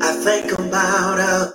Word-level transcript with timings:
I 0.00 0.12
think 0.22 0.52
about 0.52 1.18
her. 1.18 1.54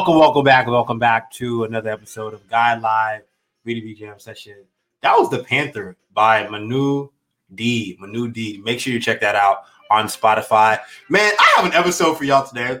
Welcome, 0.00 0.18
welcome 0.18 0.44
back, 0.44 0.66
welcome 0.66 0.98
back 0.98 1.30
to 1.32 1.64
another 1.64 1.90
episode 1.90 2.32
of 2.32 2.48
Guide 2.48 2.80
Live 2.80 3.20
VDB 3.66 3.94
Jam 3.94 4.18
Session. 4.18 4.64
That 5.02 5.14
was 5.18 5.28
the 5.28 5.44
Panther 5.44 5.94
by 6.14 6.48
Manu 6.48 7.10
D. 7.54 7.98
Manu 8.00 8.30
D. 8.30 8.62
Make 8.64 8.80
sure 8.80 8.94
you 8.94 8.98
check 8.98 9.20
that 9.20 9.34
out 9.34 9.64
on 9.90 10.06
Spotify. 10.06 10.80
Man, 11.10 11.34
I 11.38 11.52
have 11.54 11.66
an 11.66 11.74
episode 11.74 12.16
for 12.16 12.24
y'all 12.24 12.46
today, 12.46 12.80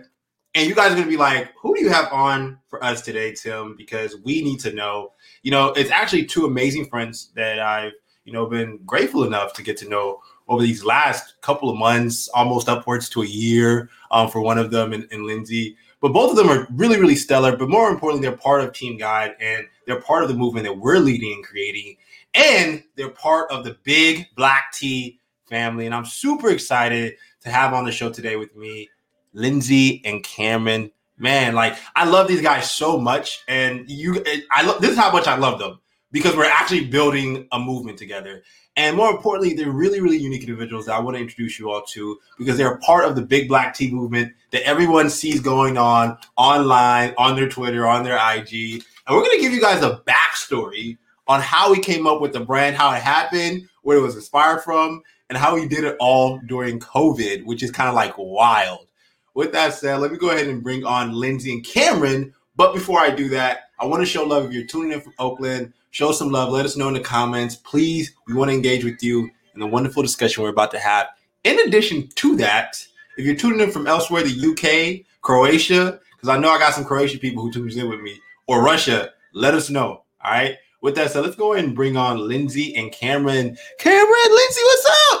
and 0.54 0.66
you 0.66 0.74
guys 0.74 0.92
are 0.92 0.94
gonna 0.94 1.08
be 1.08 1.18
like, 1.18 1.52
"Who 1.60 1.74
do 1.74 1.82
you 1.82 1.90
have 1.90 2.10
on 2.10 2.58
for 2.70 2.82
us 2.82 3.02
today, 3.02 3.34
Tim?" 3.34 3.74
Because 3.76 4.16
we 4.24 4.40
need 4.40 4.60
to 4.60 4.72
know. 4.72 5.12
You 5.42 5.50
know, 5.50 5.72
it's 5.72 5.90
actually 5.90 6.24
two 6.24 6.46
amazing 6.46 6.86
friends 6.86 7.32
that 7.34 7.60
I've 7.60 7.92
you 8.24 8.32
know 8.32 8.46
been 8.46 8.78
grateful 8.86 9.24
enough 9.24 9.52
to 9.54 9.62
get 9.62 9.76
to 9.80 9.88
know 9.90 10.22
over 10.48 10.62
these 10.62 10.86
last 10.86 11.38
couple 11.42 11.68
of 11.68 11.76
months, 11.76 12.28
almost 12.28 12.70
upwards 12.70 13.10
to 13.10 13.20
a 13.22 13.26
year 13.26 13.90
um, 14.10 14.30
for 14.30 14.40
one 14.40 14.56
of 14.56 14.70
them, 14.70 14.94
and, 14.94 15.06
and 15.12 15.24
Lindsey. 15.24 15.76
But 16.00 16.12
both 16.12 16.30
of 16.30 16.36
them 16.36 16.48
are 16.48 16.66
really, 16.72 16.98
really 16.98 17.16
stellar. 17.16 17.56
But 17.56 17.68
more 17.68 17.90
importantly, 17.90 18.26
they're 18.26 18.36
part 18.36 18.62
of 18.62 18.72
Team 18.72 18.96
Guide 18.96 19.34
and 19.40 19.66
they're 19.86 20.00
part 20.00 20.22
of 20.22 20.28
the 20.28 20.34
movement 20.34 20.66
that 20.66 20.78
we're 20.78 20.98
leading 20.98 21.32
and 21.32 21.44
creating. 21.44 21.96
And 22.34 22.82
they're 22.96 23.10
part 23.10 23.50
of 23.50 23.64
the 23.64 23.76
big 23.82 24.26
black 24.36 24.72
tea 24.72 25.18
family. 25.48 25.86
And 25.86 25.94
I'm 25.94 26.06
super 26.06 26.50
excited 26.50 27.16
to 27.42 27.50
have 27.50 27.74
on 27.74 27.84
the 27.84 27.92
show 27.92 28.10
today 28.10 28.36
with 28.36 28.54
me, 28.56 28.88
Lindsey 29.34 30.02
and 30.04 30.22
Cameron. 30.22 30.90
Man, 31.18 31.54
like 31.54 31.76
I 31.94 32.06
love 32.06 32.28
these 32.28 32.40
guys 32.40 32.70
so 32.70 32.98
much. 32.98 33.44
And 33.46 33.84
you 33.90 34.24
I 34.50 34.62
love 34.62 34.80
this 34.80 34.92
is 34.92 34.96
how 34.96 35.12
much 35.12 35.26
I 35.26 35.36
love 35.36 35.58
them 35.58 35.80
because 36.12 36.36
we're 36.36 36.44
actually 36.44 36.86
building 36.86 37.46
a 37.52 37.58
movement 37.58 37.98
together. 37.98 38.42
And 38.76 38.96
more 38.96 39.10
importantly, 39.10 39.54
they're 39.54 39.70
really, 39.70 40.00
really 40.00 40.16
unique 40.16 40.42
individuals 40.42 40.86
that 40.86 40.94
I 40.94 41.00
want 41.00 41.16
to 41.16 41.22
introduce 41.22 41.58
you 41.58 41.70
all 41.70 41.82
to 41.82 42.18
because 42.38 42.56
they're 42.56 42.78
part 42.78 43.04
of 43.04 43.16
the 43.16 43.22
big 43.22 43.48
black 43.48 43.74
tea 43.74 43.90
movement 43.90 44.32
that 44.52 44.62
everyone 44.62 45.10
sees 45.10 45.40
going 45.40 45.76
on 45.76 46.16
online, 46.36 47.14
on 47.18 47.36
their 47.36 47.48
Twitter, 47.48 47.86
on 47.86 48.04
their 48.04 48.16
IG. 48.16 48.82
And 49.06 49.16
we're 49.16 49.24
going 49.24 49.36
to 49.36 49.42
give 49.42 49.52
you 49.52 49.60
guys 49.60 49.82
a 49.82 50.02
backstory 50.06 50.98
on 51.26 51.40
how 51.40 51.70
we 51.70 51.80
came 51.80 52.06
up 52.06 52.20
with 52.20 52.32
the 52.32 52.40
brand, 52.40 52.76
how 52.76 52.92
it 52.92 53.02
happened, 53.02 53.68
where 53.82 53.98
it 53.98 54.02
was 54.02 54.16
inspired 54.16 54.62
from, 54.62 55.02
and 55.28 55.38
how 55.38 55.54
we 55.54 55.68
did 55.68 55.84
it 55.84 55.96
all 56.00 56.40
during 56.46 56.80
COVID, 56.80 57.44
which 57.44 57.62
is 57.62 57.70
kind 57.70 57.88
of 57.88 57.94
like 57.94 58.14
wild. 58.16 58.86
With 59.34 59.52
that 59.52 59.74
said, 59.74 59.96
let 60.00 60.10
me 60.10 60.18
go 60.18 60.30
ahead 60.30 60.48
and 60.48 60.62
bring 60.62 60.84
on 60.84 61.12
Lindsey 61.12 61.52
and 61.52 61.64
Cameron. 61.64 62.34
But 62.56 62.74
before 62.74 62.98
I 62.98 63.10
do 63.10 63.28
that, 63.30 63.70
I 63.78 63.86
want 63.86 64.02
to 64.02 64.06
show 64.06 64.24
love 64.24 64.46
if 64.46 64.52
you're 64.52 64.66
tuning 64.66 64.92
in 64.92 65.00
from 65.00 65.14
Oakland 65.18 65.72
show 65.90 66.12
some 66.12 66.30
love. 66.30 66.50
Let 66.50 66.66
us 66.66 66.76
know 66.76 66.88
in 66.88 66.94
the 66.94 67.00
comments. 67.00 67.56
Please, 67.56 68.14
we 68.26 68.34
want 68.34 68.50
to 68.50 68.54
engage 68.54 68.84
with 68.84 69.02
you 69.02 69.30
in 69.54 69.60
the 69.60 69.66
wonderful 69.66 70.02
discussion 70.02 70.42
we're 70.42 70.50
about 70.50 70.70
to 70.72 70.78
have. 70.78 71.08
In 71.44 71.58
addition 71.60 72.08
to 72.08 72.36
that, 72.36 72.84
if 73.16 73.24
you're 73.24 73.36
tuning 73.36 73.60
in 73.60 73.70
from 73.70 73.86
elsewhere, 73.86 74.22
the 74.22 74.50
UK, 74.50 75.06
Croatia, 75.22 76.00
because 76.16 76.28
I 76.28 76.38
know 76.38 76.50
I 76.50 76.58
got 76.58 76.74
some 76.74 76.84
Croatian 76.84 77.20
people 77.20 77.42
who 77.42 77.52
tunes 77.52 77.76
in 77.76 77.88
with 77.88 78.00
me, 78.00 78.18
or 78.46 78.62
Russia, 78.62 79.10
let 79.32 79.54
us 79.54 79.70
know. 79.70 80.04
All 80.24 80.30
right. 80.30 80.56
With 80.82 80.94
that 80.94 81.10
said, 81.10 81.24
let's 81.24 81.36
go 81.36 81.52
ahead 81.52 81.66
and 81.66 81.74
bring 81.74 81.96
on 81.96 82.26
Lindsey 82.26 82.74
and 82.74 82.90
Cameron. 82.90 83.56
Cameron, 83.78 84.30
Lindsey, 84.30 84.60
what's 84.62 84.86
up? 85.12 85.20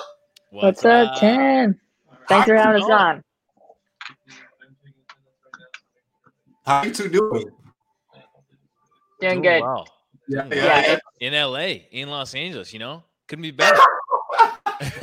What's, 0.50 0.64
what's 0.64 0.84
up, 0.84 1.18
Cam? 1.18 1.78
Thanks 2.28 2.48
for 2.48 2.56
having 2.56 2.82
us 2.82 2.90
on. 2.90 3.24
How 6.64 6.84
you 6.84 6.92
two 6.92 7.08
doing? 7.08 7.50
Doing 9.20 9.42
good. 9.42 9.62
Well. 9.62 9.86
Yeah, 10.30 10.46
yeah, 10.52 10.98
in 11.18 11.32
LA, 11.32 11.88
in 11.90 12.08
Los 12.08 12.36
Angeles, 12.36 12.72
you 12.72 12.78
know, 12.78 13.02
couldn't 13.26 13.42
be 13.42 13.50
better. 13.50 13.80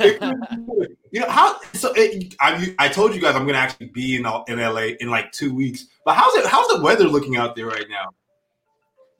you 0.00 1.20
know 1.20 1.28
how? 1.28 1.60
So 1.74 1.92
it, 1.94 2.34
I, 2.40 2.74
I 2.78 2.88
told 2.88 3.14
you 3.14 3.20
guys 3.20 3.36
I'm 3.36 3.44
gonna 3.44 3.58
actually 3.58 3.88
be 3.88 4.16
in 4.16 4.24
in 4.46 4.58
LA 4.58 4.92
in 5.00 5.10
like 5.10 5.30
two 5.32 5.54
weeks. 5.54 5.84
But 6.06 6.14
how's 6.14 6.34
it? 6.36 6.46
How's 6.46 6.66
the 6.68 6.80
weather 6.80 7.04
looking 7.04 7.36
out 7.36 7.54
there 7.54 7.66
right 7.66 7.84
now? 7.90 8.08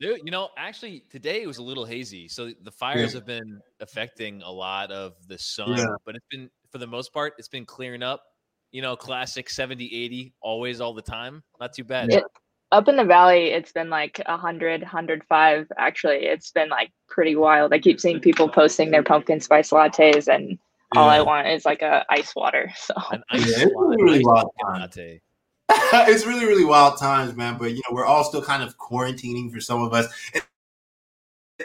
Dude, 0.01 0.21
you 0.23 0.31
know, 0.31 0.49
actually 0.57 1.03
today 1.11 1.43
it 1.43 1.47
was 1.47 1.59
a 1.59 1.63
little 1.63 1.85
hazy. 1.85 2.27
So 2.27 2.49
the 2.63 2.71
fires 2.71 3.13
yeah. 3.13 3.19
have 3.19 3.27
been 3.27 3.61
affecting 3.79 4.41
a 4.41 4.51
lot 4.51 4.91
of 4.91 5.13
the 5.27 5.37
sun, 5.37 5.77
yeah. 5.77 5.85
but 6.07 6.15
it's 6.15 6.25
been 6.31 6.49
for 6.71 6.79
the 6.79 6.87
most 6.87 7.13
part, 7.13 7.33
it's 7.37 7.49
been 7.49 7.65
clearing 7.65 8.01
up. 8.01 8.23
You 8.71 8.81
know, 8.81 8.95
classic 8.95 9.47
70, 9.47 9.85
80, 9.85 10.33
always 10.41 10.81
all 10.81 10.93
the 10.93 11.01
time. 11.03 11.43
Not 11.59 11.73
too 11.73 11.83
bad. 11.83 12.09
Yeah 12.11 12.21
up 12.71 12.87
in 12.87 12.95
the 12.95 13.03
valley 13.03 13.47
it's 13.47 13.71
been 13.71 13.89
like 13.89 14.21
100 14.25 14.81
105 14.81 15.67
actually. 15.77 16.25
It's 16.25 16.51
been 16.51 16.69
like 16.69 16.91
pretty 17.07 17.35
wild. 17.35 17.73
I 17.73 17.79
keep 17.79 17.99
seeing 17.99 18.19
people 18.19 18.49
posting 18.49 18.91
their 18.91 19.03
pumpkin 19.03 19.39
spice 19.39 19.71
lattes 19.71 20.27
and 20.27 20.57
yeah. 20.93 21.01
all 21.01 21.09
i 21.09 21.21
want 21.21 21.47
is 21.47 21.65
like 21.65 21.81
a 21.81 22.05
ice 22.09 22.35
water 22.35 22.71
so. 22.77 22.93
An 23.11 23.23
ice 23.29 23.47
yeah, 23.47 23.65
it's 23.65 23.73
really 23.75 24.23
wild 24.23 24.49
latte. 24.63 25.21
it's 25.71 26.25
really 26.25 26.45
really 26.45 26.65
wild 26.65 26.97
times 26.97 27.35
man 27.35 27.57
but 27.57 27.71
you 27.71 27.75
know 27.87 27.93
we're 27.93 28.05
all 28.05 28.23
still 28.23 28.41
kind 28.41 28.63
of 28.63 28.77
quarantining 28.77 29.51
for 29.51 29.61
some 29.61 29.83
of 29.83 29.93
us 29.93 30.07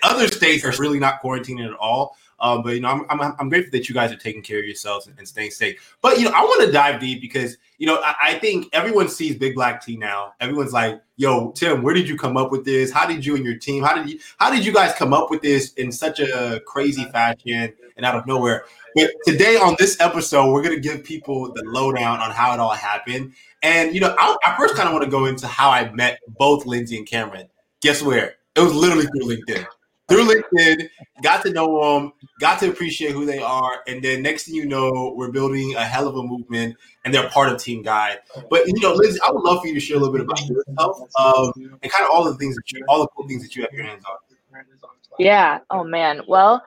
other 0.02 0.28
states 0.28 0.64
are 0.64 0.72
really 0.78 0.98
not 0.98 1.22
quarantining 1.22 1.66
at 1.66 1.74
all. 1.74 2.16
Um, 2.40 2.62
but 2.62 2.74
you 2.74 2.80
know, 2.80 2.88
I'm, 2.88 3.06
I'm, 3.08 3.34
I'm 3.38 3.48
grateful 3.48 3.70
that 3.72 3.88
you 3.88 3.94
guys 3.94 4.12
are 4.12 4.16
taking 4.16 4.42
care 4.42 4.58
of 4.58 4.64
yourselves 4.64 5.06
and, 5.06 5.16
and 5.18 5.26
staying 5.26 5.50
safe. 5.50 5.96
But 6.02 6.18
you 6.18 6.24
know, 6.24 6.32
I 6.34 6.42
want 6.42 6.66
to 6.66 6.72
dive 6.72 7.00
deep 7.00 7.20
because 7.20 7.56
you 7.78 7.86
know 7.86 8.00
I, 8.04 8.14
I, 8.20 8.38
think 8.38 8.68
everyone 8.72 9.08
sees 9.08 9.36
Big 9.36 9.54
Black 9.54 9.84
Tea 9.84 9.96
now. 9.96 10.34
Everyone's 10.40 10.72
like, 10.72 11.00
"Yo, 11.16 11.52
Tim, 11.52 11.82
where 11.82 11.94
did 11.94 12.08
you 12.08 12.18
come 12.18 12.36
up 12.36 12.50
with 12.50 12.64
this? 12.64 12.92
How 12.92 13.06
did 13.06 13.24
you 13.24 13.36
and 13.36 13.44
your 13.44 13.56
team? 13.56 13.82
How 13.82 13.94
did 13.94 14.10
you 14.10 14.18
how 14.38 14.50
did 14.50 14.66
you 14.66 14.72
guys 14.72 14.94
come 14.94 15.14
up 15.14 15.30
with 15.30 15.42
this 15.42 15.72
in 15.74 15.92
such 15.92 16.20
a 16.20 16.60
crazy 16.66 17.04
fashion 17.04 17.72
and 17.96 18.04
out 18.04 18.16
of 18.16 18.26
nowhere?" 18.26 18.64
But 18.94 19.10
today 19.26 19.56
on 19.56 19.76
this 19.78 19.98
episode, 20.00 20.52
we're 20.52 20.62
gonna 20.62 20.80
give 20.80 21.04
people 21.04 21.52
the 21.52 21.62
lowdown 21.64 22.18
on 22.20 22.30
how 22.30 22.52
it 22.52 22.60
all 22.60 22.74
happened. 22.74 23.32
And 23.62 23.94
you 23.94 24.00
know, 24.00 24.14
I, 24.18 24.36
I 24.44 24.56
first 24.58 24.74
kind 24.74 24.88
of 24.88 24.92
want 24.92 25.04
to 25.04 25.10
go 25.10 25.26
into 25.26 25.46
how 25.46 25.70
I 25.70 25.90
met 25.92 26.18
both 26.26 26.66
Lindsey 26.66 26.98
and 26.98 27.06
Cameron. 27.06 27.48
Guess 27.80 28.02
where? 28.02 28.34
It 28.56 28.60
was 28.60 28.74
literally 28.74 29.06
through 29.06 29.36
LinkedIn 29.36 29.66
through 30.08 30.26
LinkedIn, 30.26 30.88
got 31.22 31.42
to 31.44 31.50
know 31.50 31.98
them, 31.98 32.12
got 32.40 32.58
to 32.60 32.68
appreciate 32.68 33.12
who 33.12 33.24
they 33.24 33.38
are, 33.38 33.82
and 33.86 34.02
then 34.02 34.22
next 34.22 34.44
thing 34.44 34.54
you 34.54 34.66
know, 34.66 35.14
we're 35.16 35.30
building 35.30 35.74
a 35.76 35.84
hell 35.84 36.06
of 36.06 36.16
a 36.16 36.22
movement, 36.22 36.76
and 37.04 37.14
they're 37.14 37.28
part 37.30 37.50
of 37.50 37.60
Team 37.60 37.82
Guide. 37.82 38.18
But 38.50 38.66
you 38.66 38.80
know, 38.80 38.92
Liz, 38.92 39.18
I 39.26 39.30
would 39.30 39.42
love 39.42 39.62
for 39.62 39.68
you 39.68 39.74
to 39.74 39.80
share 39.80 39.96
a 39.96 40.00
little 40.00 40.12
bit 40.12 40.22
about 40.22 40.40
yourself 40.46 41.00
um, 41.18 41.52
and 41.82 41.90
kind 41.90 42.04
of 42.04 42.10
all 42.10 42.24
the 42.24 42.34
things 42.34 42.54
that 42.56 42.70
you, 42.72 42.84
all 42.88 43.00
the 43.00 43.08
cool 43.08 43.26
things 43.26 43.42
that 43.42 43.56
you 43.56 43.62
have 43.62 43.72
your 43.72 43.84
hands 43.84 44.04
on. 44.04 44.16
Yeah. 45.18 45.60
Oh 45.70 45.84
man. 45.84 46.22
Well, 46.26 46.64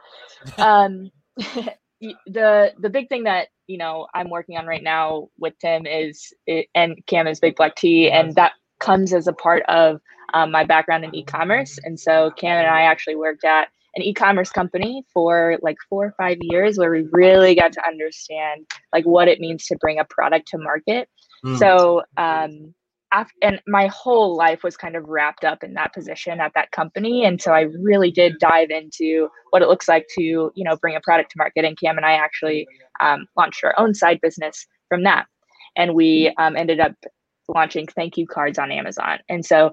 um, 0.57 1.12
the 1.38 2.74
the 2.80 2.89
big 2.89 3.10
thing 3.10 3.24
that 3.24 3.50
you 3.68 3.78
know 3.78 4.07
I'm 4.13 4.30
working 4.30 4.57
on 4.57 4.66
right 4.66 4.84
now 4.84 5.30
with 5.38 5.57
Tim 5.60 5.86
is 5.86 6.34
and 6.75 7.06
Cam 7.06 7.28
is 7.28 7.39
Big 7.39 7.56
Black 7.56 7.75
Tea, 7.75 8.10
and 8.10 8.34
that 8.36 8.54
comes 8.79 9.13
as 9.13 9.27
a 9.27 9.33
part 9.33 9.63
of 9.68 10.00
um, 10.33 10.51
my 10.51 10.63
background 10.63 11.03
in 11.06 11.15
e-commerce. 11.15 11.79
And 11.83 12.00
so 12.00 12.31
Cam 12.38 12.57
and 12.57 12.68
I 12.68 12.81
actually 12.81 13.15
worked 13.15 13.44
at 13.44 13.69
an 13.95 14.03
e-commerce 14.03 14.51
company 14.51 15.03
for 15.13 15.57
like 15.62 15.77
four 15.89 16.06
or 16.06 16.13
five 16.18 16.38
years 16.41 16.77
where 16.77 16.91
we 16.91 17.07
really 17.12 17.56
got 17.56 17.71
to 17.74 17.88
understand 17.88 18.65
like 18.94 19.06
what 19.06 19.27
it 19.27 19.39
means 19.39 19.65
to 19.65 19.77
bring 19.77 20.00
a 20.00 20.06
product 20.06 20.47
to 20.50 20.57
market. 20.57 21.09
Mm. 21.45 21.57
So 21.57 22.03
um, 22.18 22.74
after, 23.12 23.33
and 23.41 23.62
my 23.68 23.88
whole 23.88 24.35
life 24.35 24.63
was 24.63 24.75
kind 24.75 24.95
of 24.95 25.06
wrapped 25.06 25.44
up 25.44 25.63
in 25.63 25.74
that 25.74 25.94
position 25.94 26.39
at 26.39 26.51
that 26.56 26.71
company 26.71 27.25
and 27.25 27.41
so 27.41 27.53
i 27.53 27.62
really 27.81 28.12
did 28.12 28.38
dive 28.39 28.69
into 28.69 29.29
what 29.51 29.62
it 29.62 29.68
looks 29.68 29.88
like 29.88 30.06
to 30.18 30.21
you 30.21 30.63
know 30.63 30.75
bring 30.77 30.95
a 30.95 31.01
product 31.01 31.31
to 31.31 31.38
market 31.38 31.63
and 31.63 31.79
cam 31.79 31.97
and 31.97 32.06
i 32.06 32.13
actually 32.13 32.68
um, 33.00 33.25
launched 33.38 33.63
our 33.63 33.74
own 33.77 33.94
side 33.94 34.19
business 34.21 34.65
from 34.89 35.03
that 35.03 35.25
and 35.75 35.94
we 35.94 36.33
um, 36.38 36.56
ended 36.56 36.79
up 36.79 36.94
launching 37.48 37.88
thank 37.88 38.18
you 38.18 38.28
cards 38.28 38.60
on 38.60 38.72
amazon. 38.72 39.20
And 39.30 39.46
so 39.46 39.72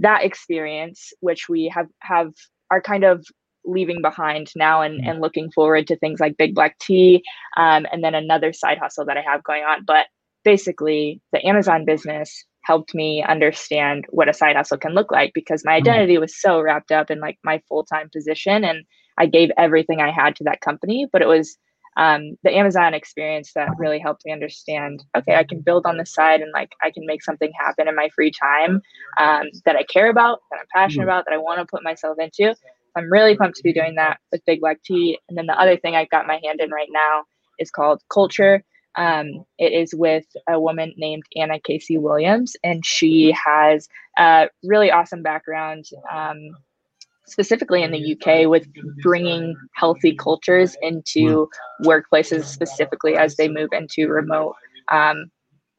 that 0.00 0.24
experience, 0.24 1.12
which 1.20 1.48
we 1.48 1.70
have 1.74 1.86
have 2.00 2.32
are 2.70 2.80
kind 2.80 3.04
of 3.04 3.24
leaving 3.64 4.00
behind 4.00 4.50
now 4.56 4.80
and, 4.80 5.06
and 5.06 5.20
looking 5.20 5.50
forward 5.50 5.86
to 5.86 5.96
things 5.96 6.18
like 6.18 6.36
Big 6.38 6.54
Black 6.54 6.78
Tea, 6.78 7.22
um, 7.56 7.86
and 7.92 8.02
then 8.02 8.14
another 8.14 8.52
side 8.52 8.78
hustle 8.78 9.04
that 9.04 9.18
I 9.18 9.22
have 9.22 9.44
going 9.44 9.62
on. 9.64 9.84
But 9.84 10.06
basically, 10.44 11.20
the 11.32 11.46
Amazon 11.46 11.84
business 11.84 12.44
helped 12.64 12.94
me 12.94 13.22
understand 13.22 14.06
what 14.10 14.28
a 14.28 14.34
side 14.34 14.56
hustle 14.56 14.78
can 14.78 14.94
look 14.94 15.10
like 15.10 15.32
because 15.34 15.64
my 15.64 15.74
identity 15.74 16.18
was 16.18 16.38
so 16.38 16.60
wrapped 16.60 16.92
up 16.92 17.10
in 17.10 17.20
like 17.20 17.38
my 17.44 17.60
full 17.68 17.84
time 17.84 18.08
position, 18.10 18.64
and 18.64 18.84
I 19.18 19.26
gave 19.26 19.50
everything 19.58 20.00
I 20.00 20.10
had 20.10 20.36
to 20.36 20.44
that 20.44 20.62
company, 20.62 21.06
but 21.12 21.22
it 21.22 21.28
was 21.28 21.58
um, 21.96 22.36
the 22.44 22.56
Amazon 22.56 22.94
experience 22.94 23.52
that 23.54 23.68
really 23.78 23.98
helped 23.98 24.24
me 24.24 24.32
understand 24.32 25.04
okay, 25.16 25.34
I 25.34 25.44
can 25.44 25.60
build 25.60 25.86
on 25.86 25.96
the 25.96 26.06
side 26.06 26.40
and 26.40 26.52
like 26.52 26.72
I 26.82 26.90
can 26.90 27.04
make 27.06 27.22
something 27.22 27.52
happen 27.58 27.88
in 27.88 27.96
my 27.96 28.08
free 28.14 28.30
time 28.30 28.80
um, 29.18 29.46
that 29.64 29.76
I 29.76 29.82
care 29.82 30.10
about, 30.10 30.40
that 30.50 30.58
I'm 30.60 30.66
passionate 30.72 31.02
mm-hmm. 31.02 31.10
about, 31.10 31.24
that 31.26 31.34
I 31.34 31.38
want 31.38 31.60
to 31.60 31.66
put 31.66 31.82
myself 31.82 32.18
into. 32.18 32.54
I'm 32.96 33.10
really 33.10 33.36
pumped 33.36 33.56
to 33.56 33.62
be 33.62 33.72
doing 33.72 33.94
that 33.96 34.18
with 34.32 34.44
Big 34.46 34.60
Black 34.60 34.82
Tea. 34.82 35.18
And 35.28 35.38
then 35.38 35.46
the 35.46 35.60
other 35.60 35.76
thing 35.76 35.94
I've 35.94 36.10
got 36.10 36.26
my 36.26 36.40
hand 36.44 36.60
in 36.60 36.70
right 36.70 36.88
now 36.90 37.24
is 37.58 37.70
called 37.70 38.02
Culture. 38.12 38.64
Um, 38.96 39.44
it 39.58 39.72
is 39.72 39.94
with 39.94 40.26
a 40.48 40.60
woman 40.60 40.92
named 40.96 41.22
Anna 41.36 41.60
Casey 41.60 41.96
Williams, 41.96 42.56
and 42.64 42.84
she 42.84 43.32
has 43.32 43.88
a 44.18 44.48
really 44.64 44.90
awesome 44.90 45.22
background. 45.22 45.84
Specifically 47.30 47.82
in 47.82 47.92
the 47.92 48.16
UK 48.16 48.48
with 48.48 48.66
bringing 49.02 49.54
healthy 49.74 50.14
cultures 50.14 50.76
into 50.82 51.48
workplaces, 51.84 52.44
specifically 52.44 53.16
as 53.16 53.36
they 53.36 53.48
move 53.48 53.70
into 53.72 54.08
remote 54.08 54.54
um, 54.90 55.30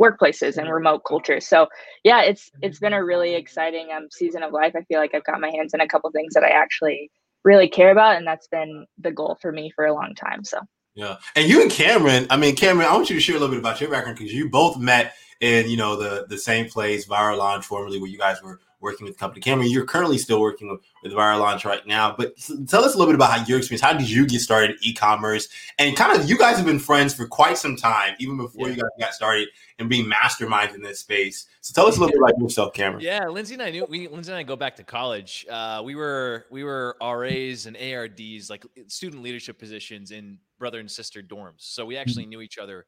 workplaces 0.02 0.58
and 0.58 0.72
remote 0.72 1.02
cultures. 1.08 1.48
So 1.48 1.68
yeah, 2.04 2.22
it's 2.22 2.50
it's 2.62 2.80
been 2.80 2.94
a 2.94 3.04
really 3.04 3.36
exciting 3.36 3.90
um, 3.96 4.08
season 4.12 4.44
of 4.44 4.52
life. 4.52 4.74
I 4.76 4.82
feel 4.84 5.00
like 5.00 5.14
I've 5.14 5.26
got 5.26 5.40
my 5.40 5.52
hands 5.52 5.74
in 5.74 5.82
a 5.82 5.88
couple 5.88 6.10
things 6.12 6.34
that 6.34 6.44
I 6.44 6.50
actually 6.50 7.12
really 7.44 7.70
care 7.70 7.92
about, 7.92 8.18
and 8.18 8.26
that's 8.26 8.48
been 8.48 8.86
the 8.98 9.12
goal 9.12 9.38
for 9.42 9.52
me 9.52 9.72
for 9.76 9.86
a 9.86 9.94
long 9.94 10.14
time. 10.16 10.44
So 10.44 10.60
yeah, 10.96 11.18
and 11.36 11.48
you 11.48 11.62
and 11.62 11.72
Cameron, 11.72 12.28
I 12.30 12.38
mean, 12.38 12.56
Cameron, 12.56 12.88
I 12.88 12.94
want 12.94 13.10
you 13.10 13.16
to 13.16 13.22
share 13.22 13.36
a 13.36 13.40
little 13.40 13.54
bit 13.54 13.60
about 13.60 13.80
your 13.80 13.90
background 13.90 14.18
because 14.18 14.34
you 14.34 14.50
both 14.50 14.78
met 14.78 15.14
in 15.40 15.70
you 15.70 15.78
know 15.78 15.96
the 15.96 16.26
the 16.28 16.38
same 16.38 16.68
place, 16.68 17.06
Viral 17.06 17.38
Launch, 17.38 17.66
formerly 17.66 18.00
where 18.00 18.10
you 18.10 18.18
guys 18.18 18.42
were 18.42 18.60
working 18.82 19.06
with 19.06 19.16
the 19.16 19.20
company. 19.20 19.42
Cameron, 19.42 19.70
you're 19.70 19.86
currently 19.86 20.18
still 20.18 20.42
working 20.42 20.70
with, 20.70 20.82
with 21.04 21.14
Viral 21.14 21.40
Launch 21.40 21.64
right 21.66 21.86
now, 21.86 22.16
but 22.18 22.36
tell 22.68 22.84
us 22.84 22.96
a 22.96 22.98
little 22.98 23.06
bit 23.06 23.16
about 23.16 23.32
how 23.32 23.46
your 23.46 23.58
experience. 23.58 23.82
How 23.82 23.94
did 23.94 24.10
you 24.10 24.26
get 24.26 24.42
started 24.42 24.72
in 24.72 24.78
e-commerce? 24.82 25.48
And 25.80 25.96
kind 25.96 26.20
of, 26.20 26.28
you 26.28 26.38
guys 26.38 26.58
have 26.58 26.66
been 26.66 26.80
friends 26.80 27.14
for 27.14 27.28
quite 27.28 27.58
some 27.58 27.76
time, 27.76 28.16
even 28.20 28.38
before 28.38 28.68
yeah. 28.68 28.76
you 28.76 28.82
guys 28.82 28.90
got 29.00 29.14
started 29.14 29.50
and 29.80 29.88
being 29.88 30.10
masterminds 30.10 30.76
in 30.76 30.82
this 30.82 31.00
space. 31.00 31.48
So 31.62 31.74
tell 31.74 31.88
us 31.88 31.98
a 31.98 32.00
little 32.00 32.14
bit 32.14 32.22
about 32.22 32.42
yourself, 32.42 32.74
Cameron. 32.74 33.02
Yeah, 33.02 33.28
Lindsey 33.28 33.54
and 33.54 33.64
I 33.64 33.70
knew 33.72 33.86
we 33.88 34.08
Lindsey 34.08 34.32
and 34.32 34.40
I 34.40 34.44
go 34.44 34.56
back 34.56 34.76
to 34.78 34.84
college. 34.84 35.46
Uh, 35.50 35.82
we 35.84 35.96
were 35.96 36.46
we 36.50 36.64
were 36.64 36.98
RAs 37.02 37.68
and 37.68 37.78
ARDs, 37.78 38.50
like 38.50 38.66
student 38.88 39.22
leadership 39.22 39.60
positions 39.60 40.12
in 40.12 40.40
brother 40.60 40.80
and 40.80 40.90
sister 40.90 41.22
dorms. 41.22 41.60
So 41.60 41.86
we 41.86 41.98
actually 41.98 42.24
mm-hmm. 42.24 42.30
knew 42.30 42.42
each 42.42 42.58
other 42.58 42.86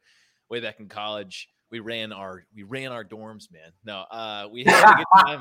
way 0.50 0.60
back 0.60 0.80
in 0.80 0.88
college 0.88 1.50
we 1.74 1.80
ran 1.80 2.14
our 2.14 2.46
we 2.56 2.62
ran 2.62 2.92
our 2.92 3.04
dorms, 3.04 3.52
man. 3.52 3.72
No, 3.84 4.06
uh, 4.12 4.48
we 4.52 4.64
had 4.64 4.94
a 4.94 4.96
good 4.96 5.26
time. 5.26 5.40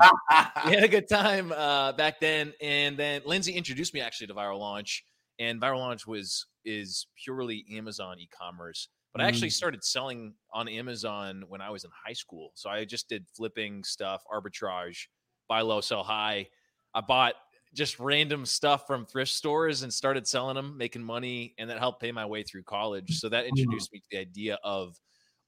we 0.65 0.73
had 0.73 0.83
a 0.83 0.87
good 0.87 1.07
time 1.07 1.53
uh, 1.55 1.91
back 1.91 2.19
then, 2.19 2.53
and 2.59 2.97
then 2.97 3.21
Lindsey 3.23 3.53
introduced 3.53 3.93
me 3.93 4.01
actually 4.01 4.25
to 4.27 4.33
Viral 4.33 4.57
Launch, 4.57 5.05
and 5.37 5.61
Viral 5.61 5.77
Launch 5.77 6.07
was 6.07 6.47
is 6.65 7.05
purely 7.23 7.63
Amazon 7.71 8.17
e-commerce. 8.19 8.89
But 9.13 9.21
mm. 9.21 9.25
I 9.25 9.27
actually 9.27 9.49
mm. 9.49 9.53
started 9.53 9.83
selling 9.83 10.33
on 10.51 10.67
Amazon 10.67 11.43
when 11.49 11.61
I 11.61 11.69
was 11.69 11.83
in 11.83 11.91
high 12.03 12.13
school. 12.13 12.51
So 12.55 12.67
I 12.67 12.83
just 12.83 13.07
did 13.07 13.27
flipping 13.37 13.83
stuff, 13.83 14.23
arbitrage, 14.33 15.05
buy 15.47 15.61
low, 15.61 15.81
sell 15.81 16.03
high. 16.03 16.47
I 16.95 17.01
bought 17.01 17.35
just 17.75 17.99
random 17.99 18.47
stuff 18.47 18.87
from 18.87 19.05
thrift 19.05 19.31
stores 19.31 19.83
and 19.83 19.93
started 19.93 20.27
selling 20.27 20.55
them, 20.55 20.79
making 20.79 21.03
money, 21.03 21.53
and 21.59 21.69
that 21.69 21.77
helped 21.77 22.01
pay 22.01 22.11
my 22.11 22.25
way 22.25 22.41
through 22.41 22.63
college. 22.63 23.19
So 23.19 23.29
that 23.29 23.45
mm. 23.45 23.49
introduced 23.49 23.93
me 23.93 23.99
to 23.99 24.05
the 24.09 24.17
idea 24.17 24.57
of 24.63 24.97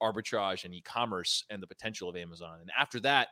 arbitrage 0.01 0.65
and 0.65 0.73
e-commerce 0.73 1.43
and 1.49 1.61
the 1.61 1.67
potential 1.67 2.09
of 2.09 2.15
Amazon. 2.15 2.59
And 2.61 2.71
after 2.77 2.99
that, 3.01 3.29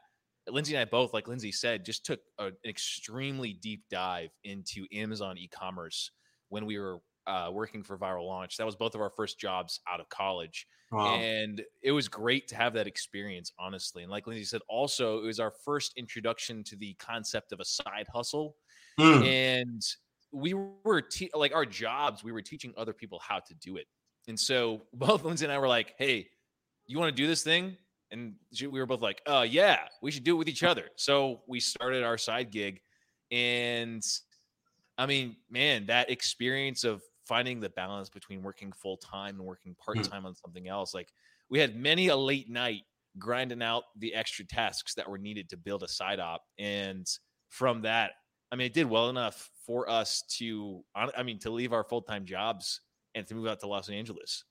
Lindsey 0.48 0.76
and 0.76 0.82
I 0.82 0.86
both, 0.86 1.14
like 1.14 1.28
Lindsey 1.28 1.52
said, 1.52 1.86
just 1.86 2.06
took 2.06 2.20
a, 2.38 2.48
an 2.48 2.54
extremely 2.66 3.54
deep 3.54 3.84
dive 3.90 4.30
into 4.44 4.86
Amazon 4.94 5.38
e-commerce 5.38 6.12
when 6.50 6.66
we 6.66 6.78
were 6.78 7.00
uh, 7.28 7.50
working 7.52 7.84
for 7.84 7.98
Viral 7.98 8.28
Launch. 8.28 8.58
That 8.58 8.66
was 8.66 8.76
both 8.76 8.96
of 8.96 9.02
our 9.02 9.10
first 9.10 9.40
jobs 9.40 9.80
out 9.92 10.00
of 10.00 10.10
college, 10.10 10.68
wow. 10.92 11.16
and 11.16 11.62
it 11.82 11.92
was 11.92 12.08
great 12.08 12.48
to 12.50 12.56
have 12.56 12.74
that 12.74 12.88
experience, 12.88 13.52
honestly. 13.58 14.04
And 14.04 14.12
like 14.12 14.28
Lindsey 14.28 14.44
said, 14.44 14.62
also 14.68 15.20
it 15.20 15.26
was 15.26 15.40
our 15.40 15.54
first 15.64 15.94
introduction 15.98 16.64
to 16.66 16.76
the 16.76 16.94
concept 16.96 17.52
of 17.52 17.60
a 17.60 17.66
side 17.66 18.08
hustle, 18.14 18.56
mm. 19.00 19.26
and 19.26 19.82
we 20.32 20.54
were 20.54 21.02
te- 21.02 21.32
like 21.34 21.54
our 21.56 21.66
jobs. 21.66 22.24
We 22.24 22.32
were 22.32 22.42
teaching 22.42 22.74
other 22.78 22.94
people 22.94 23.20
how 23.26 23.40
to 23.40 23.54
do 23.56 23.78
it, 23.78 23.88
and 24.28 24.40
so 24.40 24.82
both 24.94 25.24
Lindsey 25.24 25.46
and 25.46 25.54
I 25.54 25.60
were 25.60 25.70
like, 25.70 25.94
"Hey." 25.98 26.28
You 26.88 27.00
want 27.00 27.16
to 27.16 27.22
do 27.22 27.28
this 27.28 27.44
thing? 27.44 27.78
And 28.12 28.36
we 28.62 28.68
were 28.68 28.86
both 28.86 29.02
like, 29.02 29.22
uh, 29.26 29.46
yeah, 29.50 29.80
we 30.02 30.12
should 30.12 30.24
do 30.24 30.36
it 30.36 30.38
with 30.38 30.48
each 30.48 30.64
other. 30.64 30.90
So 30.96 31.42
we 31.48 31.60
started 31.60 32.04
our 32.04 32.18
side 32.18 32.52
gig. 32.52 32.80
And 33.32 34.04
I 34.98 35.08
mean, 35.08 35.36
man, 35.50 35.88
that 35.88 36.12
experience 36.12 36.84
of 36.84 37.02
finding 37.28 37.60
the 37.60 37.70
balance 37.70 38.10
between 38.10 38.44
working 38.44 38.72
full 38.72 38.98
time 38.98 39.38
and 39.38 39.46
working 39.46 39.76
part 39.84 40.04
time 40.04 40.26
on 40.26 40.36
something 40.36 40.68
else, 40.68 40.94
like 40.94 41.10
we 41.50 41.58
had 41.58 41.76
many 41.76 42.10
a 42.10 42.16
late 42.16 42.50
night 42.50 42.82
grinding 43.18 43.64
out 43.64 43.84
the 43.98 44.14
extra 44.14 44.46
tasks 44.46 44.94
that 44.96 45.10
were 45.10 45.18
needed 45.18 45.50
to 45.50 45.58
build 45.58 45.84
a 45.84 45.88
side 45.88 46.20
op. 46.20 46.44
And 46.60 47.08
from 47.50 47.82
that, 47.84 48.12
I 48.52 48.56
mean, 48.56 48.68
it 48.68 48.74
did 48.74 48.90
well 48.90 49.10
enough 49.10 49.50
for 49.66 49.90
us 49.90 50.24
to, 50.38 50.84
I 50.96 51.24
mean, 51.24 51.40
to 51.40 51.50
leave 51.50 51.74
our 51.74 51.84
full 51.84 52.02
time 52.02 52.26
jobs 52.26 52.82
and 53.16 53.26
to 53.28 53.36
move 53.36 53.48
out 53.48 53.60
to 53.62 53.68
Los 53.68 53.90
Angeles. 53.90 54.44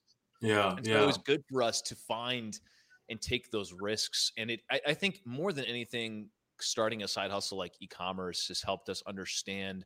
Yeah, 0.42 0.76
so 0.76 0.90
yeah. 0.90 1.02
It 1.02 1.06
was 1.06 1.18
good 1.18 1.42
for 1.50 1.62
us 1.62 1.80
to 1.82 1.94
find 1.94 2.58
and 3.08 3.20
take 3.20 3.50
those 3.50 3.72
risks. 3.72 4.32
And 4.36 4.50
it, 4.50 4.60
I, 4.70 4.80
I 4.88 4.94
think, 4.94 5.20
more 5.24 5.52
than 5.52 5.64
anything, 5.64 6.28
starting 6.60 7.02
a 7.02 7.08
side 7.08 7.30
hustle 7.30 7.58
like 7.58 7.74
e-commerce 7.80 8.48
has 8.48 8.60
helped 8.60 8.88
us 8.88 9.02
understand 9.06 9.84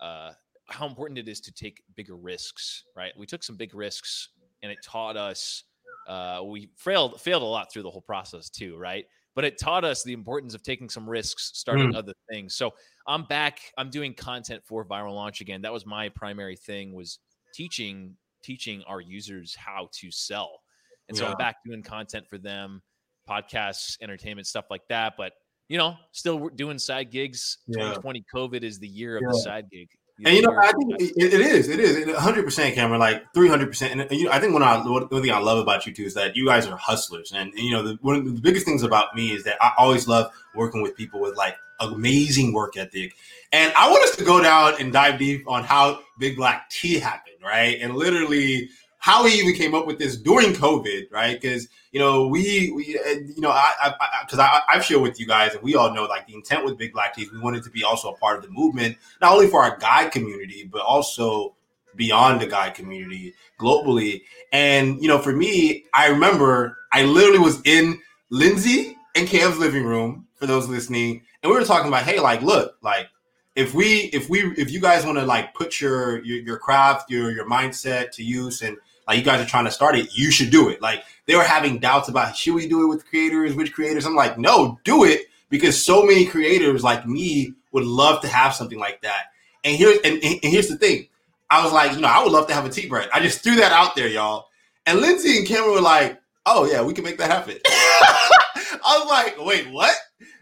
uh, 0.00 0.32
how 0.68 0.86
important 0.86 1.18
it 1.18 1.28
is 1.28 1.40
to 1.40 1.52
take 1.52 1.82
bigger 1.94 2.16
risks. 2.16 2.84
Right? 2.96 3.12
We 3.16 3.26
took 3.26 3.44
some 3.44 3.56
big 3.56 3.74
risks, 3.74 4.30
and 4.62 4.72
it 4.72 4.78
taught 4.82 5.16
us. 5.16 5.64
Uh, 6.08 6.42
we 6.44 6.70
failed 6.76 7.20
failed 7.20 7.42
a 7.42 7.46
lot 7.46 7.72
through 7.72 7.82
the 7.82 7.90
whole 7.90 8.00
process 8.00 8.50
too. 8.50 8.76
Right? 8.76 9.06
but 9.34 9.44
it 9.44 9.58
taught 9.58 9.84
us 9.84 10.02
the 10.02 10.12
importance 10.12 10.54
of 10.54 10.62
taking 10.62 10.88
some 10.88 11.08
risks, 11.08 11.52
starting 11.54 11.92
mm. 11.92 11.96
other 11.96 12.12
things. 12.30 12.54
So 12.54 12.72
I'm 13.06 13.24
back. 13.24 13.60
I'm 13.78 13.90
doing 13.90 14.14
content 14.14 14.62
for 14.64 14.84
Viral 14.84 15.14
Launch 15.14 15.40
again. 15.40 15.62
That 15.62 15.72
was 15.72 15.86
my 15.86 16.08
primary 16.10 16.56
thing 16.56 16.92
was 16.92 17.18
teaching 17.54 18.16
teaching 18.42 18.82
our 18.86 19.00
users 19.00 19.54
how 19.54 19.88
to 20.00 20.10
sell. 20.10 20.60
And 21.08 21.16
so. 21.16 21.26
I'm 21.26 21.36
back 21.36 21.56
doing 21.66 21.82
content 21.82 22.26
for 22.28 22.38
them, 22.38 22.82
podcasts, 23.28 23.96
entertainment, 24.00 24.46
stuff 24.46 24.66
like 24.70 24.82
that. 24.88 25.14
But 25.16 25.32
you 25.68 25.78
know, 25.78 25.96
still 26.12 26.48
doing 26.48 26.78
side 26.78 27.10
gigs. 27.10 27.58
Yeah. 27.66 27.94
2020 27.94 28.24
COVID 28.34 28.62
is 28.62 28.78
the 28.78 28.88
year 28.88 29.16
of 29.16 29.22
yeah. 29.22 29.28
the 29.28 29.38
side 29.38 29.70
gig. 29.70 29.88
And 30.24 30.36
you 30.36 30.42
know, 30.42 30.56
I 30.56 30.72
think 30.72 31.00
it, 31.00 31.34
it 31.34 31.40
is, 31.40 31.68
it 31.68 31.80
is, 31.80 32.06
100 32.06 32.44
percent, 32.44 32.74
Cameron, 32.74 33.00
like 33.00 33.24
300 33.34 33.66
percent. 33.66 34.00
And 34.00 34.10
you 34.10 34.26
know, 34.26 34.30
I 34.30 34.38
think 34.38 34.52
what 34.52 34.62
I 34.62 34.80
one 34.86 35.08
thing 35.08 35.30
I 35.30 35.38
love 35.38 35.58
about 35.58 35.86
you 35.86 35.92
too 35.92 36.04
is 36.04 36.14
that 36.14 36.36
you 36.36 36.46
guys 36.46 36.66
are 36.66 36.76
hustlers, 36.76 37.32
and, 37.32 37.50
and 37.52 37.58
you 37.58 37.72
know, 37.72 37.82
the, 37.82 37.98
one 38.02 38.16
of 38.16 38.24
the 38.24 38.40
biggest 38.40 38.66
things 38.66 38.82
about 38.82 39.14
me 39.16 39.32
is 39.32 39.44
that 39.44 39.56
I 39.60 39.72
always 39.78 40.06
love 40.06 40.30
working 40.54 40.82
with 40.82 40.96
people 40.96 41.20
with 41.20 41.36
like 41.36 41.56
amazing 41.80 42.52
work 42.52 42.76
ethic. 42.76 43.14
And 43.52 43.72
I 43.76 43.90
want 43.90 44.04
us 44.04 44.16
to 44.16 44.24
go 44.24 44.42
down 44.42 44.74
and 44.80 44.92
dive 44.92 45.18
deep 45.18 45.48
on 45.48 45.64
how 45.64 46.00
Big 46.18 46.36
Black 46.36 46.70
Tea 46.70 46.98
happened, 46.98 47.36
right? 47.42 47.78
And 47.80 47.96
literally 47.96 48.70
how 49.02 49.24
he 49.24 49.40
even 49.40 49.52
came 49.52 49.74
up 49.74 49.84
with 49.84 49.98
this 49.98 50.16
during 50.16 50.52
COVID, 50.52 51.10
right? 51.10 51.38
Because 51.38 51.66
you 51.90 51.98
know 51.98 52.28
we 52.28 52.70
we 52.70 52.96
uh, 52.96 53.18
you 53.34 53.40
know 53.40 53.50
I 53.50 53.92
because 54.24 54.38
I, 54.38 54.60
I, 54.70 54.74
have 54.74 54.84
shared 54.84 55.02
with 55.02 55.18
you 55.18 55.26
guys 55.26 55.54
and 55.54 55.62
we 55.62 55.74
all 55.74 55.92
know 55.92 56.04
like 56.04 56.28
the 56.28 56.34
intent 56.34 56.64
with 56.64 56.78
Big 56.78 56.92
Black 56.92 57.12
Tea's 57.12 57.32
we 57.32 57.40
wanted 57.40 57.64
to 57.64 57.70
be 57.70 57.82
also 57.82 58.12
a 58.12 58.16
part 58.18 58.36
of 58.36 58.44
the 58.44 58.50
movement 58.50 58.96
not 59.20 59.32
only 59.32 59.48
for 59.48 59.60
our 59.64 59.76
guide 59.78 60.12
community 60.12 60.68
but 60.72 60.82
also 60.82 61.52
beyond 61.96 62.40
the 62.40 62.46
guide 62.46 62.74
community 62.74 63.34
globally. 63.58 64.22
And 64.52 65.02
you 65.02 65.08
know 65.08 65.18
for 65.18 65.32
me, 65.32 65.84
I 65.92 66.06
remember 66.06 66.78
I 66.92 67.02
literally 67.02 67.40
was 67.40 67.60
in 67.64 68.00
Lindsey 68.30 68.96
and 69.16 69.26
Cam's 69.26 69.58
living 69.58 69.84
room 69.84 70.28
for 70.36 70.46
those 70.46 70.68
listening, 70.68 71.22
and 71.42 71.50
we 71.50 71.58
were 71.58 71.64
talking 71.64 71.88
about 71.88 72.04
hey 72.04 72.20
like 72.20 72.40
look 72.42 72.76
like 72.82 73.08
if 73.56 73.74
we 73.74 74.10
if 74.12 74.30
we 74.30 74.42
if 74.52 74.70
you 74.70 74.80
guys 74.80 75.04
want 75.04 75.18
to 75.18 75.26
like 75.26 75.54
put 75.54 75.80
your, 75.80 76.24
your 76.24 76.40
your 76.42 76.56
craft 76.56 77.10
your 77.10 77.32
your 77.32 77.48
mindset 77.48 78.12
to 78.12 78.22
use 78.22 78.62
and 78.62 78.76
like 79.06 79.18
you 79.18 79.24
guys 79.24 79.40
are 79.40 79.48
trying 79.48 79.64
to 79.64 79.70
start 79.70 79.96
it, 79.96 80.16
you 80.16 80.30
should 80.30 80.50
do 80.50 80.68
it. 80.68 80.80
Like 80.80 81.04
they 81.26 81.36
were 81.36 81.42
having 81.42 81.78
doubts 81.78 82.08
about 82.08 82.36
should 82.36 82.54
we 82.54 82.68
do 82.68 82.84
it 82.84 82.88
with 82.88 83.06
creators, 83.06 83.54
which 83.54 83.72
creators? 83.72 84.06
I'm 84.06 84.16
like, 84.16 84.38
no, 84.38 84.78
do 84.84 85.04
it 85.04 85.26
because 85.50 85.82
so 85.82 86.02
many 86.02 86.24
creators 86.26 86.82
like 86.82 87.06
me 87.06 87.54
would 87.72 87.84
love 87.84 88.22
to 88.22 88.28
have 88.28 88.54
something 88.54 88.78
like 88.78 89.02
that. 89.02 89.26
And 89.64 89.76
here's 89.76 89.98
and, 89.98 90.22
and 90.22 90.40
here's 90.42 90.68
the 90.68 90.76
thing. 90.76 91.08
I 91.50 91.62
was 91.62 91.72
like, 91.72 91.92
you 91.92 92.00
know, 92.00 92.08
I 92.08 92.22
would 92.22 92.32
love 92.32 92.46
to 92.48 92.54
have 92.54 92.64
a 92.64 92.70
tea 92.70 92.88
brand. 92.88 93.10
I 93.12 93.20
just 93.20 93.42
threw 93.42 93.56
that 93.56 93.72
out 93.72 93.94
there, 93.94 94.08
y'all. 94.08 94.46
And 94.86 95.00
Lindsey 95.00 95.36
and 95.36 95.46
Cameron 95.46 95.74
were 95.74 95.80
like, 95.80 96.20
oh 96.46 96.64
yeah, 96.64 96.82
we 96.82 96.94
can 96.94 97.04
make 97.04 97.18
that 97.18 97.30
happen. 97.30 97.58
I 97.66 98.98
was 98.98 99.08
like, 99.08 99.36
wait, 99.44 99.70
what? 99.70 99.94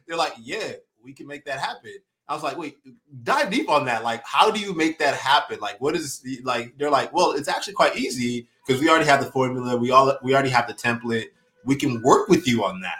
They're 0.06 0.16
like, 0.16 0.34
yeah, 0.40 0.72
we 1.02 1.12
can 1.12 1.26
make 1.26 1.44
that 1.44 1.58
happen. 1.58 1.94
I 2.30 2.34
was 2.34 2.44
like, 2.44 2.56
wait, 2.56 2.78
dive 3.24 3.50
deep 3.50 3.68
on 3.68 3.84
that. 3.86 4.04
Like, 4.04 4.24
how 4.24 4.52
do 4.52 4.60
you 4.60 4.72
make 4.72 5.00
that 5.00 5.14
happen? 5.16 5.58
Like, 5.58 5.80
what 5.80 5.96
is 5.96 6.20
the, 6.20 6.40
like? 6.44 6.78
They're 6.78 6.88
like, 6.88 7.12
well, 7.12 7.32
it's 7.32 7.48
actually 7.48 7.72
quite 7.72 7.96
easy 7.96 8.46
because 8.64 8.80
we 8.80 8.88
already 8.88 9.06
have 9.06 9.18
the 9.18 9.32
formula. 9.32 9.76
We 9.76 9.90
all 9.90 10.16
we 10.22 10.32
already 10.32 10.50
have 10.50 10.68
the 10.68 10.74
template. 10.74 11.30
We 11.64 11.74
can 11.74 12.00
work 12.02 12.28
with 12.28 12.46
you 12.46 12.64
on 12.64 12.80
that. 12.82 12.98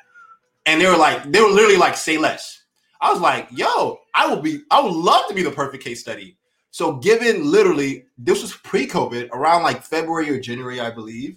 And 0.67 0.81
they 0.81 0.87
were 0.87 0.97
like, 0.97 1.31
they 1.31 1.41
were 1.41 1.49
literally 1.49 1.77
like, 1.77 1.97
say 1.97 2.19
less. 2.19 2.65
I 3.01 3.13
was 3.13 3.21
like, 3.21 3.47
yo, 3.53 4.01
I 4.15 4.27
will 4.27 4.43
be, 4.43 4.63
I 4.71 4.81
would 4.81 4.93
love 4.93 5.29
to 5.29 5.35
be 5.35 5.43
the 5.43 5.51
perfect 5.51 5.83
case 5.83 6.01
study. 6.01 6.37
So, 6.73 6.97
given 6.97 7.51
literally, 7.51 8.07
this 8.19 8.43
was 8.43 8.55
pre-COVID, 8.57 9.31
around 9.31 9.63
like 9.63 9.83
February 9.83 10.29
or 10.31 10.41
January, 10.41 10.81
I 10.81 10.91
believe. 10.91 11.37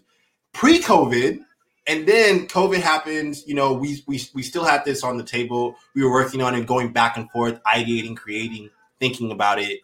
Pre-COVID, 0.52 1.40
and 1.88 2.08
then 2.08 2.48
COVID 2.48 2.80
happens. 2.80 3.46
You 3.48 3.56
know, 3.56 3.74
we 3.74 4.04
we 4.08 4.22
we 4.34 4.44
still 4.44 4.64
had 4.64 4.86
this 4.86 5.04
on 5.04 5.18
the 5.18 5.24
table. 5.24 5.76
We 5.96 6.04
were 6.04 6.12
working 6.12 6.42
on 6.42 6.56
it, 6.56 6.66
going 6.66 6.94
back 6.94 7.18
and 7.18 7.30
forth, 7.32 7.62
ideating, 7.64 8.16
creating, 8.16 8.70
thinking 9.00 9.32
about 9.32 9.60
it, 9.60 9.82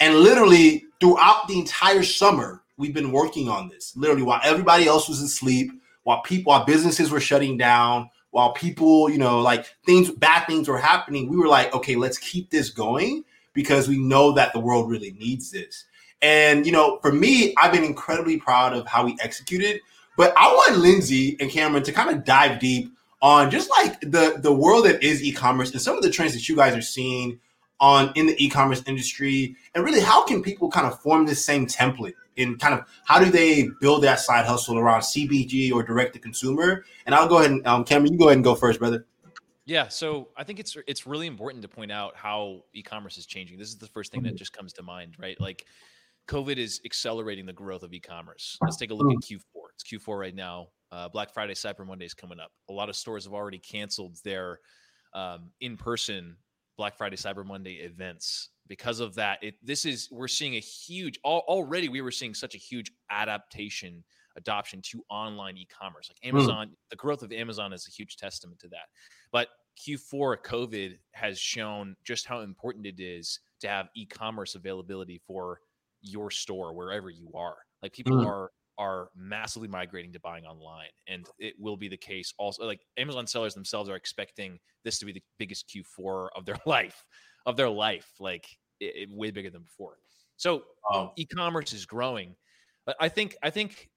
and 0.00 0.16
literally 0.16 0.84
throughout 1.00 1.48
the 1.48 1.58
entire 1.58 2.02
summer, 2.02 2.62
we've 2.76 2.94
been 2.94 3.12
working 3.12 3.48
on 3.48 3.68
this. 3.68 3.96
Literally, 3.96 4.22
while 4.22 4.40
everybody 4.44 4.86
else 4.86 5.08
was 5.08 5.20
asleep, 5.20 5.70
while 6.04 6.22
people, 6.22 6.50
while 6.50 6.64
businesses 6.64 7.10
were 7.10 7.20
shutting 7.20 7.56
down, 7.56 8.10
while 8.30 8.52
people, 8.52 9.08
you 9.08 9.18
know, 9.18 9.40
like 9.40 9.66
things, 9.86 10.10
bad 10.10 10.46
things 10.46 10.68
were 10.68 10.78
happening, 10.78 11.28
we 11.28 11.36
were 11.36 11.48
like, 11.48 11.74
okay, 11.74 11.96
let's 11.96 12.18
keep 12.18 12.50
this 12.50 12.70
going 12.70 13.24
because 13.54 13.88
we 13.88 13.98
know 13.98 14.32
that 14.32 14.52
the 14.52 14.60
world 14.60 14.90
really 14.90 15.12
needs 15.12 15.50
this. 15.50 15.84
And 16.20 16.66
you 16.66 16.72
know, 16.72 16.98
for 17.00 17.12
me, 17.12 17.54
I've 17.56 17.72
been 17.72 17.84
incredibly 17.84 18.38
proud 18.38 18.74
of 18.74 18.86
how 18.86 19.04
we 19.04 19.16
executed 19.20 19.80
but 20.18 20.34
I 20.36 20.48
want 20.48 20.78
Lindsey 20.78 21.36
and 21.38 21.48
Cameron 21.48 21.84
to 21.84 21.92
kind 21.92 22.10
of 22.10 22.24
dive 22.24 22.58
deep 22.58 22.92
on 23.22 23.50
just 23.50 23.70
like 23.70 24.00
the 24.00 24.38
the 24.38 24.52
world 24.52 24.84
that 24.84 25.02
is 25.02 25.22
e-commerce 25.22 25.70
and 25.72 25.80
some 25.80 25.96
of 25.96 26.02
the 26.02 26.10
trends 26.10 26.34
that 26.34 26.48
you 26.48 26.56
guys 26.56 26.76
are 26.76 26.82
seeing 26.82 27.38
on 27.80 28.12
in 28.16 28.26
the 28.26 28.44
e-commerce 28.44 28.82
industry 28.86 29.54
and 29.74 29.84
really 29.84 30.00
how 30.00 30.26
can 30.26 30.42
people 30.42 30.68
kind 30.68 30.86
of 30.86 31.00
form 31.00 31.24
this 31.24 31.44
same 31.44 31.66
template 31.66 32.14
in 32.34 32.58
kind 32.58 32.74
of 32.74 32.84
how 33.04 33.22
do 33.22 33.30
they 33.30 33.68
build 33.80 34.02
that 34.02 34.18
side 34.18 34.44
hustle 34.44 34.76
around 34.76 35.02
CBG 35.02 35.72
or 35.72 35.84
direct 35.84 36.14
to 36.14 36.18
consumer? 36.18 36.84
And 37.06 37.14
I'll 37.14 37.28
go 37.28 37.38
ahead 37.38 37.52
and 37.52 37.66
um, 37.66 37.84
Cameron, 37.84 38.12
you 38.12 38.18
go 38.18 38.26
ahead 38.26 38.38
and 38.38 38.44
go 38.44 38.56
first, 38.56 38.80
brother. 38.80 39.06
Yeah, 39.66 39.86
so 39.86 40.28
I 40.36 40.42
think 40.42 40.58
it's 40.58 40.76
it's 40.88 41.06
really 41.06 41.28
important 41.28 41.62
to 41.62 41.68
point 41.68 41.92
out 41.92 42.16
how 42.16 42.64
e-commerce 42.72 43.18
is 43.18 43.26
changing. 43.26 43.58
This 43.58 43.68
is 43.68 43.76
the 43.76 43.86
first 43.86 44.10
thing 44.10 44.22
that 44.22 44.34
just 44.34 44.52
comes 44.52 44.72
to 44.74 44.82
mind, 44.82 45.14
right? 45.18 45.40
Like 45.40 45.66
COVID 46.26 46.56
is 46.56 46.80
accelerating 46.84 47.46
the 47.46 47.52
growth 47.52 47.82
of 47.82 47.92
e-commerce. 47.92 48.58
Let's 48.62 48.76
take 48.76 48.90
a 48.90 48.94
look 48.94 49.12
at 49.12 49.18
Q4. 49.18 49.67
It's 49.78 50.06
Q4 50.06 50.18
right 50.18 50.34
now. 50.34 50.68
Uh, 50.90 51.08
Black 51.08 51.32
Friday, 51.32 51.54
Cyber 51.54 51.86
Monday 51.86 52.06
is 52.06 52.14
coming 52.14 52.40
up. 52.40 52.50
A 52.68 52.72
lot 52.72 52.88
of 52.88 52.96
stores 52.96 53.24
have 53.24 53.34
already 53.34 53.58
canceled 53.58 54.16
their 54.24 54.60
um, 55.14 55.50
in-person 55.60 56.36
Black 56.76 56.96
Friday, 56.96 57.16
Cyber 57.16 57.44
Monday 57.44 57.74
events 57.74 58.50
because 58.68 59.00
of 59.00 59.14
that. 59.16 59.38
It 59.42 59.54
this 59.62 59.84
is 59.84 60.08
we're 60.10 60.28
seeing 60.28 60.54
a 60.54 60.60
huge 60.60 61.18
already. 61.24 61.88
We 61.88 62.00
were 62.00 62.10
seeing 62.10 62.34
such 62.34 62.54
a 62.54 62.58
huge 62.58 62.90
adaptation 63.10 64.04
adoption 64.36 64.80
to 64.82 65.02
online 65.10 65.56
e-commerce. 65.56 66.08
Like 66.10 66.18
hmm. 66.22 66.36
Amazon, 66.36 66.68
mm. 66.68 66.74
the 66.90 66.96
growth 66.96 67.22
of 67.22 67.32
Amazon 67.32 67.72
is 67.72 67.86
a 67.88 67.90
huge 67.90 68.16
testament 68.16 68.60
to 68.60 68.68
that. 68.68 68.86
But 69.32 69.48
Q4 69.78 70.38
COVID 70.44 70.98
has 71.12 71.38
shown 71.38 71.96
just 72.04 72.26
how 72.26 72.40
important 72.40 72.86
it 72.86 73.00
is 73.00 73.40
to 73.60 73.68
have 73.68 73.88
e-commerce 73.96 74.54
availability 74.54 75.20
for 75.26 75.60
your 76.00 76.30
store 76.30 76.72
wherever 76.72 77.10
you 77.10 77.30
are. 77.34 77.56
Like 77.82 77.92
people 77.92 78.16
mm. 78.16 78.26
are 78.26 78.52
are 78.78 79.08
massively 79.16 79.68
migrating 79.68 80.12
to 80.12 80.20
buying 80.20 80.44
online, 80.44 80.88
and 81.06 81.26
it 81.38 81.54
will 81.58 81.76
be 81.76 81.88
the 81.88 81.96
case. 81.96 82.32
Also, 82.38 82.64
like 82.64 82.80
Amazon 82.96 83.26
sellers 83.26 83.54
themselves 83.54 83.90
are 83.90 83.96
expecting 83.96 84.58
this 84.84 84.98
to 84.98 85.06
be 85.06 85.12
the 85.12 85.22
biggest 85.38 85.68
Q4 85.68 86.28
of 86.36 86.46
their 86.46 86.58
life, 86.66 87.04
of 87.46 87.56
their 87.56 87.68
life, 87.68 88.08
like 88.20 88.46
it, 88.80 88.94
it, 88.96 89.08
way 89.10 89.30
bigger 89.30 89.50
than 89.50 89.62
before. 89.62 89.96
So 90.36 90.62
oh. 90.90 91.12
e-commerce 91.16 91.72
is 91.72 91.84
growing, 91.84 92.36
but 92.86 92.96
I 93.00 93.08
think 93.08 93.36
I 93.42 93.50
think 93.50 93.88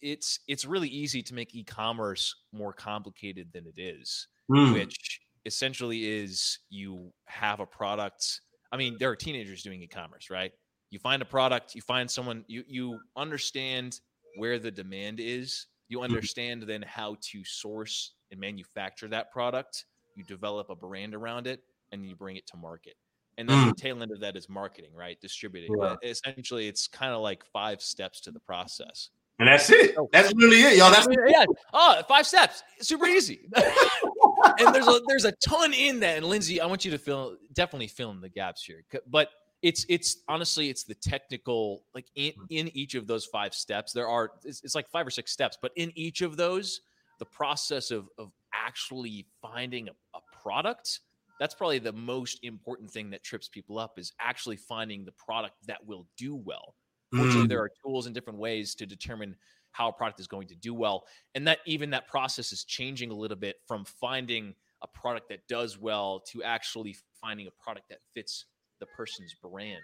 it's 0.00 0.40
it's 0.48 0.64
really 0.64 0.88
easy 0.88 1.22
to 1.22 1.34
make 1.34 1.54
e-commerce 1.54 2.34
more 2.52 2.72
complicated 2.72 3.48
than 3.52 3.66
it 3.66 3.80
is, 3.80 4.28
mm. 4.50 4.72
which 4.72 5.20
essentially 5.44 6.22
is 6.22 6.58
you 6.70 7.12
have 7.26 7.60
a 7.60 7.66
product. 7.66 8.40
I 8.72 8.76
mean, 8.76 8.96
there 8.98 9.10
are 9.10 9.16
teenagers 9.16 9.62
doing 9.62 9.82
e-commerce, 9.82 10.30
right? 10.30 10.50
you 10.94 11.00
find 11.00 11.20
a 11.20 11.24
product, 11.24 11.74
you 11.74 11.82
find 11.82 12.08
someone, 12.08 12.44
you 12.46 12.62
you 12.68 13.00
understand 13.16 13.98
where 14.36 14.58
the 14.58 14.70
demand 14.70 15.20
is, 15.20 15.66
you 15.88 15.98
mm-hmm. 15.98 16.04
understand 16.04 16.62
then 16.62 16.82
how 16.82 17.16
to 17.20 17.44
source 17.44 18.12
and 18.30 18.40
manufacture 18.40 19.08
that 19.08 19.30
product, 19.32 19.86
you 20.14 20.24
develop 20.24 20.70
a 20.70 20.76
brand 20.76 21.14
around 21.14 21.46
it, 21.46 21.60
and 21.92 22.06
you 22.06 22.16
bring 22.16 22.36
it 22.36 22.46
to 22.48 22.56
market. 22.56 22.94
And 23.36 23.48
then 23.48 23.64
mm. 23.64 23.68
the 23.74 23.80
tail 23.80 24.00
end 24.00 24.12
of 24.12 24.20
that 24.20 24.36
is 24.36 24.48
marketing, 24.48 24.90
right? 24.94 25.20
Distributing. 25.20 25.74
Yeah. 25.80 25.96
Essentially, 26.02 26.68
it's 26.68 26.86
kind 26.86 27.12
of 27.12 27.20
like 27.20 27.44
five 27.44 27.82
steps 27.82 28.20
to 28.22 28.30
the 28.30 28.38
process. 28.38 29.10
And 29.40 29.48
that's 29.48 29.68
it. 29.70 29.96
That's 30.12 30.32
really 30.36 30.62
it, 30.62 30.78
y'all. 30.78 30.92
That's 30.92 31.08
yeah. 31.26 31.44
Oh, 31.72 32.00
five 32.06 32.26
steps. 32.26 32.62
Super 32.80 33.06
easy. 33.06 33.48
and 34.60 34.72
there's 34.72 34.86
a 34.86 35.00
there's 35.08 35.24
a 35.24 35.32
ton 35.44 35.72
in 35.72 35.98
that. 36.00 36.18
And 36.18 36.26
Lindsey, 36.26 36.60
I 36.60 36.66
want 36.66 36.84
you 36.84 36.92
to 36.92 36.98
fill 36.98 37.36
definitely 37.52 37.88
fill 37.88 38.12
in 38.12 38.20
the 38.20 38.28
gaps 38.28 38.62
here. 38.62 38.84
But 39.08 39.30
it's 39.64 39.86
it's 39.88 40.18
honestly 40.28 40.68
it's 40.68 40.84
the 40.84 40.94
technical 40.94 41.84
like 41.94 42.06
in, 42.14 42.32
hmm. 42.32 42.44
in 42.50 42.76
each 42.76 42.94
of 42.94 43.06
those 43.06 43.24
five 43.24 43.54
steps 43.54 43.92
there 43.92 44.06
are 44.06 44.32
it's, 44.44 44.62
it's, 44.62 44.74
like 44.74 44.88
five 44.88 45.06
or 45.06 45.10
six 45.10 45.32
steps 45.32 45.58
but 45.60 45.72
in 45.74 45.90
each 45.96 46.20
of 46.20 46.36
those 46.36 46.82
the 47.18 47.24
process 47.24 47.90
of 47.90 48.06
of 48.18 48.30
actually 48.52 49.26
finding 49.40 49.88
a, 49.88 49.92
a 50.14 50.20
product 50.42 51.00
that's 51.40 51.54
probably 51.54 51.78
the 51.78 51.92
most 51.92 52.38
important 52.44 52.90
thing 52.90 53.10
that 53.10 53.24
trips 53.24 53.48
people 53.48 53.78
up 53.78 53.98
is 53.98 54.12
actually 54.20 54.56
finding 54.56 55.04
the 55.04 55.12
product 55.12 55.54
that 55.66 55.84
will 55.84 56.06
do 56.18 56.36
well 56.36 56.74
fortunately 57.10 57.46
mm. 57.46 57.48
there 57.48 57.60
are 57.60 57.70
tools 57.82 58.04
and 58.04 58.14
different 58.14 58.38
ways 58.38 58.74
to 58.74 58.84
determine 58.84 59.34
how 59.72 59.88
a 59.88 59.92
product 59.92 60.20
is 60.20 60.26
going 60.26 60.46
to 60.46 60.54
do 60.54 60.74
well 60.74 61.04
and 61.34 61.48
that 61.48 61.58
even 61.64 61.88
that 61.88 62.06
process 62.06 62.52
is 62.52 62.64
changing 62.64 63.10
a 63.10 63.14
little 63.14 63.36
bit 63.36 63.56
from 63.66 63.84
finding 63.84 64.54
a 64.82 64.86
product 64.88 65.30
that 65.30 65.40
does 65.48 65.78
well 65.78 66.20
to 66.20 66.42
actually 66.42 66.94
finding 67.18 67.46
a 67.46 67.50
product 67.62 67.88
that 67.88 68.00
fits 68.14 68.44
the 68.84 68.96
person's 68.96 69.34
brand. 69.42 69.80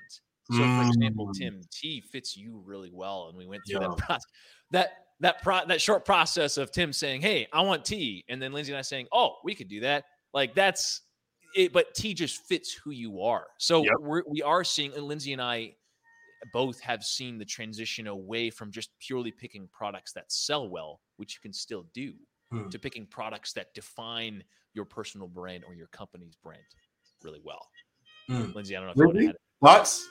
So, 0.50 0.58
for 0.58 0.82
example, 0.88 1.28
mm. 1.28 1.38
Tim 1.38 1.60
tea 1.70 2.00
fits 2.00 2.36
you 2.36 2.60
really 2.64 2.90
well, 2.92 3.28
and 3.28 3.38
we 3.38 3.46
went 3.46 3.62
through 3.68 3.82
yeah. 3.82 3.88
that 3.88 3.98
process. 3.98 4.24
That 4.72 4.90
that 5.20 5.42
pro 5.42 5.60
that 5.66 5.80
short 5.80 6.04
process 6.04 6.56
of 6.56 6.72
Tim 6.72 6.92
saying, 6.92 7.20
"Hey, 7.20 7.46
I 7.52 7.60
want 7.62 7.84
tea," 7.84 8.24
and 8.28 8.42
then 8.42 8.52
Lindsey 8.52 8.72
and 8.72 8.78
I 8.78 8.82
saying, 8.82 9.06
"Oh, 9.12 9.36
we 9.44 9.54
could 9.54 9.68
do 9.68 9.80
that." 9.80 10.04
Like 10.34 10.54
that's 10.54 11.02
it, 11.54 11.72
but 11.72 11.94
tea 11.94 12.14
just 12.14 12.42
fits 12.46 12.72
who 12.72 12.90
you 12.90 13.22
are. 13.22 13.46
So 13.58 13.84
Yep. 13.84 13.92
we're, 14.00 14.22
we 14.28 14.42
are 14.42 14.64
seeing, 14.64 14.92
and 14.94 15.04
Lindsey 15.04 15.32
and 15.32 15.42
I 15.42 15.74
both 16.52 16.80
have 16.80 17.04
seen 17.04 17.38
the 17.38 17.44
transition 17.44 18.06
away 18.06 18.50
from 18.50 18.70
just 18.72 18.90
purely 18.98 19.30
picking 19.30 19.68
products 19.68 20.12
that 20.12 20.30
sell 20.32 20.68
well, 20.68 21.00
which 21.16 21.34
you 21.34 21.40
can 21.40 21.52
still 21.52 21.86
do, 21.92 22.14
Hmm. 22.50 22.68
to 22.68 22.78
picking 22.78 23.06
products 23.06 23.52
that 23.52 23.74
define 23.74 24.42
your 24.74 24.84
personal 24.84 25.28
brand 25.28 25.64
or 25.64 25.74
your 25.74 25.88
company's 25.88 26.36
brand 26.36 26.62
really 27.22 27.40
well. 27.44 27.68
Hmm. 28.30 28.52
Lindsey, 28.54 28.76
I 28.76 28.80
don't 28.80 28.86
know 28.86 28.92
if 28.92 28.96
you 28.96 29.06
want 29.06 29.18
to 29.18 29.28
add. 29.30 29.36
Thoughts? 29.60 30.08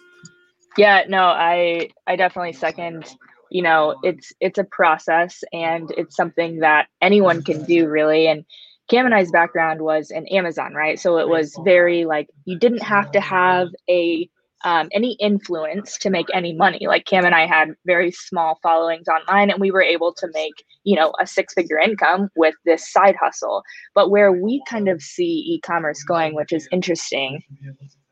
Yeah, 0.77 1.03
no, 1.07 1.23
I 1.23 1.89
I 2.05 2.17
definitely 2.17 2.53
second. 2.53 3.05
You 3.49 3.63
know, 3.63 3.95
it's 4.03 4.33
it's 4.41 4.59
a 4.59 4.65
process 4.65 5.41
and 5.53 5.89
it's 5.97 6.15
something 6.15 6.59
that 6.59 6.87
anyone 7.01 7.41
can 7.41 7.63
do 7.63 7.87
really. 7.87 8.27
And 8.27 8.45
Cam 8.89 9.05
and 9.05 9.15
I's 9.15 9.31
background 9.31 9.81
was 9.81 10.11
in 10.11 10.27
Amazon, 10.27 10.73
right? 10.73 10.99
So 10.99 11.17
it 11.17 11.29
was 11.29 11.57
very 11.63 12.03
like 12.03 12.27
you 12.43 12.59
didn't 12.59 12.83
have 12.83 13.09
to 13.11 13.21
have 13.21 13.69
a 13.89 14.29
um, 14.65 14.89
any 14.91 15.13
influence 15.13 15.97
to 15.99 16.09
make 16.09 16.27
any 16.33 16.53
money. 16.53 16.85
Like 16.85 17.05
Cam 17.05 17.25
and 17.25 17.33
I 17.33 17.45
had 17.45 17.69
very 17.85 18.11
small 18.11 18.59
followings 18.61 19.07
online, 19.07 19.49
and 19.49 19.61
we 19.61 19.71
were 19.71 19.81
able 19.81 20.13
to 20.15 20.27
make 20.33 20.53
you 20.83 20.97
know 20.97 21.13
a 21.21 21.25
six 21.25 21.53
figure 21.53 21.79
income 21.79 22.29
with 22.35 22.55
this 22.65 22.91
side 22.91 23.15
hustle. 23.19 23.63
But 23.95 24.09
where 24.11 24.31
we 24.31 24.61
kind 24.67 24.89
of 24.89 25.01
see 25.01 25.45
e-commerce 25.47 26.03
going, 26.03 26.35
which 26.35 26.51
is 26.51 26.67
interesting, 26.71 27.41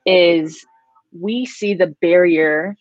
is 0.07 0.65
we 1.11 1.45
see 1.45 1.73
the 1.73 1.93
barrier 2.01 2.75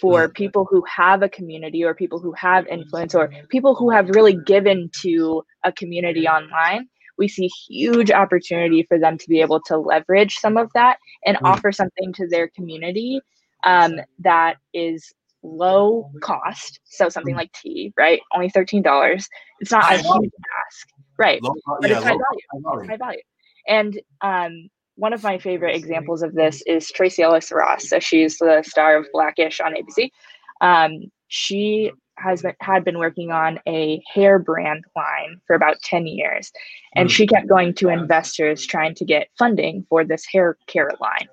for 0.00 0.28
people 0.28 0.64
who 0.70 0.84
have 0.88 1.20
a 1.22 1.28
community 1.28 1.82
or 1.84 1.94
people 1.94 2.20
who 2.20 2.32
have 2.32 2.64
influence 2.68 3.12
or 3.14 3.28
people 3.48 3.74
who 3.74 3.90
have 3.90 4.08
really 4.10 4.36
given 4.46 4.88
to 5.02 5.42
a 5.64 5.72
community 5.72 6.28
online. 6.28 6.88
We 7.18 7.26
see 7.26 7.48
huge 7.68 8.10
opportunity 8.12 8.84
for 8.84 8.98
them 9.00 9.18
to 9.18 9.28
be 9.28 9.40
able 9.40 9.60
to 9.66 9.76
leverage 9.76 10.38
some 10.38 10.56
of 10.56 10.70
that 10.74 10.98
and 11.26 11.36
Mm. 11.38 11.50
offer 11.50 11.72
something 11.72 12.12
to 12.14 12.28
their 12.28 12.48
community 12.48 13.20
um, 13.64 13.96
that 14.20 14.56
is 14.72 15.12
low 15.42 16.10
cost. 16.22 16.78
So 16.84 17.08
something 17.08 17.34
like 17.34 17.50
tea 17.52 17.92
right? 17.98 18.20
Only 18.34 18.48
$13 18.50 19.28
it's 19.60 19.72
not 19.72 19.82
High 19.84 19.96
a 19.96 19.98
huge 19.98 20.30
ask. 20.66 20.88
Right. 21.18 21.42
Low, 21.42 21.54
but 21.80 21.90
yeah, 21.90 21.96
it's 21.96 22.04
high 22.06 22.12
low- 22.12 22.18
value. 22.30 22.40
high 22.52 22.60
value. 22.76 22.88
high 22.90 22.96
value. 22.96 23.20
And 23.68 24.00
um, 24.22 24.70
one 25.00 25.14
of 25.14 25.22
my 25.22 25.38
favorite 25.38 25.74
examples 25.74 26.22
of 26.22 26.34
this 26.34 26.62
is 26.66 26.90
Tracee 26.90 27.22
Ellis 27.22 27.50
Ross. 27.50 27.88
So 27.88 27.98
she's 27.98 28.36
the 28.36 28.62
star 28.66 28.96
of 28.98 29.06
Blackish 29.12 29.58
on 29.60 29.72
ABC. 29.74 30.10
Um, 30.60 31.10
she 31.28 31.90
has 32.18 32.42
been, 32.42 32.54
had 32.60 32.84
been 32.84 32.98
working 32.98 33.30
on 33.30 33.58
a 33.66 34.02
hair 34.12 34.38
brand 34.38 34.84
line 34.94 35.40
for 35.46 35.56
about 35.56 35.80
10 35.80 36.06
years. 36.06 36.52
And 36.94 37.08
Mm. 37.08 37.12
she 37.12 37.26
kept 37.26 37.48
going 37.48 37.72
to 37.74 37.88
investors 37.88 38.66
trying 38.66 38.94
to 38.96 39.06
get 39.06 39.28
funding 39.38 39.86
for 39.88 40.04
this 40.04 40.26
hair 40.30 40.58
care 40.66 40.90
line. 41.00 41.28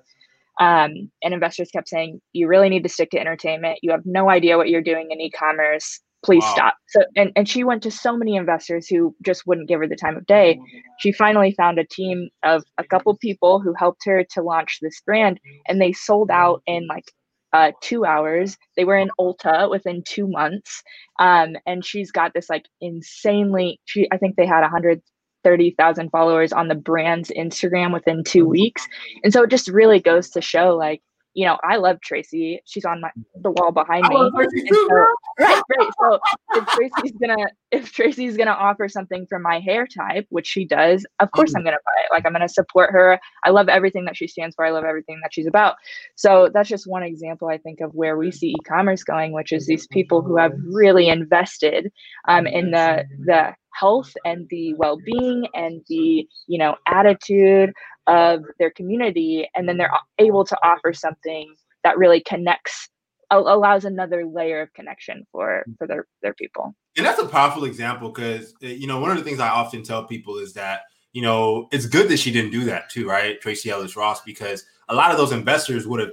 Um, 0.60 1.10
and 1.22 1.34
investors 1.34 1.70
kept 1.70 1.88
saying, 1.88 2.22
you 2.32 2.48
really 2.48 2.70
need 2.70 2.84
to 2.84 2.88
stick 2.88 3.10
to 3.10 3.20
entertainment. 3.20 3.80
You 3.82 3.90
have 3.90 4.06
no 4.06 4.30
idea 4.30 4.56
what 4.56 4.70
you're 4.70 4.80
doing 4.82 5.10
in 5.10 5.20
e-commerce. 5.20 6.00
Please 6.24 6.44
Wow. 6.44 6.52
stop. 6.52 6.74
So, 6.88 7.00
and, 7.16 7.32
and 7.36 7.48
she 7.48 7.64
went 7.64 7.82
to 7.84 7.90
so 7.90 8.16
many 8.16 8.36
investors 8.36 8.88
who 8.88 9.14
just 9.24 9.46
wouldn't 9.46 9.68
give 9.68 9.80
her 9.80 9.88
the 9.88 9.96
time 9.96 10.16
of 10.16 10.26
day 10.26 10.56
she 10.98 11.12
finally 11.12 11.52
found 11.52 11.78
a 11.78 11.84
team 11.86 12.28
of 12.44 12.64
a 12.78 12.84
couple 12.84 13.16
people 13.16 13.60
who 13.60 13.74
helped 13.78 14.02
her 14.06 14.24
to 14.32 14.42
launch 14.42 14.78
this 14.82 15.00
brand 15.06 15.40
and 15.68 15.80
they 15.80 15.92
sold 15.92 16.30
out 16.30 16.62
in 16.66 16.86
like 16.88 17.04
uh, 17.52 17.72
two 17.82 18.04
hours 18.04 18.56
they 18.76 18.84
were 18.84 18.96
in 18.98 19.10
ulta 19.20 19.70
within 19.70 20.02
two 20.06 20.28
months 20.28 20.82
um, 21.20 21.56
and 21.66 21.84
she's 21.84 22.10
got 22.12 22.32
this 22.34 22.50
like 22.50 22.66
insanely 22.80 23.80
she 23.86 24.08
i 24.12 24.18
think 24.18 24.36
they 24.36 24.46
had 24.46 24.62
130000 24.62 26.10
followers 26.10 26.52
on 26.52 26.68
the 26.68 26.74
brand's 26.74 27.30
instagram 27.38 27.92
within 27.92 28.22
two 28.24 28.46
weeks 28.46 28.86
and 29.24 29.32
so 29.32 29.42
it 29.44 29.50
just 29.50 29.68
really 29.68 30.00
goes 30.00 30.30
to 30.30 30.40
show 30.42 30.76
like 30.76 31.00
you 31.38 31.46
know 31.46 31.56
i 31.62 31.76
love 31.76 32.00
tracee. 32.00 32.60
She's 32.64 32.84
on 32.84 33.00
my 33.00 33.10
the 33.42 33.52
wall 33.52 33.70
behind 33.70 34.02
me. 34.08 34.16
love 34.16 34.32
Tracee 34.34 34.58
and 34.60 34.68
too, 34.68 34.86
so- 34.90 35.44
right 35.44 35.62
right. 35.78 35.90
So 36.00 36.18
if 36.56 36.66
tracee's 36.66 37.12
gonna 37.20 37.46
if 37.70 37.92
tracee's 37.92 38.36
gonna 38.36 38.50
offer 38.50 38.88
something 38.88 39.24
for 39.28 39.38
my 39.38 39.60
hair 39.60 39.86
type 39.86 40.26
which 40.30 40.48
she 40.48 40.64
does 40.66 41.06
of 41.20 41.30
course 41.30 41.54
i'm 41.54 41.62
gonna 41.62 41.76
buy 41.90 41.98
it. 42.04 42.10
Like 42.10 42.26
i'm 42.26 42.32
gonna 42.32 42.48
support 42.48 42.90
her. 42.90 43.20
I 43.44 43.50
love 43.50 43.68
everything 43.68 44.04
that 44.06 44.16
she 44.16 44.26
stands 44.26 44.56
for. 44.56 44.64
I 44.64 44.70
love 44.70 44.84
everything 44.84 45.20
that 45.22 45.32
she's 45.32 45.46
about. 45.46 45.76
So 46.16 46.50
that's 46.52 46.68
just 46.68 46.88
one 46.88 47.04
example 47.04 47.48
i 47.48 47.58
think 47.58 47.80
of 47.80 47.94
where 47.94 48.16
we 48.18 48.32
see 48.32 48.48
e-commerce 48.58 49.04
going 49.04 49.32
which 49.32 49.52
is 49.52 49.64
these 49.66 49.86
people 49.86 50.22
who 50.22 50.36
have 50.36 50.52
really 50.72 51.08
invested 51.08 51.92
um, 52.26 52.48
in 52.48 52.72
the 52.72 53.04
the 53.26 53.54
health 53.78 54.12
and 54.24 54.46
the 54.50 54.74
well-being 54.74 55.46
and 55.54 55.82
the 55.88 56.26
you 56.48 56.58
know 56.58 56.74
attitude 56.86 57.72
of 58.08 58.44
their 58.58 58.70
community 58.70 59.48
and 59.54 59.68
then 59.68 59.76
they're 59.76 59.92
able 60.18 60.44
to 60.44 60.56
offer 60.64 60.92
something 60.92 61.54
that 61.84 61.96
really 61.96 62.20
connects 62.20 62.88
allows 63.30 63.84
another 63.84 64.24
layer 64.24 64.62
of 64.62 64.72
connection 64.72 65.26
for 65.30 65.64
for 65.76 65.86
their 65.86 66.06
their 66.22 66.34
people. 66.34 66.74
And 66.96 67.04
that's 67.04 67.20
a 67.20 67.26
powerful 67.26 67.64
example 67.64 68.08
because 68.08 68.54
eh, 68.62 68.68
you 68.68 68.86
know 68.86 69.00
one 69.00 69.10
of 69.10 69.18
the 69.18 69.24
things 69.24 69.38
I 69.38 69.48
often 69.48 69.82
tell 69.82 70.04
people 70.04 70.38
is 70.38 70.54
that 70.54 70.82
you 71.12 71.22
know 71.22 71.68
it's 71.70 71.86
good 71.86 72.08
that 72.08 72.18
she 72.18 72.32
didn't 72.32 72.50
do 72.50 72.64
that 72.64 72.88
too, 72.88 73.06
right? 73.06 73.40
Tracee 73.40 73.70
Ellis 73.70 73.96
Ross, 73.96 74.22
because 74.22 74.64
a 74.88 74.94
lot 74.94 75.10
of 75.10 75.18
those 75.18 75.32
investors 75.32 75.86
would 75.86 76.00
have 76.00 76.12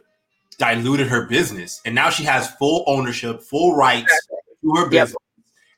diluted 0.57 1.07
her 1.07 1.25
business, 1.25 1.81
and 1.85 1.95
now 1.95 2.09
she 2.09 2.23
has 2.23 2.51
full 2.55 2.83
ownership, 2.85 3.41
full 3.41 3.75
rights 3.75 4.13
to 4.61 4.75
her 4.75 4.89
business 4.89 5.15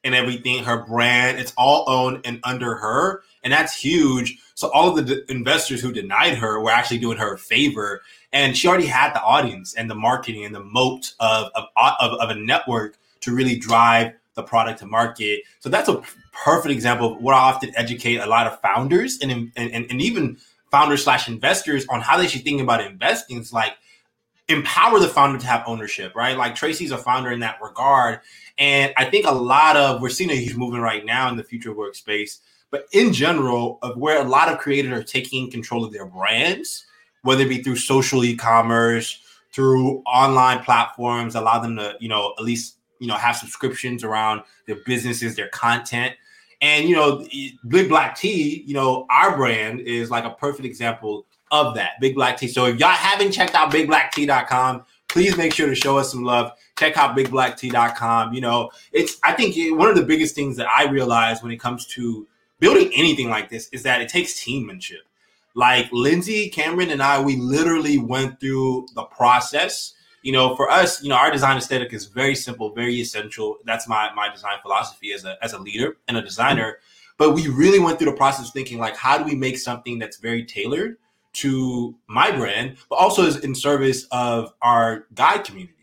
and 0.07 0.15
everything. 0.15 0.63
Her 0.63 0.83
brand, 0.83 1.37
it's 1.37 1.53
all 1.57 1.85
owned 1.87 2.21
and 2.25 2.39
under 2.43 2.75
her, 2.75 3.21
and 3.43 3.53
that's 3.53 3.79
huge. 3.79 4.39
So 4.55 4.71
all 4.71 4.89
of 4.89 4.95
the 4.95 5.15
d- 5.15 5.21
investors 5.29 5.81
who 5.81 5.91
denied 5.91 6.35
her 6.35 6.59
were 6.59 6.71
actually 6.71 6.97
doing 6.97 7.17
her 7.17 7.35
a 7.35 7.37
favor, 7.37 8.01
and 8.33 8.57
she 8.57 8.67
already 8.67 8.87
had 8.87 9.13
the 9.13 9.21
audience 9.21 9.75
and 9.75 9.89
the 9.89 9.95
marketing 9.95 10.43
and 10.45 10.55
the 10.55 10.63
moat 10.63 11.13
of 11.19 11.51
of, 11.53 11.65
of, 11.75 12.13
of 12.19 12.29
a 12.29 12.35
network 12.35 12.97
to 13.21 13.35
really 13.35 13.57
drive 13.57 14.13
the 14.33 14.43
product 14.43 14.79
to 14.79 14.87
market. 14.87 15.41
So 15.59 15.69
that's 15.69 15.89
a 15.89 16.01
perfect 16.31 16.71
example 16.71 17.13
of 17.15 17.21
what 17.21 17.35
I 17.35 17.39
often 17.39 17.71
educate 17.75 18.17
a 18.17 18.25
lot 18.25 18.47
of 18.47 18.59
founders 18.61 19.19
and 19.21 19.31
and, 19.31 19.51
and, 19.55 19.85
and 19.89 20.01
even 20.01 20.37
founders 20.71 21.03
slash 21.03 21.27
investors 21.27 21.85
on 21.89 22.01
how 22.01 22.17
they 22.17 22.27
should 22.27 22.43
think 22.43 22.61
about 22.61 22.83
investing. 22.83 23.37
It's 23.37 23.53
like 23.53 23.73
empower 24.49 24.99
the 24.99 25.07
founder 25.07 25.39
to 25.39 25.47
have 25.47 25.63
ownership, 25.67 26.15
right? 26.15 26.37
Like 26.37 26.55
Tracee's 26.55 26.91
a 26.91 26.97
founder 26.97 27.31
in 27.31 27.41
that 27.41 27.59
regard. 27.61 28.21
And 28.57 28.93
I 28.97 29.05
think 29.05 29.25
a 29.25 29.31
lot 29.31 29.77
of 29.77 30.01
we're 30.01 30.09
seeing 30.09 30.31
a 30.31 30.35
huge 30.35 30.55
movement 30.55 30.83
right 30.83 31.05
now 31.05 31.29
in 31.29 31.37
the 31.37 31.43
future 31.43 31.73
workspace, 31.73 32.39
but 32.71 32.85
in 32.91 33.13
general, 33.13 33.79
of 33.81 33.97
where 33.97 34.19
a 34.19 34.27
lot 34.27 34.49
of 34.49 34.57
creators 34.57 34.91
are 34.91 35.03
taking 35.03 35.51
control 35.51 35.85
of 35.85 35.93
their 35.93 36.05
brands, 36.05 36.85
whether 37.21 37.43
it 37.43 37.49
be 37.49 37.61
through 37.61 37.75
social 37.75 38.23
e-commerce, 38.23 39.21
through 39.53 40.01
online 40.05 40.59
platforms, 40.63 41.35
allow 41.35 41.59
them 41.59 41.77
to, 41.77 41.95
you 41.99 42.09
know, 42.09 42.33
at 42.37 42.43
least, 42.43 42.77
you 42.99 43.07
know, 43.07 43.15
have 43.15 43.35
subscriptions 43.35 44.03
around 44.03 44.41
their 44.65 44.77
businesses, 44.85 45.35
their 45.35 45.49
content. 45.49 46.15
And 46.61 46.89
you 46.89 46.95
know, 46.95 47.25
Big 47.67 47.89
Black 47.89 48.17
Tea, 48.17 48.63
you 48.65 48.73
know, 48.73 49.05
our 49.09 49.35
brand 49.37 49.81
is 49.81 50.09
like 50.09 50.25
a 50.25 50.31
perfect 50.31 50.65
example 50.65 51.25
of 51.51 51.75
that. 51.75 51.91
Big 52.01 52.15
Black 52.15 52.37
Tea. 52.37 52.47
So 52.47 52.65
if 52.65 52.79
y'all 52.79 52.89
haven't 52.89 53.31
checked 53.31 53.55
out 53.55 53.71
bigblacktea.com, 53.71 54.83
please 55.17 55.35
make 55.35 55.51
sure 55.51 55.65
to 55.65 55.73
show 55.73 55.97
us 55.97 56.11
some 56.11 56.21
love. 56.23 56.51
Check 56.77 56.95
out 56.95 57.17
bigblacktea.com. 57.17 58.33
You 58.33 58.41
know, 58.41 58.69
it's 58.91 59.17
I 59.23 59.33
think 59.33 59.57
it- 59.57 59.71
one 59.71 59.89
of 59.89 59.95
the 59.95 60.03
biggest 60.03 60.35
things 60.35 60.57
that 60.57 60.67
I 60.69 60.83
realize 60.85 61.41
when 61.41 61.51
it 61.51 61.57
comes 61.59 61.87
to 61.95 62.27
building 62.59 62.91
anything 62.93 63.27
like 63.27 63.49
this 63.49 63.67
is 63.69 63.81
that 63.81 63.99
it 63.99 64.09
takes 64.09 64.33
teammanship. 64.33 65.01
Like 65.55 65.89
Lindsey, 65.91 66.49
Cameron, 66.49 66.91
and 66.91 67.01
I, 67.01 67.19
we 67.19 67.35
literally 67.37 67.97
went 67.97 68.39
through 68.39 68.89
the 68.93 69.05
process. 69.05 69.95
You 70.21 70.33
know, 70.33 70.55
for 70.55 70.69
us, 70.69 71.01
you 71.01 71.09
know, 71.09 71.15
our 71.15 71.31
design 71.31 71.57
aesthetic 71.57 71.93
is 71.93 72.05
very 72.05 72.35
simple, 72.35 72.75
very 72.75 72.93
essential. 73.01 73.57
That's 73.65 73.87
my 73.87 74.13
my 74.13 74.29
design 74.31 74.59
philosophy 74.61 75.13
as 75.13 75.25
a 75.25 75.35
as 75.43 75.53
a 75.53 75.57
leader 75.57 75.97
and 76.07 76.15
a 76.15 76.21
designer. 76.21 76.77
But 77.17 77.33
we 77.33 77.47
really 77.47 77.79
went 77.79 77.97
through 77.97 78.11
the 78.11 78.17
process 78.17 78.51
thinking 78.51 78.77
like, 78.77 78.95
how 78.95 79.17
do 79.17 79.23
we 79.23 79.33
make 79.33 79.57
something 79.57 79.97
that's 79.97 80.17
very 80.17 80.45
tailored 80.45 80.97
to 81.37 81.95
my 82.07 82.31
brand, 82.31 82.77
but 82.89 82.95
also 82.95 83.23
is 83.23 83.37
in 83.37 83.53
service 83.53 84.05
of 84.11 84.53
our 84.61 85.05
guide 85.13 85.43
community. 85.43 85.73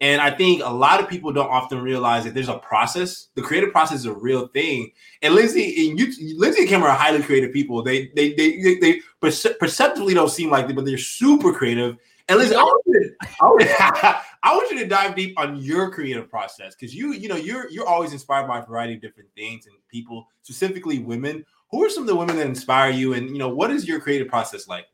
And 0.00 0.20
I 0.20 0.32
think 0.32 0.62
a 0.64 0.68
lot 0.68 1.00
of 1.00 1.08
people 1.08 1.32
don't 1.32 1.48
often 1.48 1.80
realize 1.80 2.24
that 2.24 2.34
there's 2.34 2.48
a 2.48 2.58
process. 2.58 3.28
The 3.36 3.42
creative 3.42 3.70
process 3.70 4.00
is 4.00 4.06
a 4.06 4.12
real 4.12 4.48
thing. 4.48 4.90
And 5.22 5.32
Lindsey 5.32 5.88
and 5.88 5.98
you, 5.98 6.36
Lindsey 6.38 6.62
and 6.62 6.68
Cameron 6.68 6.90
are 6.90 6.96
highly 6.96 7.22
creative 7.22 7.52
people. 7.52 7.84
They 7.84 8.08
they 8.16 8.32
they 8.34 8.60
they, 8.60 8.78
they 8.80 9.00
perce- 9.20 9.56
perceptively 9.60 10.12
don't 10.12 10.28
seem 10.28 10.50
like 10.50 10.68
it, 10.68 10.74
but 10.74 10.84
they're 10.84 10.98
super 10.98 11.52
creative. 11.52 11.98
And 12.28 12.38
Lindsey, 12.38 12.56
I 12.56 12.62
want 12.62 12.82
to, 12.86 13.10
I 13.40 13.44
want, 13.44 13.62
I 14.42 14.56
want 14.56 14.72
you 14.72 14.78
to 14.80 14.86
dive 14.86 15.14
deep 15.14 15.38
on 15.38 15.56
your 15.56 15.88
creative 15.92 16.28
process 16.28 16.74
because 16.74 16.92
you 16.92 17.12
you 17.12 17.28
know 17.28 17.36
you're 17.36 17.70
you're 17.70 17.86
always 17.86 18.12
inspired 18.12 18.48
by 18.48 18.58
a 18.58 18.66
variety 18.66 18.94
of 18.94 19.00
different 19.00 19.30
things 19.36 19.66
and 19.66 19.76
people, 19.88 20.26
specifically 20.42 20.98
women. 20.98 21.44
Who 21.70 21.84
are 21.84 21.88
some 21.88 22.02
of 22.02 22.08
the 22.08 22.16
women 22.16 22.36
that 22.36 22.46
inspire 22.46 22.90
you? 22.90 23.14
And 23.14 23.30
you 23.30 23.38
know 23.38 23.48
what 23.48 23.70
is 23.70 23.86
your 23.86 24.00
creative 24.00 24.26
process 24.26 24.66
like? 24.66 24.86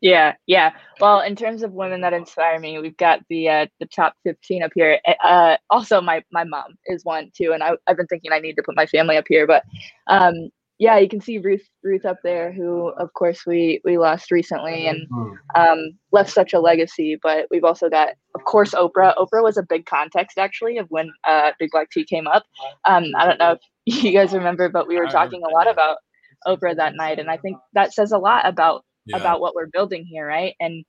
Yeah, 0.00 0.34
yeah. 0.46 0.72
Well, 1.00 1.20
in 1.20 1.36
terms 1.36 1.62
of 1.62 1.72
women 1.72 2.00
that 2.00 2.14
inspire 2.14 2.58
me, 2.58 2.78
we've 2.78 2.96
got 2.96 3.20
the 3.28 3.48
uh, 3.48 3.66
the 3.80 3.86
top 3.86 4.14
fifteen 4.24 4.62
up 4.62 4.72
here. 4.74 4.98
Uh, 5.22 5.56
also, 5.68 6.00
my 6.00 6.22
my 6.32 6.44
mom 6.44 6.78
is 6.86 7.04
one 7.04 7.30
too, 7.36 7.52
and 7.52 7.62
I, 7.62 7.72
I've 7.86 7.96
been 7.98 8.06
thinking 8.06 8.32
I 8.32 8.38
need 8.38 8.54
to 8.56 8.62
put 8.62 8.76
my 8.76 8.86
family 8.86 9.16
up 9.18 9.26
here. 9.28 9.46
But 9.46 9.62
um, 10.06 10.48
yeah, 10.78 10.96
you 10.98 11.08
can 11.08 11.20
see 11.20 11.36
Ruth 11.38 11.68
Ruth 11.82 12.06
up 12.06 12.16
there, 12.24 12.50
who 12.50 12.88
of 12.88 13.12
course 13.12 13.44
we 13.46 13.82
we 13.84 13.98
lost 13.98 14.30
recently 14.30 14.86
and 14.86 15.06
Hmm. 15.10 15.32
um, 15.54 15.78
left 16.12 16.30
such 16.30 16.54
a 16.54 16.60
legacy. 16.60 17.18
But 17.22 17.46
we've 17.50 17.64
also 17.64 17.90
got, 17.90 18.08
of 18.34 18.44
course, 18.44 18.70
Oprah. 18.70 19.14
Oprah 19.18 19.42
was 19.42 19.58
a 19.58 19.62
big 19.62 19.84
context 19.84 20.38
actually 20.38 20.78
of 20.78 20.86
when 20.90 21.12
uh, 21.28 21.52
Big 21.58 21.70
Black 21.72 21.90
Tea 21.90 22.04
came 22.04 22.26
up. 22.26 22.44
Um, 22.86 23.04
I 23.18 23.26
don't 23.26 23.38
know 23.38 23.52
if 23.86 24.02
you 24.04 24.12
guys 24.12 24.32
remember, 24.32 24.70
but 24.70 24.88
we 24.88 24.96
were 24.98 25.08
talking 25.08 25.42
a 25.44 25.50
lot 25.50 25.70
about 25.70 25.98
Oprah 26.46 26.74
that 26.76 26.94
night, 26.96 27.18
and 27.18 27.30
I 27.30 27.36
think 27.36 27.58
that 27.74 27.92
says 27.92 28.12
a 28.12 28.18
lot 28.18 28.46
about 28.48 28.82
Yeah. 29.06 29.16
about 29.16 29.40
what 29.40 29.54
we're 29.54 29.66
building 29.66 30.04
here, 30.04 30.26
right? 30.26 30.54
And 30.60 30.84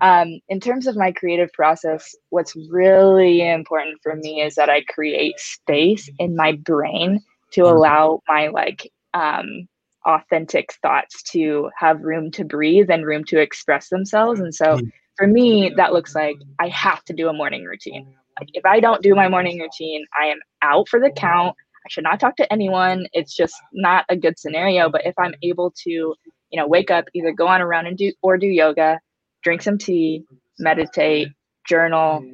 um, 0.00 0.40
in 0.48 0.60
terms 0.60 0.86
of 0.86 0.96
my 0.96 1.12
creative 1.12 1.52
process, 1.52 2.14
what's 2.30 2.54
really 2.70 3.48
important 3.48 3.98
for 4.02 4.14
me 4.16 4.42
is 4.42 4.54
that 4.56 4.68
I 4.70 4.82
create 4.84 5.38
space 5.38 6.08
in 6.18 6.36
my 6.36 6.52
brain 6.52 7.20
to 7.52 7.62
Mhm. 7.62 7.68
allow 7.68 8.20
my 8.28 8.48
like 8.48 8.90
um, 9.14 9.66
authentic 10.06 10.72
thoughts 10.82 11.22
to 11.32 11.70
have 11.78 12.00
room 12.02 12.30
to 12.32 12.44
breathe 12.44 12.90
and 12.90 13.06
room 13.06 13.24
to 13.24 13.40
express 13.40 13.88
themselves. 13.88 14.40
And 14.40 14.54
so 14.54 14.78
Mm. 14.78 14.92
for 15.16 15.26
me, 15.26 15.72
that 15.76 15.92
looks 15.92 16.14
like 16.14 16.36
I 16.60 16.68
have 16.68 17.04
to 17.04 17.14
do 17.14 17.28
a 17.28 17.32
morning 17.32 17.64
routine. 17.64 18.06
Like 18.38 18.48
if 18.54 18.64
I 18.66 18.80
don't 18.80 19.02
do 19.02 19.14
my 19.14 19.28
morning 19.28 19.58
routine, 19.60 20.04
I 20.20 20.26
am 20.26 20.38
out 20.62 20.88
for 20.88 21.00
the 21.00 21.10
count. 21.10 21.54
I 21.86 21.88
should 21.88 22.04
not 22.04 22.20
talk 22.20 22.36
to 22.36 22.52
anyone. 22.52 23.06
It's 23.12 23.34
just 23.34 23.54
not 23.72 24.04
a 24.08 24.16
good 24.16 24.38
scenario. 24.38 24.90
But 24.90 25.06
if 25.06 25.14
I'm 25.18 25.34
able 25.42 25.72
to, 25.84 26.14
you 26.50 26.60
know, 26.60 26.66
wake 26.66 26.90
up, 26.90 27.06
either 27.14 27.32
go 27.32 27.46
on 27.46 27.60
a 27.60 27.66
run 27.66 27.86
and 27.86 27.96
do 27.96 28.12
or 28.22 28.38
do 28.38 28.46
yoga, 28.46 29.00
drink 29.42 29.62
some 29.62 29.78
tea, 29.78 30.24
meditate, 30.58 31.28
journal, 31.66 32.24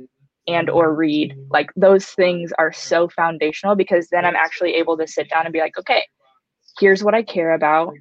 and 0.48 0.68
or 0.68 0.94
read, 0.94 1.35
like 1.51 1.70
those 1.77 2.07
things 2.07 2.53
are 2.59 2.72
so 2.72 3.09
foundational 3.09 3.75
because 3.77 4.09
then 4.11 4.25
I'm 4.25 4.37
actually 4.37 4.75
able 4.75 4.96
to 4.98 5.07
sit 5.07 5.31
down 5.31 5.46
and 5.46 5.53
be 5.53 5.61
like, 5.61 5.79
okay, 5.79 6.05
here's 6.79 7.05
what 7.05 7.14
I 7.14 7.22
care 7.22 7.55
about. 7.55 7.94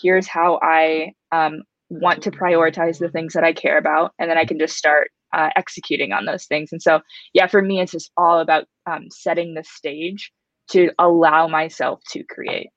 Here's 0.00 0.28
how 0.28 0.60
I 0.62 1.12
um, 1.32 1.62
want 1.88 2.22
to 2.22 2.30
prioritize 2.30 2.98
the 2.98 3.10
things 3.10 3.32
that 3.32 3.44
I 3.44 3.52
care 3.52 3.78
about, 3.78 4.12
and 4.18 4.30
then 4.30 4.38
I 4.38 4.44
can 4.44 4.58
just 4.58 4.76
start 4.76 5.10
uh, 5.32 5.50
executing 5.56 6.12
on 6.12 6.24
those 6.24 6.46
things. 6.46 6.70
And 6.72 6.82
so, 6.82 7.00
yeah, 7.32 7.46
for 7.46 7.62
me, 7.62 7.80
it's 7.80 7.92
just 7.92 8.10
all 8.16 8.40
about 8.40 8.66
um, 8.86 9.06
setting 9.10 9.54
the 9.54 9.64
stage 9.64 10.32
to 10.70 10.90
allow 10.98 11.48
myself 11.48 12.00
to 12.10 12.24
create. 12.24 12.68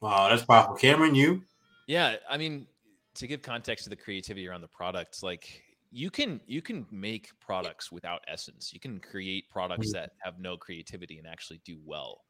Wow, 0.00 0.28
that's 0.28 0.44
powerful. 0.44 0.76
Cameron, 0.76 1.14
you? 1.14 1.42
Yeah, 1.90 2.18
I 2.28 2.36
mean, 2.36 2.68
to 3.16 3.26
give 3.26 3.42
context 3.42 3.82
to 3.82 3.90
the 3.90 3.96
creativity 3.96 4.46
around 4.46 4.60
the 4.60 4.68
products, 4.68 5.24
like 5.24 5.64
you 5.90 6.08
can 6.08 6.40
you 6.46 6.62
can 6.62 6.86
make 6.92 7.30
products 7.40 7.90
without 7.90 8.20
essence. 8.28 8.72
You 8.72 8.78
can 8.78 9.00
create 9.00 9.48
products 9.50 9.90
Mhm. 9.90 9.94
that 9.94 10.10
have 10.22 10.38
no 10.38 10.56
creativity 10.56 11.18
and 11.18 11.26
actually 11.26 11.60
do 11.64 11.80
well. 11.84 12.22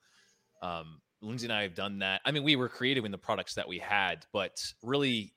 Um, 0.62 1.02
Lindsey 1.22 1.46
and 1.46 1.52
I 1.52 1.62
have 1.62 1.74
done 1.74 1.98
that. 2.00 2.22
I 2.24 2.32
mean, 2.32 2.44
we 2.44 2.56
were 2.56 2.68
creative 2.70 3.04
in 3.04 3.12
the 3.12 3.18
products 3.18 3.54
that 3.56 3.68
we 3.68 3.78
had, 3.78 4.26
but 4.32 4.64
really, 4.82 5.34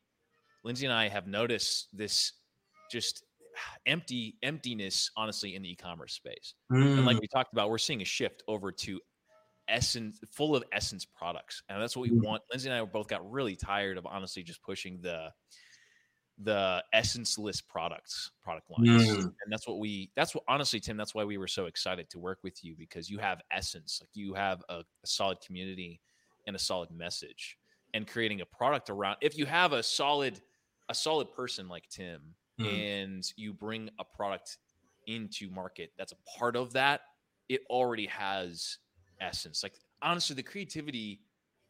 Lindsey 0.64 0.86
and 0.86 0.94
I 0.94 1.10
have 1.10 1.28
noticed 1.28 1.90
this 1.98 2.34
just 2.92 3.26
empty 3.86 4.38
emptiness, 4.44 5.12
honestly, 5.18 5.56
in 5.56 5.64
the 5.64 5.72
e-commerce 5.72 6.14
space. 6.14 6.56
And 6.98 7.06
Mm. 7.06 7.08
like 7.08 7.20
we 7.20 7.28
talked 7.28 7.54
about, 7.54 7.70
we're 7.70 7.78
seeing 7.80 8.02
a 8.02 8.06
shift 8.06 8.44
over 8.48 8.72
to 8.72 9.02
essence, 9.68 10.20
full 10.32 10.56
of 10.56 10.64
essence 10.72 11.06
products, 11.06 11.64
and 11.70 11.82
that's 11.82 11.96
what 11.96 12.04
we 12.04 12.12
Mm. 12.12 12.24
want. 12.24 12.44
Lindsey 12.52 12.70
and 12.70 12.78
I 12.78 12.84
both 12.86 13.08
got 13.08 13.30
really 13.30 13.56
tired 13.56 13.98
of 13.98 14.06
honestly 14.06 14.44
just 14.44 14.62
pushing 14.62 15.02
the 15.02 15.34
the 16.40 16.84
essenceless 16.96 17.62
products 17.66 18.32
product 18.42 18.68
lines 18.72 19.08
Mm. 19.08 19.20
and 19.24 19.52
that's 19.52 19.68
what 19.68 19.78
we 19.78 20.12
that's 20.16 20.34
what 20.34 20.44
honestly 20.48 20.80
tim 20.80 20.98
that's 20.98 21.14
why 21.14 21.24
we 21.24 21.38
were 21.38 21.48
so 21.48 21.68
excited 21.68 22.10
to 22.10 22.18
work 22.18 22.40
with 22.42 22.64
you 22.64 22.76
because 22.76 23.08
you 23.08 23.20
have 23.20 23.40
essence 23.52 24.00
like 24.02 24.10
you 24.16 24.34
have 24.34 24.64
a, 24.68 24.80
a 24.80 25.08
solid 25.08 25.40
community 25.42 26.02
and 26.48 26.56
a 26.56 26.60
solid 26.60 26.90
message 26.90 27.60
and 27.94 28.08
creating 28.08 28.42
a 28.42 28.46
product 28.48 28.90
around 28.90 29.16
if 29.22 29.38
you 29.38 29.46
have 29.46 29.74
a 29.74 29.84
solid 29.84 30.42
a 30.90 30.94
solid 30.96 31.32
person 31.32 31.68
like 31.68 31.88
tim 31.90 32.36
Mm. 32.60 32.66
and 32.68 33.34
you 33.36 33.54
bring 33.54 33.90
a 34.00 34.04
product 34.04 34.58
into 35.06 35.52
market 35.52 35.92
that's 36.00 36.14
a 36.14 36.40
part 36.40 36.56
of 36.56 36.74
that 36.74 37.02
it 37.48 37.62
already 37.70 38.08
has 38.08 38.80
essence 39.24 39.64
like 39.64 39.74
honestly 40.02 40.36
the 40.36 40.44
creativity 40.44 41.22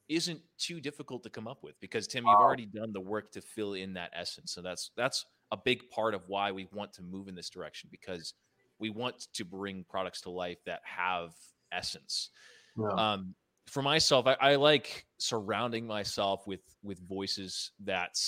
isn't 0.10 0.42
too 0.58 0.82
difficult 0.82 1.24
to 1.24 1.30
come 1.30 1.48
up 1.48 1.64
with 1.64 1.80
because 1.80 2.08
tim 2.08 2.26
you've 2.26 2.36
already 2.36 2.66
done 2.66 2.92
the 2.92 3.00
work 3.00 3.32
to 3.32 3.40
fill 3.42 3.74
in 3.74 3.94
that 3.94 4.10
essence 4.14 4.52
so 4.52 4.62
that's 4.62 4.92
that's 4.98 5.26
a 5.52 5.58
big 5.58 5.90
part 5.90 6.14
of 6.14 6.22
why 6.28 6.52
we 6.52 6.68
want 6.74 6.92
to 6.92 7.02
move 7.04 7.28
in 7.28 7.36
this 7.36 7.50
direction 7.50 7.88
because 7.92 8.34
we 8.80 8.90
want 8.90 9.28
to 9.34 9.46
bring 9.46 9.86
products 9.88 10.20
to 10.22 10.30
life 10.30 10.58
that 10.66 10.82
have 10.84 11.32
essence 11.72 12.30
Yeah. 12.78 12.88
um, 13.14 13.36
for 13.68 13.82
myself 13.82 14.28
I, 14.28 14.34
I 14.42 14.56
like 14.56 15.06
surrounding 15.20 15.86
myself 15.88 16.46
with 16.48 16.62
with 16.84 17.00
voices 17.08 17.72
that 17.86 18.20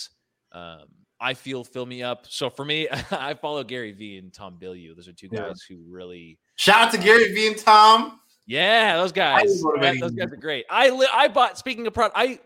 um, 0.54 0.86
i 1.20 1.34
feel 1.34 1.64
fill 1.64 1.86
me 1.86 2.04
up 2.04 2.26
so 2.30 2.50
for 2.50 2.64
me 2.64 2.88
i 3.12 3.34
follow 3.34 3.64
gary 3.64 3.92
vee 3.92 4.18
and 4.18 4.32
tom 4.32 4.58
Bilyeu. 4.62 4.96
those 4.96 5.08
are 5.10 5.14
two 5.14 5.28
Yeah. 5.32 5.48
guys 5.48 5.62
who 5.68 5.78
really 5.90 6.40
Shout 6.58 6.82
out 6.88 6.92
to 6.94 6.98
Gary 6.98 7.34
Vee 7.34 7.48
and 7.48 7.58
Tom. 7.58 8.22
Yeah, 8.46 8.98
those 8.98 9.12
guys. 9.12 9.64
Yeah, 9.82 9.94
those 10.00 10.12
guys 10.12 10.32
are 10.32 10.36
great. 10.38 10.66
I 10.70 10.90
li- 10.90 11.08
I 11.14 11.28
bought. 11.28 11.58
Speaking 11.58 11.86
of 11.88 11.94
product, 11.94 12.18
I 12.18 12.40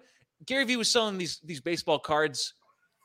Gary 0.45 0.63
Vee 0.65 0.77
was 0.77 0.91
selling 0.91 1.17
these 1.17 1.39
these 1.43 1.61
baseball 1.61 1.99
cards, 1.99 2.53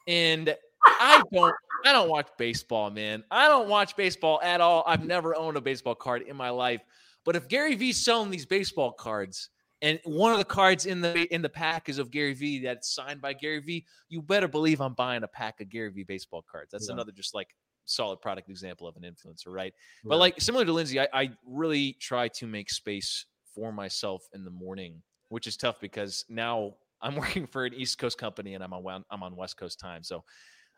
and 0.07 0.55
I 0.85 1.23
don't 1.33 1.55
I 1.85 1.93
don't 1.93 2.09
watch 2.09 2.29
baseball, 2.39 2.91
man. 2.91 3.25
I 3.31 3.49
don't 3.49 3.69
watch 3.69 3.97
baseball 3.97 4.41
at 4.43 4.61
all. 4.61 4.85
I've 4.87 5.05
never 5.05 5.37
owned 5.37 5.57
a 5.57 5.61
baseball 5.61 5.95
card 5.95 6.23
in 6.23 6.37
my 6.37 6.51
life. 6.51 6.81
But 7.25 7.37
if 7.37 7.49
Gary 7.49 7.75
Vee's 7.75 8.03
selling 8.05 8.31
these 8.31 8.47
baseball 8.47 8.93
cards, 8.93 9.49
and 9.83 9.99
one 10.05 10.33
of 10.33 10.39
the 10.39 10.45
cards 10.45 10.87
in 10.87 11.01
the 11.01 11.33
in 11.35 11.43
the 11.43 11.49
pack 11.49 11.89
is 11.89 11.99
of 11.99 12.11
Gary 12.11 12.35
Vee 12.35 12.61
that's 12.61 12.95
signed 12.95 13.21
by 13.21 13.33
Gary 13.33 13.61
Vee, 13.61 13.87
you 14.09 14.23
better 14.23 14.49
believe 14.49 14.81
I'm 14.81 14.95
buying 14.95 15.23
a 15.25 15.29
pack 15.29 15.61
of 15.61 15.69
Gary 15.69 15.91
Vee 15.91 16.05
baseball 16.05 16.45
cards. 16.51 16.71
That's 16.71 16.89
Yeah. 16.89 16.95
another 16.95 17.13
just 17.13 17.35
like 17.35 17.49
solid 17.85 18.21
product 18.21 18.49
example 18.49 18.87
of 18.87 18.97
an 18.97 19.03
influencer, 19.03 19.49
right? 19.49 19.75
But 20.09 20.19
like 20.19 20.41
similar 20.41 20.65
to 20.65 20.73
Lindsey, 20.73 21.01
I, 21.01 21.09
I 21.13 21.31
really 21.47 21.95
try 21.95 22.29
to 22.29 22.47
make 22.47 22.71
space 22.71 23.27
for 23.55 23.73
myself 23.73 24.23
in 24.33 24.45
the 24.45 24.51
morning, 24.51 25.03
which 25.29 25.47
is 25.47 25.57
tough 25.57 25.81
because 25.81 26.25
now 26.29 26.75
I'm 27.03 27.17
working 27.17 27.47
for 27.47 27.67
an 27.67 27.75
East 27.75 27.99
Coast 27.99 28.17
company 28.17 28.55
and 28.55 28.65
I'm 28.65 28.73
on 28.73 29.05
I'm 29.11 29.23
on 29.23 29.37
West 29.37 29.57
Coast 29.59 29.79
time, 29.79 30.03
so 30.03 30.25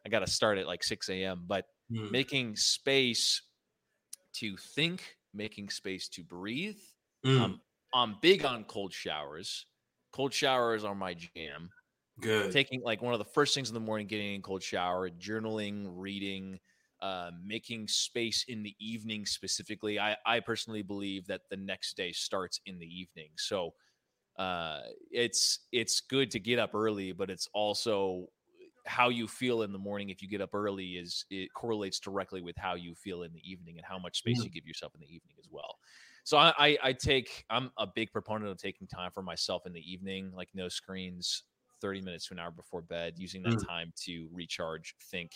I 0.07 0.09
got 0.09 0.21
to 0.21 0.27
start 0.27 0.59
at 0.59 0.67
like 0.67 0.85
6 0.85 1.25
a.m. 1.25 1.45
But 1.47 1.67
Mm. 1.89 2.11
making 2.11 2.57
space 2.57 3.43
to 4.35 4.57
think, 4.57 5.17
making 5.33 5.71
space 5.71 6.09
to 6.11 6.23
breathe. 6.25 6.79
Mm. 7.25 7.41
I'm 7.41 7.61
I'm 7.95 8.17
big 8.21 8.45
on 8.45 8.65
cold 8.65 8.93
showers. 8.93 9.67
Cold 10.13 10.33
showers 10.33 10.85
are 10.85 10.95
my 10.95 11.15
jam 11.15 11.71
Good. 12.21 12.53
taking 12.53 12.83
like 12.83 13.03
one 13.03 13.13
of 13.13 13.19
the 13.19 13.25
first 13.25 13.55
things 13.55 13.69
in 13.69 13.75
the 13.75 13.81
morning, 13.81 14.07
getting 14.07 14.35
in 14.35 14.43
cold 14.43 14.63
shower, 14.63 15.11
journaling, 15.11 15.87
reading, 15.89 16.61
uh, 17.07 17.31
making 17.43 17.89
space 17.89 18.45
in 18.49 18.63
the 18.63 18.75
evening 18.81 19.27
specifically. 19.27 19.99
I, 20.01 20.17
I 20.27 20.41
personally 20.41 20.83
believe 20.83 21.27
that 21.29 21.43
the 21.51 21.57
next 21.57 21.97
day 21.97 22.13
starts 22.13 22.61
in 22.67 22.79
the 22.79 22.87
evening. 22.87 23.31
So 23.39 23.75
uh, 24.39 24.83
it's 25.11 25.67
it's 25.73 26.01
good 26.01 26.31
to 26.33 26.41
get 26.41 26.59
up 26.59 26.75
early, 26.75 27.13
but 27.13 27.31
it's 27.31 27.49
also 27.55 28.29
how 28.87 29.09
you 29.09 29.27
feel 29.27 29.63
in 29.63 29.73
the 29.73 29.79
morning 29.79 30.11
if 30.11 30.23
you 30.23 30.29
get 30.29 30.41
up 30.41 30.55
early 30.55 30.93
is 30.97 31.25
it 31.31 31.53
correlates 31.55 31.99
directly 31.99 32.41
with 32.41 32.57
how 32.57 32.75
you 32.75 32.95
feel 32.95 33.23
in 33.25 33.33
the 33.33 33.51
evening 33.51 33.79
and 33.79 33.87
how 33.87 33.99
much 33.99 34.19
space 34.19 34.43
Mm. 34.43 34.47
you 34.47 34.51
give 34.51 34.67
yourself 34.67 34.95
in 34.95 35.01
the 35.01 35.13
evening 35.13 35.35
as 35.41 35.49
well. 35.51 35.77
So 36.25 36.39
I, 36.39 36.55
I, 36.59 36.79
I 36.85 36.93
take 36.93 37.45
I'm 37.51 37.71
a 37.79 37.87
big 37.87 38.13
proponent 38.13 38.51
of 38.51 38.59
taking 38.59 38.87
time 38.87 39.11
for 39.13 39.23
myself 39.23 39.67
in 39.67 39.73
the 39.73 39.81
evening, 39.93 40.33
like 40.33 40.51
no 40.55 40.69
screens, 40.69 41.45
30 41.81 42.01
minutes 42.01 42.29
to 42.29 42.35
an 42.35 42.41
hour 42.41 42.51
before 42.53 42.83
bed, 42.83 43.15
using 43.19 43.43
that 43.43 43.57
Mm. 43.57 43.67
time 43.67 43.93
to 44.05 44.29
recharge, 44.33 44.95
think, 45.11 45.33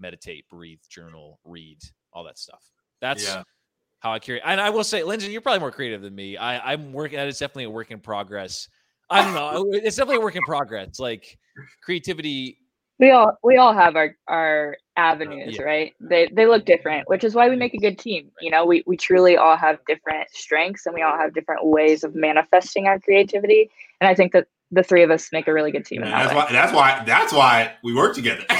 meditate, 0.00 0.48
breathe, 0.48 0.80
journal, 0.88 1.38
read, 1.44 1.78
all 2.12 2.24
that 2.24 2.38
stuff. 2.38 2.62
That's 3.00 3.24
Yeah. 3.26 3.42
how 4.00 4.12
I 4.12 4.18
carry. 4.18 4.40
And 4.42 4.60
I 4.60 4.70
will 4.70 4.84
say, 4.84 5.02
Lindsey, 5.02 5.30
you're 5.30 5.40
probably 5.40 5.60
more 5.60 5.70
creative 5.70 6.02
than 6.02 6.14
me. 6.14 6.36
I, 6.36 6.72
I'm 6.72 6.92
working. 6.92 7.16
That 7.18 7.28
is 7.28 7.38
definitely 7.38 7.64
a 7.64 7.70
work 7.70 7.90
in 7.90 8.00
progress. 8.00 8.68
I 9.10 9.22
don't 9.24 9.34
know. 9.34 9.70
It's 9.72 9.96
definitely 9.96 10.16
a 10.22 10.24
work 10.24 10.36
in 10.36 10.42
progress. 10.42 10.98
Like 10.98 11.38
creativity. 11.82 12.58
We 12.98 13.10
all 13.12 13.38
we 13.42 13.56
all 13.56 13.72
have 13.72 13.96
our 13.96 14.14
our 14.28 14.76
avenues, 14.96 15.56
Yeah. 15.56 15.62
right? 15.62 15.94
They 16.00 16.28
they 16.32 16.46
look 16.46 16.66
different, 16.66 17.08
which 17.08 17.24
is 17.24 17.34
why 17.34 17.48
we 17.48 17.56
make 17.56 17.72
a 17.74 17.78
good 17.78 17.98
team. 17.98 18.30
You 18.40 18.50
know, 18.50 18.66
we 18.66 18.84
we 18.86 18.96
truly 18.96 19.36
all 19.38 19.56
have 19.56 19.78
different 19.86 20.28
strengths 20.30 20.84
and 20.86 20.94
we 20.94 21.00
all 21.02 21.16
have 21.16 21.32
different 21.32 21.64
ways 21.64 22.04
of 22.04 22.14
manifesting 22.14 22.86
our 22.86 22.98
creativity. 23.00 23.70
And 24.02 24.08
I 24.08 24.14
think 24.14 24.32
that 24.32 24.48
the 24.70 24.82
three 24.82 25.02
of 25.02 25.10
us 25.10 25.30
make 25.32 25.48
a 25.48 25.52
really 25.52 25.72
good 25.72 25.84
team. 25.86 26.02
in 26.02 26.08
Yeah, 26.08 26.26
that 26.28 26.28
that's 26.28 26.32
way. 26.32 26.36
why. 26.36 26.52
That's 26.52 26.72
why. 26.72 27.04
That's 27.06 27.32
why 27.32 27.72
we 27.82 27.94
work 27.94 28.14
together. 28.14 28.44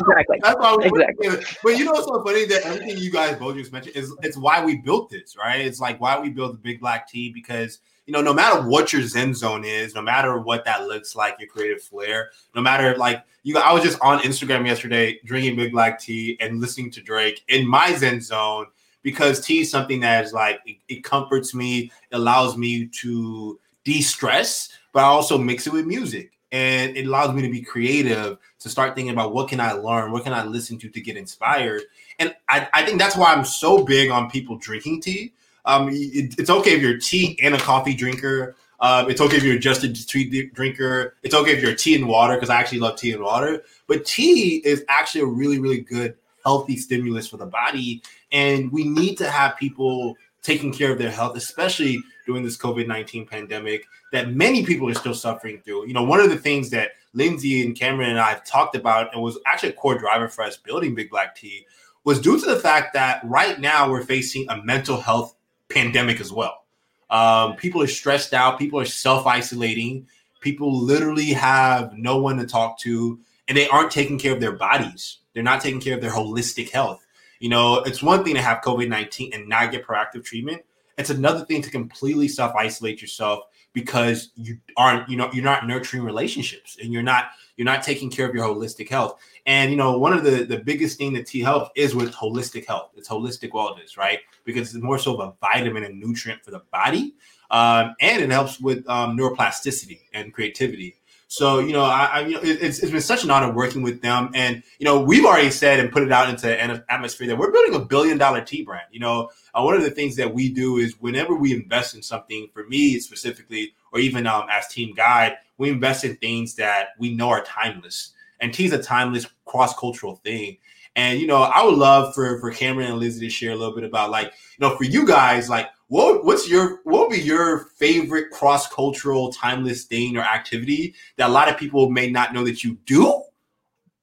Exactly. 0.00 0.38
That's 0.42 0.58
why 0.58 0.76
Exactly. 0.82 1.28
But 1.62 1.78
you 1.78 1.84
know 1.84 1.92
what's 1.92 2.06
so 2.06 2.22
funny 2.24 2.44
that 2.46 2.62
everything 2.64 2.98
you 2.98 3.10
guys 3.10 3.36
both 3.36 3.56
just 3.56 3.72
mentioned 3.72 3.96
is 3.96 4.14
it's 4.22 4.36
why 4.36 4.64
we 4.64 4.76
built 4.76 5.10
this, 5.10 5.36
right? 5.36 5.60
It's 5.60 5.80
like 5.80 6.00
why 6.00 6.18
we 6.18 6.30
built 6.30 6.52
the 6.52 6.58
Big 6.58 6.80
Black 6.80 7.08
Tea 7.08 7.30
because 7.32 7.80
you 8.08 8.12
know, 8.12 8.22
no 8.22 8.32
matter 8.32 8.66
what 8.66 8.90
your 8.90 9.02
Zen 9.02 9.34
zone 9.34 9.66
is, 9.66 9.94
no 9.94 10.00
matter 10.00 10.38
what 10.38 10.64
that 10.64 10.86
looks 10.86 11.14
like, 11.14 11.36
your 11.38 11.46
creative 11.46 11.82
flair, 11.82 12.30
no 12.54 12.62
matter 12.62 12.96
like 12.96 13.22
you, 13.42 13.58
I 13.58 13.70
was 13.72 13.82
just 13.82 14.00
on 14.00 14.20
Instagram 14.20 14.66
yesterday 14.66 15.20
drinking 15.26 15.56
big 15.56 15.72
black 15.72 16.00
tea 16.00 16.38
and 16.40 16.58
listening 16.58 16.90
to 16.92 17.02
Drake 17.02 17.44
in 17.48 17.68
my 17.68 17.94
Zen 17.94 18.22
zone 18.22 18.66
because 19.02 19.44
tea 19.44 19.60
is 19.60 19.70
something 19.70 20.00
that 20.00 20.24
is 20.24 20.32
like 20.32 20.60
it, 20.64 20.76
it 20.88 21.04
comforts 21.04 21.54
me, 21.54 21.92
it 22.10 22.16
allows 22.16 22.56
me 22.56 22.86
to 22.86 23.60
de-stress, 23.84 24.70
but 24.94 25.00
I 25.00 25.06
also 25.06 25.36
mix 25.36 25.66
it 25.66 25.74
with 25.74 25.84
music 25.84 26.32
and 26.50 26.96
it 26.96 27.06
allows 27.06 27.34
me 27.34 27.42
to 27.42 27.50
be 27.50 27.60
creative 27.60 28.38
to 28.60 28.68
start 28.68 28.94
thinking 28.94 29.12
about 29.12 29.32
what 29.32 29.48
can 29.48 29.60
i 29.60 29.72
learn 29.72 30.10
what 30.12 30.24
can 30.24 30.32
i 30.32 30.44
listen 30.44 30.78
to 30.78 30.88
to 30.88 31.00
get 31.00 31.16
inspired. 31.16 31.82
And 32.18 32.34
i, 32.48 32.68
I 32.72 32.84
think 32.84 32.98
that's 32.98 33.16
why 33.16 33.32
i'm 33.32 33.44
so 33.44 33.84
big 33.84 34.10
on 34.10 34.30
people 34.30 34.56
drinking 34.56 35.00
tea. 35.00 35.32
Um, 35.64 35.88
it, 35.92 36.34
it's 36.38 36.50
okay 36.50 36.72
if 36.72 36.82
you're 36.82 36.96
a 36.96 37.00
tea 37.00 37.38
and 37.42 37.54
a 37.54 37.58
coffee 37.58 37.94
drinker. 37.94 38.56
Um, 38.80 39.10
it's 39.10 39.20
okay 39.20 39.36
if 39.36 39.42
you're 39.42 39.58
just 39.58 39.82
a 39.82 39.92
tea 39.92 40.50
drinker. 40.54 41.16
It's 41.22 41.34
okay 41.34 41.52
if 41.52 41.62
you're 41.62 41.74
tea 41.74 41.96
and 41.96 42.06
water 42.06 42.34
because 42.34 42.48
i 42.48 42.58
actually 42.58 42.78
love 42.78 42.96
tea 42.96 43.12
and 43.12 43.22
water. 43.22 43.62
But 43.86 44.06
tea 44.06 44.56
is 44.64 44.84
actually 44.88 45.22
a 45.22 45.26
really 45.26 45.58
really 45.58 45.80
good 45.80 46.14
healthy 46.44 46.76
stimulus 46.76 47.28
for 47.28 47.36
the 47.36 47.46
body. 47.46 48.02
And 48.32 48.72
we 48.72 48.84
need 48.84 49.16
to 49.18 49.30
have 49.30 49.56
people 49.56 50.16
taking 50.42 50.72
care 50.72 50.92
of 50.92 50.98
their 50.98 51.10
health 51.10 51.36
especially 51.36 52.00
during 52.24 52.44
this 52.44 52.56
covid-19 52.56 53.28
pandemic 53.28 53.84
that 54.12 54.30
many 54.30 54.64
people 54.64 54.88
are 54.88 54.94
still 54.94 55.14
suffering 55.14 55.60
through. 55.64 55.86
You 55.86 55.94
know, 55.94 56.04
one 56.04 56.20
of 56.20 56.30
the 56.30 56.36
things 56.36 56.70
that 56.70 56.92
Lindsey 57.14 57.64
and 57.64 57.78
Cameron 57.78 58.10
and 58.10 58.18
I 58.18 58.30
have 58.30 58.44
talked 58.44 58.76
about 58.76 59.12
and 59.12 59.22
was 59.22 59.38
actually 59.46 59.70
a 59.70 59.74
core 59.74 59.98
driver 59.98 60.28
for 60.28 60.42
us 60.42 60.56
building 60.56 60.94
Big 60.94 61.10
Black 61.10 61.34
Tea 61.34 61.66
was 62.04 62.20
due 62.20 62.38
to 62.38 62.46
the 62.46 62.56
fact 62.56 62.94
that 62.94 63.20
right 63.24 63.58
now 63.60 63.90
we're 63.90 64.02
facing 64.04 64.48
a 64.48 64.62
mental 64.62 65.00
health 65.00 65.34
pandemic 65.68 66.20
as 66.20 66.32
well. 66.32 66.64
Um, 67.10 67.56
people 67.56 67.82
are 67.82 67.86
stressed 67.86 68.34
out, 68.34 68.58
people 68.58 68.80
are 68.80 68.84
self 68.84 69.26
isolating, 69.26 70.06
people 70.40 70.74
literally 70.74 71.32
have 71.32 71.92
no 71.96 72.18
one 72.18 72.36
to 72.38 72.46
talk 72.46 72.78
to, 72.80 73.20
and 73.46 73.56
they 73.56 73.68
aren't 73.68 73.90
taking 73.90 74.18
care 74.18 74.32
of 74.32 74.40
their 74.40 74.56
bodies. 74.56 75.18
They're 75.32 75.42
not 75.42 75.60
taking 75.60 75.80
care 75.80 75.94
of 75.94 76.00
their 76.00 76.10
holistic 76.10 76.70
health. 76.70 77.04
You 77.40 77.48
know, 77.48 77.80
it's 77.82 78.02
one 78.02 78.24
thing 78.24 78.34
to 78.34 78.42
have 78.42 78.62
COVID 78.62 78.88
19 78.88 79.32
and 79.32 79.48
not 79.48 79.70
get 79.70 79.86
proactive 79.86 80.24
treatment. 80.24 80.62
It's 80.96 81.10
another 81.10 81.44
thing 81.44 81.62
to 81.62 81.70
completely 81.70 82.28
self 82.28 82.54
isolate 82.54 83.00
yourself 83.00 83.44
because 83.72 84.30
you 84.34 84.58
aren't 84.76 85.08
you 85.08 85.16
know 85.16 85.30
you're 85.32 85.44
not 85.44 85.66
nurturing 85.66 86.02
relationships 86.02 86.76
and 86.82 86.92
you're 86.92 87.02
not 87.02 87.30
you're 87.56 87.64
not 87.64 87.82
taking 87.82 88.10
care 88.10 88.28
of 88.28 88.34
your 88.34 88.46
holistic 88.46 88.88
health. 88.88 89.20
And 89.46 89.70
you 89.70 89.76
know 89.76 89.98
one 89.98 90.12
of 90.12 90.24
the 90.24 90.44
the 90.44 90.58
biggest 90.58 90.98
thing 90.98 91.12
that 91.14 91.26
T 91.26 91.40
Health 91.40 91.70
is 91.76 91.94
with 91.94 92.12
holistic 92.12 92.66
health 92.66 92.90
it's 92.96 93.08
holistic 93.08 93.50
wellness 93.50 93.96
right? 93.96 94.20
Because 94.44 94.74
it's 94.74 94.82
more 94.82 94.98
so 94.98 95.14
of 95.14 95.20
a 95.20 95.34
vitamin 95.40 95.84
and 95.84 96.00
nutrient 96.00 96.44
for 96.44 96.50
the 96.50 96.62
body 96.72 97.14
um, 97.50 97.94
and 98.00 98.22
it 98.22 98.30
helps 98.30 98.60
with 98.60 98.88
um, 98.88 99.16
neuroplasticity 99.16 100.00
and 100.12 100.32
creativity 100.32 100.96
so 101.30 101.58
you 101.58 101.74
know, 101.74 101.84
I, 101.84 102.04
I 102.06 102.20
you 102.20 102.34
know, 102.34 102.40
it, 102.40 102.62
it's, 102.62 102.78
it's 102.78 102.90
been 102.90 103.02
such 103.02 103.22
an 103.22 103.30
honor 103.30 103.52
working 103.52 103.82
with 103.82 104.00
them, 104.00 104.30
and 104.34 104.62
you 104.78 104.86
know, 104.86 104.98
we've 104.98 105.26
already 105.26 105.50
said 105.50 105.78
and 105.78 105.92
put 105.92 106.02
it 106.02 106.10
out 106.10 106.30
into 106.30 106.50
an 106.50 106.82
atmosphere 106.88 107.26
that 107.28 107.36
we're 107.36 107.52
building 107.52 107.74
a 107.74 107.84
billion 107.84 108.16
dollar 108.16 108.40
tea 108.40 108.64
brand. 108.64 108.86
You 108.90 109.00
know, 109.00 109.30
uh, 109.54 109.62
one 109.62 109.76
of 109.76 109.82
the 109.82 109.90
things 109.90 110.16
that 110.16 110.32
we 110.32 110.48
do 110.48 110.78
is 110.78 110.98
whenever 111.00 111.34
we 111.34 111.52
invest 111.52 111.94
in 111.94 112.02
something, 112.02 112.48
for 112.54 112.64
me 112.66 112.98
specifically, 112.98 113.74
or 113.92 114.00
even 114.00 114.26
um, 114.26 114.46
as 114.50 114.68
Team 114.68 114.94
Guide, 114.94 115.36
we 115.58 115.68
invest 115.68 116.02
in 116.02 116.16
things 116.16 116.54
that 116.54 116.88
we 116.98 117.14
know 117.14 117.28
are 117.28 117.44
timeless. 117.44 118.14
And 118.40 118.54
tea 118.54 118.64
is 118.64 118.72
a 118.72 118.82
timeless 118.82 119.26
cross 119.44 119.78
cultural 119.78 120.16
thing. 120.16 120.56
And 120.96 121.20
you 121.20 121.26
know, 121.26 121.42
I 121.42 121.62
would 121.62 121.76
love 121.76 122.14
for 122.14 122.40
for 122.40 122.50
Cameron 122.52 122.88
and 122.88 122.98
Lizzie 122.98 123.26
to 123.26 123.30
share 123.30 123.52
a 123.52 123.56
little 123.56 123.74
bit 123.74 123.84
about 123.84 124.10
like, 124.10 124.28
you 124.28 124.66
know, 124.66 124.76
for 124.78 124.84
you 124.84 125.06
guys, 125.06 125.50
like 125.50 125.68
what 125.88 126.24
what's 126.24 126.48
your 126.48 126.80
what 126.84 127.08
would 127.08 127.16
be 127.16 127.20
your 127.20 127.60
favorite 127.78 128.30
cross 128.30 128.68
cultural 128.68 129.32
timeless 129.32 129.84
thing 129.84 130.16
or 130.16 130.20
activity 130.20 130.94
that 131.16 131.28
a 131.28 131.32
lot 131.32 131.48
of 131.48 131.56
people 131.56 131.90
may 131.90 132.10
not 132.10 132.32
know 132.34 132.44
that 132.44 132.62
you 132.62 132.78
do, 132.84 133.22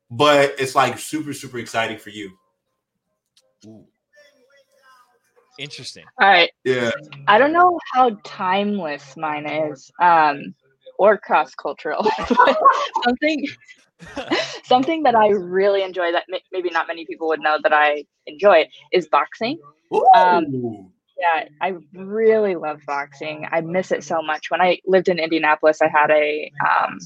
but 0.10 0.56
it's 0.60 0.76
like 0.76 0.98
super 0.98 1.34
super 1.34 1.60
exciting 1.60 1.98
for 1.98 2.10
you. 2.10 2.32
Ooh. 3.65 3.86
Interesting. 5.58 6.04
All 6.19 6.28
right. 6.28 6.52
Yeah. 6.65 6.91
I 7.28 7.38
don't 7.38 7.54
know 7.54 7.80
how 7.93 8.17
timeless 8.26 9.15
mine 9.15 9.48
is, 9.48 9.89
um, 10.02 10.54
or 11.00 11.17
cross 11.17 11.56
cultural. 11.56 12.06
something 13.06 13.48
something 14.63 15.04
that 15.04 15.15
I 15.15 15.30
really 15.30 15.84
enjoy 15.84 16.12
that 16.12 16.26
maybe 16.52 16.69
not 16.69 16.88
many 16.88 17.06
people 17.06 17.28
would 17.30 17.39
know 17.39 17.58
that 17.63 17.74
I 17.74 18.06
enjoy 18.26 18.67
is 18.91 19.08
boxing. 19.08 19.60
Um, 20.15 20.91
yeah, 21.17 21.45
I 21.62 21.75
really 21.93 22.56
love 22.56 22.82
boxing. 22.86 23.47
I 23.51 23.62
miss 23.62 23.91
it 23.91 24.04
so 24.04 24.21
much. 24.21 24.51
When 24.51 24.62
I 24.62 24.80
lived 24.86 25.08
in 25.08 25.19
Indianapolis, 25.19 25.82
I 25.82 25.88
had 25.88 26.12
a 26.12 26.51
um, 26.62 26.99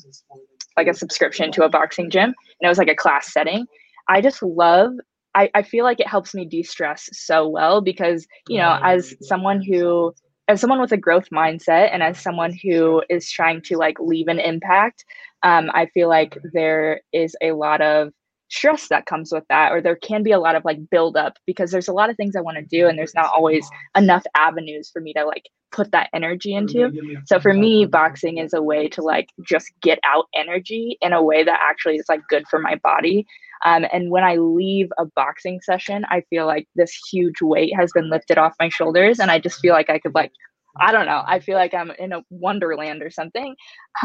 like 0.78 0.88
a 0.88 0.94
subscription 0.94 1.52
to 1.54 1.64
a 1.64 1.70
boxing 1.70 2.10
gym, 2.10 2.26
and 2.26 2.36
it 2.62 2.68
was 2.68 2.78
like 2.78 2.90
a 2.90 2.96
class 2.96 3.32
setting. 3.32 3.66
I 4.08 4.22
just 4.22 4.42
love. 4.42 4.94
I, 5.36 5.50
I 5.54 5.62
feel 5.62 5.84
like 5.84 6.00
it 6.00 6.08
helps 6.08 6.34
me 6.34 6.46
de-stress 6.46 7.08
so 7.14 7.48
well 7.48 7.82
because 7.82 8.26
you 8.48 8.58
know, 8.58 8.80
as 8.82 9.14
someone 9.22 9.62
who, 9.62 10.14
as 10.48 10.60
someone 10.60 10.82
with 10.82 10.92
a 10.92 10.98
growth 10.98 11.30
mindset, 11.32 11.90
and 11.94 12.02
as 12.02 12.18
someone 12.20 12.52
who 12.52 13.04
is 13.10 13.30
trying 13.30 13.62
to 13.64 13.78
like 13.78 14.00
leave 14.00 14.28
an 14.28 14.40
impact, 14.40 15.06
um, 15.44 15.70
I 15.74 15.86
feel 15.88 16.10
like 16.10 16.38
there 16.52 17.02
is 17.14 17.36
a 17.42 17.52
lot 17.52 17.82
of 17.82 18.12
stress 18.50 18.88
that 18.88 19.06
comes 19.06 19.32
with 19.32 19.44
that 19.50 19.72
or 19.72 19.82
there 19.82 19.96
can 19.96 20.24
be 20.24 20.32
a 20.32 20.40
lot 20.40 20.56
of 20.56 20.66
like 20.66 20.78
build 20.90 21.16
up 21.16 21.38
because 21.46 21.72
there's 21.72 21.88
a 21.88 21.94
lot 21.94 22.10
of 22.10 22.18
things 22.18 22.36
i 22.36 22.42
want 22.42 22.58
to 22.58 22.66
do 22.66 22.88
and 22.88 22.98
there's 22.98 23.14
not 23.16 23.32
always 23.36 23.68
enough 23.96 24.24
avenues 24.36 24.90
for 24.92 25.02
me 25.02 25.14
to 25.14 25.24
like 25.24 25.44
put 25.72 25.92
that 25.92 26.10
energy 26.14 26.56
into 26.56 26.92
so 27.26 27.40
for 27.40 27.54
me 27.54 27.86
boxing 27.86 28.40
is 28.40 28.54
a 28.54 28.62
way 28.62 28.88
to 28.88 29.02
like 29.02 29.30
just 29.44 29.68
get 29.82 30.00
out 30.04 30.26
energy 30.36 30.98
in 31.02 31.14
a 31.14 31.22
way 31.22 31.44
that 31.44 31.60
actually 31.62 31.96
is 31.96 32.06
like 32.10 32.22
good 32.28 32.44
for 32.50 32.60
my 32.60 32.76
body 32.84 33.26
um, 33.66 33.86
and 33.94 34.10
when 34.10 34.24
i 34.24 34.36
leave 34.36 34.90
a 34.98 35.06
boxing 35.16 35.62
session 35.62 36.04
i 36.10 36.22
feel 36.32 36.48
like 36.48 36.68
this 36.76 37.00
huge 37.12 37.40
weight 37.42 37.72
has 37.76 37.92
been 37.94 38.10
lifted 38.10 38.40
off 38.40 38.56
my 38.60 38.70
shoulders 38.70 39.20
and 39.20 39.30
i 39.30 39.38
just 39.38 39.60
feel 39.60 39.74
like 39.74 39.92
i 39.92 40.00
could 40.00 40.16
like 40.16 40.32
I 40.80 40.92
don't 40.92 41.08
know. 41.08 41.24
I 41.26 41.40
feel 41.40 41.58
like 41.58 41.74
I'm 41.74 41.92
in 41.98 42.14
a 42.14 42.22
wonderland 42.30 43.02
or 43.02 43.10
something. 43.10 43.56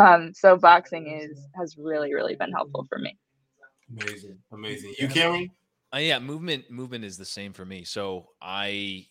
Um, 0.00 0.32
so 0.34 0.56
boxing 0.56 1.20
is 1.20 1.38
has 1.54 1.76
really, 1.78 2.14
really 2.14 2.34
been 2.34 2.50
helpful 2.50 2.86
for 2.88 2.98
me. 2.98 3.16
Amazing, 4.00 4.38
amazing. 4.52 4.94
You, 4.98 5.08
Cameron? 5.08 5.50
Uh, 5.94 5.98
yeah, 5.98 6.18
movement 6.18 6.70
movement 6.70 7.04
is 7.04 7.16
the 7.16 7.24
same 7.24 7.52
for 7.52 7.64
me. 7.64 7.84
So 7.84 8.26
I 8.42 9.06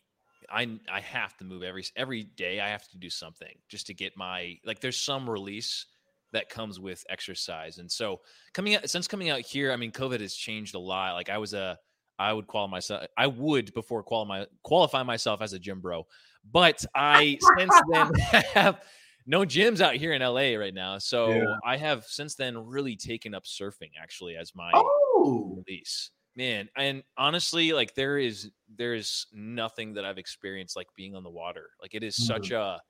I 0.50 0.80
I 0.92 1.00
have 1.00 1.38
to 1.38 1.46
move 1.46 1.64
every 1.64 1.86
every 1.96 2.24
day. 2.24 2.60
I 2.60 2.70
have 2.70 2.88
to 2.90 2.98
do 2.98 3.10
something 3.10 3.56
just 3.70 3.88
to 3.88 3.94
get 3.94 4.18
my 4.18 4.58
like. 4.66 4.80
There's 4.80 5.00
some 5.00 5.30
release 5.30 5.86
that 6.34 6.50
comes 6.50 6.80
with 6.80 7.04
exercise, 7.10 7.78
and 7.78 7.92
so 7.92 8.22
coming 8.54 8.76
out 8.76 8.90
since 8.90 9.08
coming 9.08 9.30
out 9.30 9.42
here, 9.42 9.72
I 9.72 9.78
mean, 9.78 9.92
COVID 9.92 10.20
has 10.20 10.36
changed 10.36 10.76
a 10.76 10.80
lot. 10.80 11.14
Like 11.14 11.30
I 11.30 11.38
was 11.38 11.54
a 11.54 11.78
I 12.20 12.34
would 12.34 12.48
qualify 12.48 12.72
myself. 12.72 13.06
I 13.18 13.28
would 13.28 13.74
before 13.74 14.04
qualify 14.04 14.46
qualify 14.64 15.04
myself 15.04 15.42
as 15.42 15.54
a 15.54 15.60
gym 15.60 15.80
bro, 15.80 16.06
but 16.52 16.84
I 16.96 17.38
since 17.58 17.74
then 17.92 18.12
have 18.54 18.82
no 19.26 19.42
gyms 19.42 19.82
out 19.82 19.96
here 19.96 20.14
in 20.14 20.22
LA 20.22 20.58
right 20.58 20.74
now. 20.74 20.98
So 20.98 21.30
yeah. 21.30 21.56
I 21.66 21.78
have 21.78 22.06
since 22.06 22.36
then 22.36 22.58
really 22.58 22.96
taken 22.96 23.34
up 23.34 23.44
surfing 23.46 23.92
actually 24.02 24.36
as 24.36 24.54
my 24.56 24.72
oh. 24.74 25.64
release. 25.66 26.12
Man, 26.36 26.68
and 26.76 27.04
honestly, 27.16 27.74
like 27.74 27.94
there 27.94 28.18
is 28.18 28.50
there 28.76 28.96
is 28.96 29.28
nothing 29.32 29.94
that 29.94 30.06
I've 30.06 30.18
experienced 30.18 30.76
like 30.76 30.88
being 30.96 31.16
on 31.16 31.24
the 31.24 31.30
water. 31.30 31.70
Like 31.82 31.94
it 31.94 32.04
is 32.04 32.16
mm-hmm. 32.16 32.26
such 32.26 32.52
a 32.52 32.82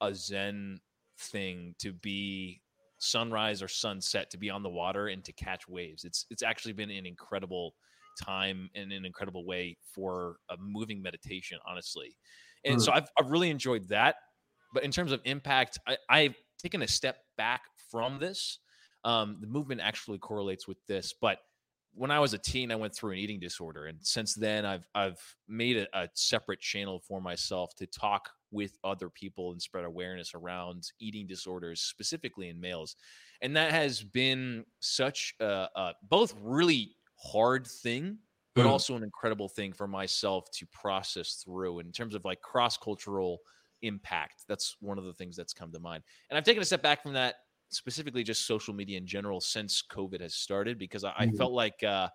a 0.00 0.14
zen 0.14 0.80
thing 1.18 1.74
to 1.78 1.92
be 1.92 2.60
sunrise 2.98 3.62
or 3.62 3.68
sunset 3.68 4.30
to 4.30 4.38
be 4.38 4.50
on 4.50 4.62
the 4.62 4.70
water 4.70 5.08
and 5.08 5.24
to 5.24 5.32
catch 5.32 5.68
waves. 5.68 6.04
It's 6.04 6.26
it's 6.30 6.42
actually 6.42 6.72
been 6.72 6.90
an 6.90 7.06
incredible 7.06 7.74
time 8.22 8.70
and 8.74 8.92
an 8.92 9.04
incredible 9.04 9.44
way 9.44 9.76
for 9.94 10.36
a 10.50 10.56
moving 10.58 11.02
meditation, 11.02 11.58
honestly. 11.66 12.16
And 12.64 12.78
mm. 12.78 12.82
so 12.82 12.92
I've 12.92 13.08
I've 13.18 13.30
really 13.30 13.50
enjoyed 13.50 13.88
that. 13.88 14.16
But 14.76 14.84
in 14.84 14.90
terms 14.90 15.10
of 15.10 15.22
impact, 15.24 15.78
I, 15.88 15.96
I've 16.10 16.36
taken 16.58 16.82
a 16.82 16.86
step 16.86 17.16
back 17.38 17.62
from 17.90 18.18
this. 18.18 18.58
Um, 19.04 19.38
the 19.40 19.46
movement 19.46 19.80
actually 19.80 20.18
correlates 20.18 20.68
with 20.68 20.76
this, 20.86 21.14
but 21.18 21.38
when 21.94 22.10
I 22.10 22.20
was 22.20 22.34
a 22.34 22.38
teen, 22.38 22.70
I 22.70 22.76
went 22.76 22.94
through 22.94 23.12
an 23.12 23.18
eating 23.18 23.40
disorder, 23.40 23.86
and 23.86 23.96
since 24.02 24.34
then, 24.34 24.66
I've 24.66 24.86
I've 24.94 25.18
made 25.48 25.78
a, 25.78 25.86
a, 25.98 26.10
separate 26.12 26.60
channel 26.60 27.00
for 27.08 27.22
myself 27.22 27.74
to 27.76 27.86
talk 27.86 28.28
with 28.50 28.76
other 28.84 29.08
people 29.08 29.52
and 29.52 29.62
spread 29.62 29.86
awareness 29.86 30.34
around 30.34 30.90
eating 31.00 31.26
disorders, 31.26 31.80
specifically 31.80 32.50
in 32.50 32.60
males, 32.60 32.96
and 33.40 33.56
that 33.56 33.70
has 33.70 34.02
been 34.02 34.62
such 34.80 35.32
a, 35.40 35.68
a 35.74 35.92
both 36.02 36.34
really 36.38 36.90
hard 37.14 37.66
thing, 37.66 38.18
but 38.54 38.66
mm. 38.66 38.68
also 38.68 38.94
an 38.94 39.02
incredible 39.02 39.48
thing 39.48 39.72
for 39.72 39.88
myself 39.88 40.50
to 40.50 40.66
process 40.66 41.42
through 41.42 41.78
in 41.78 41.92
terms 41.92 42.14
of 42.14 42.26
like 42.26 42.42
cross 42.42 42.76
cultural 42.76 43.38
impact. 43.86 44.44
That's 44.48 44.76
one 44.80 44.98
of 44.98 45.04
the 45.04 45.12
things 45.12 45.36
that's 45.36 45.52
come 45.52 45.72
to 45.72 45.80
mind. 45.80 46.02
And 46.30 46.36
I've 46.36 46.44
taken 46.44 46.62
a 46.62 46.66
step 46.66 46.82
back 46.82 47.02
from 47.02 47.14
that, 47.14 47.36
specifically 47.70 48.22
just 48.22 48.46
social 48.46 48.74
media 48.74 48.98
in 48.98 49.06
general, 49.06 49.40
since 49.40 49.82
COVID 49.90 50.20
has 50.20 50.34
started, 50.34 50.78
because 50.78 51.04
I, 51.04 51.10
mm-hmm. 51.10 51.22
I 51.22 51.36
felt 51.36 51.52
like 51.52 51.82
uh, 51.82 52.08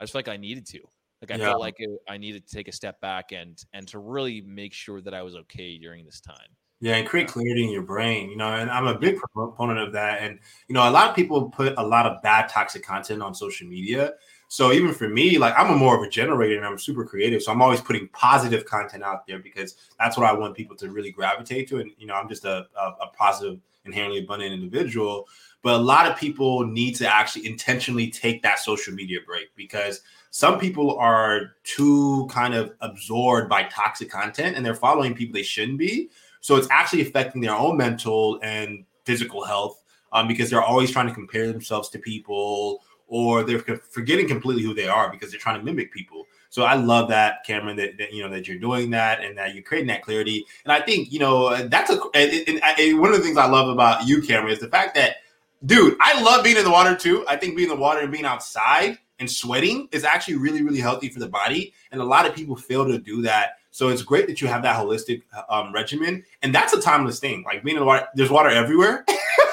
I 0.00 0.04
just 0.04 0.12
felt 0.12 0.26
like 0.26 0.34
I 0.34 0.38
needed 0.38 0.66
to. 0.66 0.80
Like 1.20 1.30
I 1.30 1.36
yeah. 1.36 1.50
felt 1.50 1.60
like 1.60 1.76
I 2.08 2.18
needed 2.18 2.46
to 2.48 2.54
take 2.54 2.68
a 2.68 2.72
step 2.72 3.00
back 3.00 3.30
and 3.32 3.56
and 3.72 3.86
to 3.88 4.00
really 4.00 4.40
make 4.40 4.72
sure 4.72 5.00
that 5.00 5.14
I 5.14 5.22
was 5.22 5.36
okay 5.36 5.78
during 5.78 6.04
this 6.04 6.20
time. 6.20 6.56
Yeah, 6.80 6.96
and 6.96 7.06
create 7.06 7.28
clarity 7.28 7.62
in 7.62 7.70
your 7.70 7.84
brain, 7.84 8.28
you 8.28 8.36
know, 8.36 8.48
and 8.54 8.68
I'm 8.68 8.88
a 8.88 8.98
big 8.98 9.16
proponent 9.32 9.78
of 9.78 9.92
that. 9.92 10.20
And, 10.20 10.40
you 10.66 10.74
know, 10.74 10.88
a 10.88 10.90
lot 10.90 11.08
of 11.08 11.14
people 11.14 11.48
put 11.48 11.74
a 11.76 11.86
lot 11.86 12.06
of 12.06 12.20
bad 12.22 12.48
toxic 12.48 12.84
content 12.84 13.22
on 13.22 13.36
social 13.36 13.68
media. 13.68 14.14
So 14.52 14.70
even 14.70 14.92
for 14.92 15.08
me, 15.08 15.38
like 15.38 15.54
I'm 15.56 15.70
a 15.70 15.74
more 15.74 15.96
of 15.96 16.02
a 16.02 16.10
generator 16.10 16.58
and 16.58 16.66
I'm 16.66 16.76
super 16.76 17.06
creative. 17.06 17.42
So 17.42 17.50
I'm 17.50 17.62
always 17.62 17.80
putting 17.80 18.06
positive 18.08 18.66
content 18.66 19.02
out 19.02 19.26
there 19.26 19.38
because 19.38 19.76
that's 19.98 20.18
what 20.18 20.26
I 20.26 20.34
want 20.34 20.54
people 20.54 20.76
to 20.76 20.90
really 20.90 21.10
gravitate 21.10 21.70
to. 21.70 21.78
And, 21.78 21.90
you 21.96 22.06
know, 22.06 22.12
I'm 22.12 22.28
just 22.28 22.44
a, 22.44 22.66
a, 22.78 22.82
a 23.00 23.06
positive, 23.16 23.60
inherently 23.86 24.18
abundant 24.18 24.52
individual. 24.52 25.26
But 25.62 25.76
a 25.76 25.82
lot 25.82 26.06
of 26.06 26.18
people 26.18 26.66
need 26.66 26.96
to 26.96 27.08
actually 27.08 27.46
intentionally 27.46 28.10
take 28.10 28.42
that 28.42 28.58
social 28.58 28.92
media 28.92 29.20
break 29.26 29.46
because 29.56 30.02
some 30.28 30.58
people 30.58 30.98
are 30.98 31.52
too 31.64 32.28
kind 32.30 32.52
of 32.52 32.74
absorbed 32.82 33.48
by 33.48 33.62
toxic 33.62 34.10
content 34.10 34.54
and 34.54 34.66
they're 34.66 34.74
following 34.74 35.14
people 35.14 35.32
they 35.32 35.42
shouldn't 35.42 35.78
be. 35.78 36.10
So 36.42 36.56
it's 36.56 36.68
actually 36.70 37.00
affecting 37.00 37.40
their 37.40 37.54
own 37.54 37.78
mental 37.78 38.38
and 38.42 38.84
physical 39.06 39.44
health 39.46 39.82
um, 40.12 40.28
because 40.28 40.50
they're 40.50 40.62
always 40.62 40.90
trying 40.90 41.08
to 41.08 41.14
compare 41.14 41.50
themselves 41.50 41.88
to 41.88 41.98
people 41.98 42.82
or 43.12 43.44
they're 43.44 43.58
forgetting 43.58 44.26
completely 44.26 44.62
who 44.62 44.72
they 44.72 44.88
are 44.88 45.10
because 45.10 45.30
they're 45.30 45.38
trying 45.38 45.58
to 45.58 45.62
mimic 45.62 45.92
people. 45.92 46.26
So 46.48 46.62
I 46.62 46.76
love 46.76 47.10
that, 47.10 47.44
Cameron, 47.44 47.76
that, 47.76 47.98
that, 47.98 48.10
you 48.10 48.22
know 48.22 48.30
that 48.30 48.48
you're 48.48 48.58
doing 48.58 48.88
that 48.90 49.22
and 49.22 49.36
that 49.36 49.52
you're 49.54 49.62
creating 49.62 49.88
that 49.88 50.02
clarity. 50.02 50.46
And 50.64 50.72
I 50.72 50.80
think 50.80 51.12
you 51.12 51.18
know 51.18 51.54
that's 51.68 51.90
a 51.90 52.00
and, 52.14 52.48
and, 52.48 52.62
and 52.78 53.00
one 53.00 53.10
of 53.10 53.18
the 53.18 53.22
things 53.22 53.36
I 53.36 53.46
love 53.46 53.68
about 53.68 54.08
you, 54.08 54.22
Cameron, 54.22 54.54
is 54.54 54.60
the 54.60 54.68
fact 54.68 54.94
that, 54.94 55.16
dude, 55.66 55.98
I 56.00 56.22
love 56.22 56.42
being 56.42 56.56
in 56.56 56.64
the 56.64 56.70
water 56.70 56.96
too. 56.96 57.22
I 57.28 57.36
think 57.36 57.54
being 57.54 57.70
in 57.70 57.76
the 57.76 57.80
water 57.80 58.00
and 58.00 58.10
being 58.10 58.24
outside 58.24 58.96
and 59.18 59.30
sweating 59.30 59.90
is 59.92 60.04
actually 60.04 60.36
really 60.36 60.62
really 60.62 60.80
healthy 60.80 61.10
for 61.10 61.20
the 61.20 61.28
body, 61.28 61.74
and 61.90 62.00
a 62.00 62.04
lot 62.04 62.24
of 62.24 62.34
people 62.34 62.56
fail 62.56 62.86
to 62.86 62.98
do 62.98 63.20
that 63.22 63.58
so 63.72 63.88
it's 63.88 64.02
great 64.02 64.26
that 64.26 64.40
you 64.42 64.48
have 64.48 64.62
that 64.62 64.76
holistic 64.76 65.22
um, 65.48 65.72
regimen, 65.72 66.24
and 66.42 66.54
that's 66.54 66.74
a 66.74 66.80
timeless 66.80 67.20
thing. 67.20 67.42
Like 67.44 67.64
being 67.64 67.76
in 67.76 67.80
the 67.80 67.86
water, 67.86 68.06
there's 68.14 68.30
water 68.30 68.50
everywhere. 68.50 69.04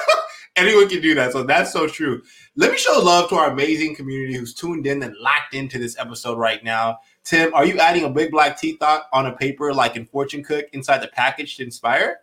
Anyone 0.60 0.88
can 0.88 1.00
do 1.00 1.14
that. 1.14 1.32
So 1.32 1.42
that's 1.42 1.72
so 1.72 1.86
true. 1.86 2.22
Let 2.54 2.70
me 2.70 2.76
show 2.76 3.00
love 3.00 3.30
to 3.30 3.36
our 3.36 3.50
amazing 3.50 3.96
community 3.96 4.34
who's 4.34 4.52
tuned 4.52 4.86
in 4.86 5.02
and 5.02 5.16
locked 5.16 5.54
into 5.54 5.78
this 5.78 5.98
episode 5.98 6.36
right 6.36 6.62
now. 6.62 6.98
Tim, 7.24 7.54
are 7.54 7.64
you 7.64 7.78
adding 7.78 8.04
a 8.04 8.10
big 8.10 8.30
black 8.30 8.60
tea 8.60 8.76
thought 8.76 9.04
on 9.12 9.26
a 9.26 9.32
paper 9.32 9.72
like 9.72 9.96
in 9.96 10.04
Fortune 10.04 10.44
Cook 10.44 10.66
inside 10.74 10.98
the 10.98 11.08
package 11.08 11.56
to 11.56 11.64
inspire? 11.64 12.18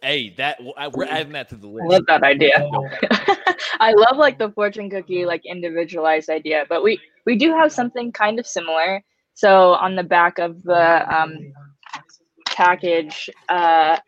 Hey, 0.00 0.34
that 0.36 0.58
we're 0.94 1.06
adding 1.06 1.32
that 1.32 1.48
to 1.50 1.56
the 1.56 1.66
list. 1.66 1.84
I 1.84 1.94
love 1.94 2.04
that 2.06 2.22
idea. 2.22 2.52
I 3.80 3.92
love 3.92 4.16
like 4.16 4.38
the 4.38 4.50
fortune 4.50 4.90
cookie, 4.90 5.24
like 5.24 5.42
individualized 5.44 6.28
idea. 6.30 6.66
But 6.68 6.82
we 6.82 7.00
we 7.24 7.36
do 7.36 7.52
have 7.56 7.72
something 7.72 8.12
kind 8.12 8.38
of 8.38 8.46
similar. 8.46 9.02
So 9.34 9.74
on 9.74 9.96
the 9.96 10.02
back 10.02 10.38
of 10.38 10.62
the 10.62 11.16
um, 11.16 11.52
package 12.46 13.30
uh, 13.48 13.98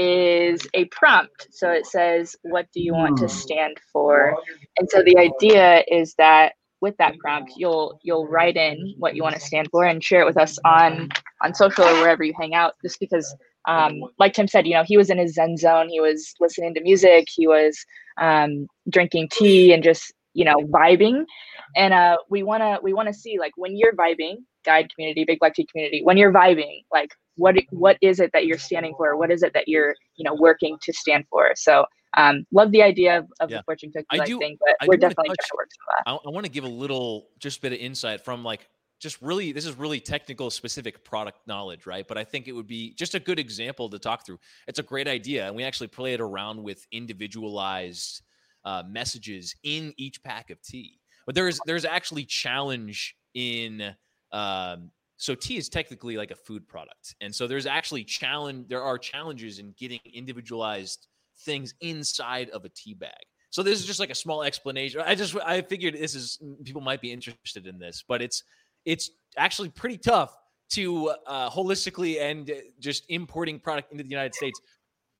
is 0.00 0.66
a 0.74 0.86
prompt. 0.86 1.48
So 1.50 1.70
it 1.70 1.86
says, 1.86 2.34
"What 2.42 2.66
do 2.72 2.80
you 2.80 2.94
want 2.94 3.18
to 3.18 3.24
hmm. 3.24 3.28
stand 3.28 3.76
for?" 3.92 4.36
And 4.78 4.88
so 4.88 5.02
the 5.02 5.18
idea 5.18 5.84
is 5.88 6.14
that 6.14 6.54
with 6.80 6.96
that 6.96 7.18
prompt, 7.18 7.52
you'll 7.56 7.98
you'll 8.02 8.26
write 8.26 8.56
in 8.56 8.94
what 8.98 9.14
you 9.14 9.22
want 9.22 9.34
to 9.34 9.40
stand 9.40 9.68
for 9.70 9.84
and 9.84 10.02
share 10.02 10.22
it 10.22 10.26
with 10.26 10.38
us 10.38 10.58
on 10.64 11.10
on 11.42 11.54
social 11.54 11.84
or 11.84 11.94
wherever 11.94 12.24
you 12.24 12.32
hang 12.38 12.54
out. 12.54 12.74
Just 12.82 12.98
because, 13.00 13.34
um, 13.68 14.00
like 14.18 14.32
Tim 14.32 14.48
said, 14.48 14.66
you 14.66 14.74
know, 14.74 14.84
he 14.84 14.96
was 14.96 15.10
in 15.10 15.18
his 15.18 15.34
zen 15.34 15.56
zone. 15.56 15.88
He 15.88 16.00
was 16.00 16.34
listening 16.40 16.74
to 16.74 16.80
music. 16.80 17.26
He 17.34 17.46
was 17.46 17.84
um, 18.18 18.66
drinking 18.88 19.28
tea 19.32 19.72
and 19.72 19.82
just 19.82 20.12
you 20.32 20.44
know 20.44 20.56
vibing. 20.56 21.24
And 21.76 21.92
uh, 21.92 22.16
we 22.30 22.42
wanna 22.42 22.78
we 22.82 22.92
wanna 22.92 23.14
see 23.14 23.38
like 23.38 23.52
when 23.56 23.76
you're 23.76 23.94
vibing, 23.94 24.36
guide 24.64 24.92
community, 24.94 25.24
big 25.24 25.38
black 25.38 25.54
tea 25.54 25.66
community, 25.70 26.02
when 26.02 26.16
you're 26.16 26.32
vibing, 26.32 26.84
like 26.92 27.10
what 27.36 27.56
what 27.70 27.96
is 28.02 28.20
it 28.20 28.30
that 28.32 28.46
you're 28.46 28.58
standing 28.58 28.94
for? 28.96 29.16
What 29.16 29.30
is 29.30 29.42
it 29.42 29.52
that 29.54 29.68
you're 29.68 29.94
you 30.16 30.24
know 30.24 30.34
working 30.34 30.76
to 30.82 30.92
stand 30.92 31.24
for? 31.30 31.52
So 31.56 31.84
um, 32.16 32.44
love 32.52 32.72
the 32.72 32.82
idea 32.82 33.18
of, 33.18 33.26
of 33.40 33.50
yeah. 33.50 33.58
the 33.58 33.62
fortune 33.64 33.92
cookies, 33.92 34.20
I, 34.20 34.24
do, 34.24 34.36
I 34.36 34.40
think, 34.40 34.58
but 34.58 34.74
I 34.80 34.86
we're 34.86 34.96
definitely 34.96 35.28
touch, 35.28 35.36
trying 35.38 35.48
to 35.48 35.56
work 35.56 35.68
of 35.68 36.04
that. 36.04 36.10
I, 36.10 36.28
I 36.28 36.32
want 36.32 36.44
to 36.44 36.50
give 36.50 36.64
a 36.64 36.68
little 36.68 37.28
just 37.38 37.62
bit 37.62 37.72
of 37.72 37.78
insight 37.78 38.24
from 38.24 38.42
like 38.42 38.68
just 39.00 39.20
really 39.22 39.52
this 39.52 39.64
is 39.64 39.76
really 39.78 39.98
technical 39.98 40.50
specific 40.50 41.02
product 41.04 41.38
knowledge 41.46 41.86
right 41.86 42.06
but 42.06 42.18
i 42.18 42.22
think 42.22 42.46
it 42.46 42.52
would 42.52 42.66
be 42.66 42.94
just 42.94 43.14
a 43.14 43.20
good 43.20 43.38
example 43.38 43.88
to 43.88 43.98
talk 43.98 44.26
through 44.26 44.38
it's 44.68 44.78
a 44.78 44.82
great 44.82 45.08
idea 45.08 45.46
and 45.46 45.56
we 45.56 45.64
actually 45.64 45.86
play 45.86 46.12
it 46.12 46.20
around 46.20 46.62
with 46.62 46.86
individualized 46.92 48.22
uh, 48.64 48.82
messages 48.86 49.54
in 49.62 49.92
each 49.96 50.22
pack 50.22 50.50
of 50.50 50.60
tea 50.60 51.00
but 51.24 51.34
there's 51.34 51.58
there's 51.64 51.86
actually 51.86 52.24
challenge 52.24 53.16
in 53.34 53.94
um, 54.32 54.90
so 55.16 55.34
tea 55.34 55.56
is 55.56 55.68
technically 55.68 56.16
like 56.16 56.30
a 56.30 56.36
food 56.36 56.66
product, 56.66 57.14
and 57.20 57.34
so 57.34 57.46
there's 57.46 57.66
actually 57.66 58.04
challenge. 58.04 58.68
There 58.68 58.82
are 58.82 58.98
challenges 58.98 59.58
in 59.58 59.74
getting 59.78 60.00
individualized 60.12 61.08
things 61.40 61.74
inside 61.80 62.50
of 62.50 62.64
a 62.64 62.68
tea 62.70 62.94
bag. 62.94 63.20
So 63.50 63.62
this 63.62 63.80
is 63.80 63.86
just 63.86 63.98
like 63.98 64.10
a 64.10 64.14
small 64.14 64.42
explanation. 64.42 65.02
I 65.04 65.14
just 65.14 65.36
I 65.44 65.62
figured 65.62 65.94
this 65.94 66.14
is 66.14 66.38
people 66.64 66.80
might 66.80 67.00
be 67.00 67.12
interested 67.12 67.66
in 67.66 67.78
this, 67.78 68.04
but 68.06 68.22
it's 68.22 68.44
it's 68.84 69.10
actually 69.36 69.68
pretty 69.68 69.98
tough 69.98 70.36
to 70.70 71.08
uh, 71.26 71.50
holistically 71.50 72.20
and 72.20 72.50
just 72.78 73.04
importing 73.08 73.58
product 73.58 73.90
into 73.90 74.04
the 74.04 74.10
United 74.10 74.34
States 74.34 74.60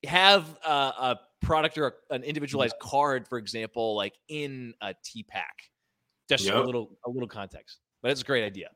have 0.06 0.56
uh, 0.64 0.92
a 0.98 1.20
product 1.42 1.76
or 1.76 1.94
an 2.10 2.22
individualized 2.22 2.76
card, 2.80 3.26
for 3.26 3.36
example, 3.36 3.96
like 3.96 4.14
in 4.28 4.74
a 4.80 4.94
tea 5.04 5.24
pack. 5.24 5.56
Just 6.28 6.44
yep. 6.44 6.54
a 6.54 6.60
little 6.60 6.96
a 7.04 7.10
little 7.10 7.28
context, 7.28 7.80
but 8.02 8.12
it's 8.12 8.22
a 8.22 8.24
great 8.24 8.44
idea. 8.44 8.68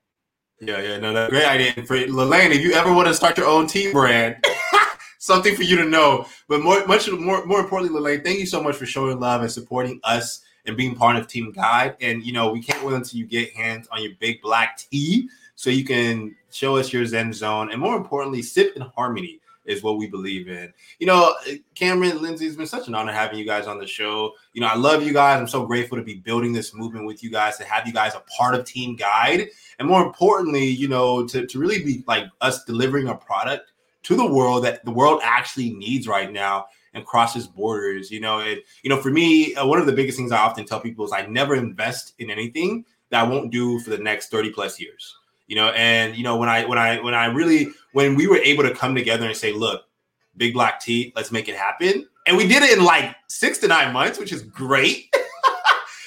Yeah, 0.60 0.80
yeah, 0.80 0.98
no, 0.98 1.12
no, 1.12 1.28
great 1.28 1.44
idea. 1.44 1.72
For 1.84 1.96
Lelaine, 2.06 2.52
if 2.52 2.60
you 2.60 2.72
ever 2.72 2.92
want 2.92 3.08
to 3.08 3.14
start 3.14 3.36
your 3.36 3.46
own 3.46 3.66
tea 3.66 3.92
brand, 3.92 4.36
something 5.18 5.54
for 5.56 5.62
you 5.62 5.76
to 5.76 5.84
know. 5.84 6.26
But 6.48 6.62
more, 6.62 6.86
much 6.86 7.10
more, 7.10 7.44
more 7.44 7.60
importantly, 7.60 7.98
Lelaine, 7.98 8.22
thank 8.22 8.38
you 8.38 8.46
so 8.46 8.62
much 8.62 8.76
for 8.76 8.86
showing 8.86 9.18
love 9.20 9.42
and 9.42 9.50
supporting 9.50 10.00
us 10.04 10.42
and 10.66 10.76
being 10.76 10.94
part 10.94 11.16
of 11.16 11.26
Team 11.26 11.52
Guide. 11.52 11.96
And 12.00 12.22
you 12.24 12.32
know, 12.32 12.50
we 12.50 12.62
can't 12.62 12.82
wait 12.84 12.94
until 12.94 13.18
you 13.18 13.26
get 13.26 13.52
hands 13.52 13.88
on 13.90 14.02
your 14.02 14.12
big 14.20 14.40
black 14.42 14.78
tea 14.78 15.28
so 15.56 15.70
you 15.70 15.84
can 15.84 16.34
show 16.50 16.76
us 16.76 16.92
your 16.92 17.04
Zen 17.06 17.32
zone 17.32 17.70
and 17.70 17.80
more 17.80 17.96
importantly, 17.96 18.42
sip 18.42 18.76
in 18.76 18.82
harmony 18.82 19.40
is 19.64 19.82
what 19.82 19.98
we 19.98 20.06
believe 20.06 20.48
in. 20.48 20.72
You 20.98 21.06
know, 21.06 21.34
Cameron, 21.74 22.20
Lindsey, 22.20 22.46
it's 22.46 22.56
been 22.56 22.66
such 22.66 22.88
an 22.88 22.94
honor 22.94 23.12
having 23.12 23.38
you 23.38 23.46
guys 23.46 23.66
on 23.66 23.78
the 23.78 23.86
show. 23.86 24.32
You 24.52 24.60
know, 24.60 24.68
I 24.68 24.76
love 24.76 25.02
you 25.02 25.12
guys. 25.12 25.40
I'm 25.40 25.48
so 25.48 25.66
grateful 25.66 25.98
to 25.98 26.04
be 26.04 26.16
building 26.16 26.52
this 26.52 26.74
movement 26.74 27.06
with 27.06 27.22
you 27.22 27.30
guys, 27.30 27.56
to 27.58 27.64
have 27.64 27.86
you 27.86 27.92
guys 27.92 28.14
a 28.14 28.20
part 28.20 28.54
of 28.54 28.64
Team 28.64 28.96
Guide. 28.96 29.48
And 29.78 29.88
more 29.88 30.04
importantly, 30.04 30.66
you 30.66 30.88
know, 30.88 31.26
to, 31.28 31.46
to 31.46 31.58
really 31.58 31.82
be 31.82 32.04
like 32.06 32.26
us 32.40 32.64
delivering 32.64 33.08
a 33.08 33.14
product 33.14 33.72
to 34.04 34.16
the 34.16 34.26
world 34.26 34.64
that 34.64 34.84
the 34.84 34.90
world 34.90 35.20
actually 35.22 35.70
needs 35.70 36.06
right 36.06 36.30
now 36.30 36.66
and 36.92 37.04
crosses 37.06 37.46
borders. 37.46 38.10
You 38.10 38.20
know, 38.20 38.40
it, 38.40 38.64
you 38.82 38.90
know, 38.90 39.00
for 39.00 39.10
me, 39.10 39.54
uh, 39.54 39.66
one 39.66 39.80
of 39.80 39.86
the 39.86 39.92
biggest 39.92 40.18
things 40.18 40.30
I 40.30 40.38
often 40.38 40.66
tell 40.66 40.80
people 40.80 41.04
is 41.04 41.12
I 41.12 41.26
never 41.26 41.54
invest 41.54 42.14
in 42.18 42.30
anything 42.30 42.84
that 43.10 43.24
I 43.24 43.28
won't 43.28 43.50
do 43.50 43.80
for 43.80 43.90
the 43.90 43.98
next 43.98 44.30
30 44.30 44.50
plus 44.50 44.78
years 44.80 45.16
you 45.46 45.56
know 45.56 45.68
and 45.68 46.16
you 46.16 46.22
know 46.22 46.36
when 46.36 46.48
i 46.48 46.64
when 46.64 46.78
i 46.78 47.00
when 47.00 47.14
i 47.14 47.26
really 47.26 47.68
when 47.92 48.14
we 48.14 48.26
were 48.26 48.38
able 48.38 48.62
to 48.62 48.74
come 48.74 48.94
together 48.94 49.26
and 49.26 49.36
say 49.36 49.52
look 49.52 49.84
big 50.36 50.54
black 50.54 50.80
tea 50.80 51.12
let's 51.16 51.30
make 51.30 51.48
it 51.48 51.56
happen. 51.56 52.06
And 52.26 52.36
we 52.36 52.48
did 52.48 52.62
it 52.62 52.78
in 52.78 52.84
like 52.84 53.14
six 53.28 53.58
to 53.58 53.68
nine 53.68 53.92
months 53.92 54.18
which 54.18 54.32
is 54.32 54.42
great. 54.42 55.14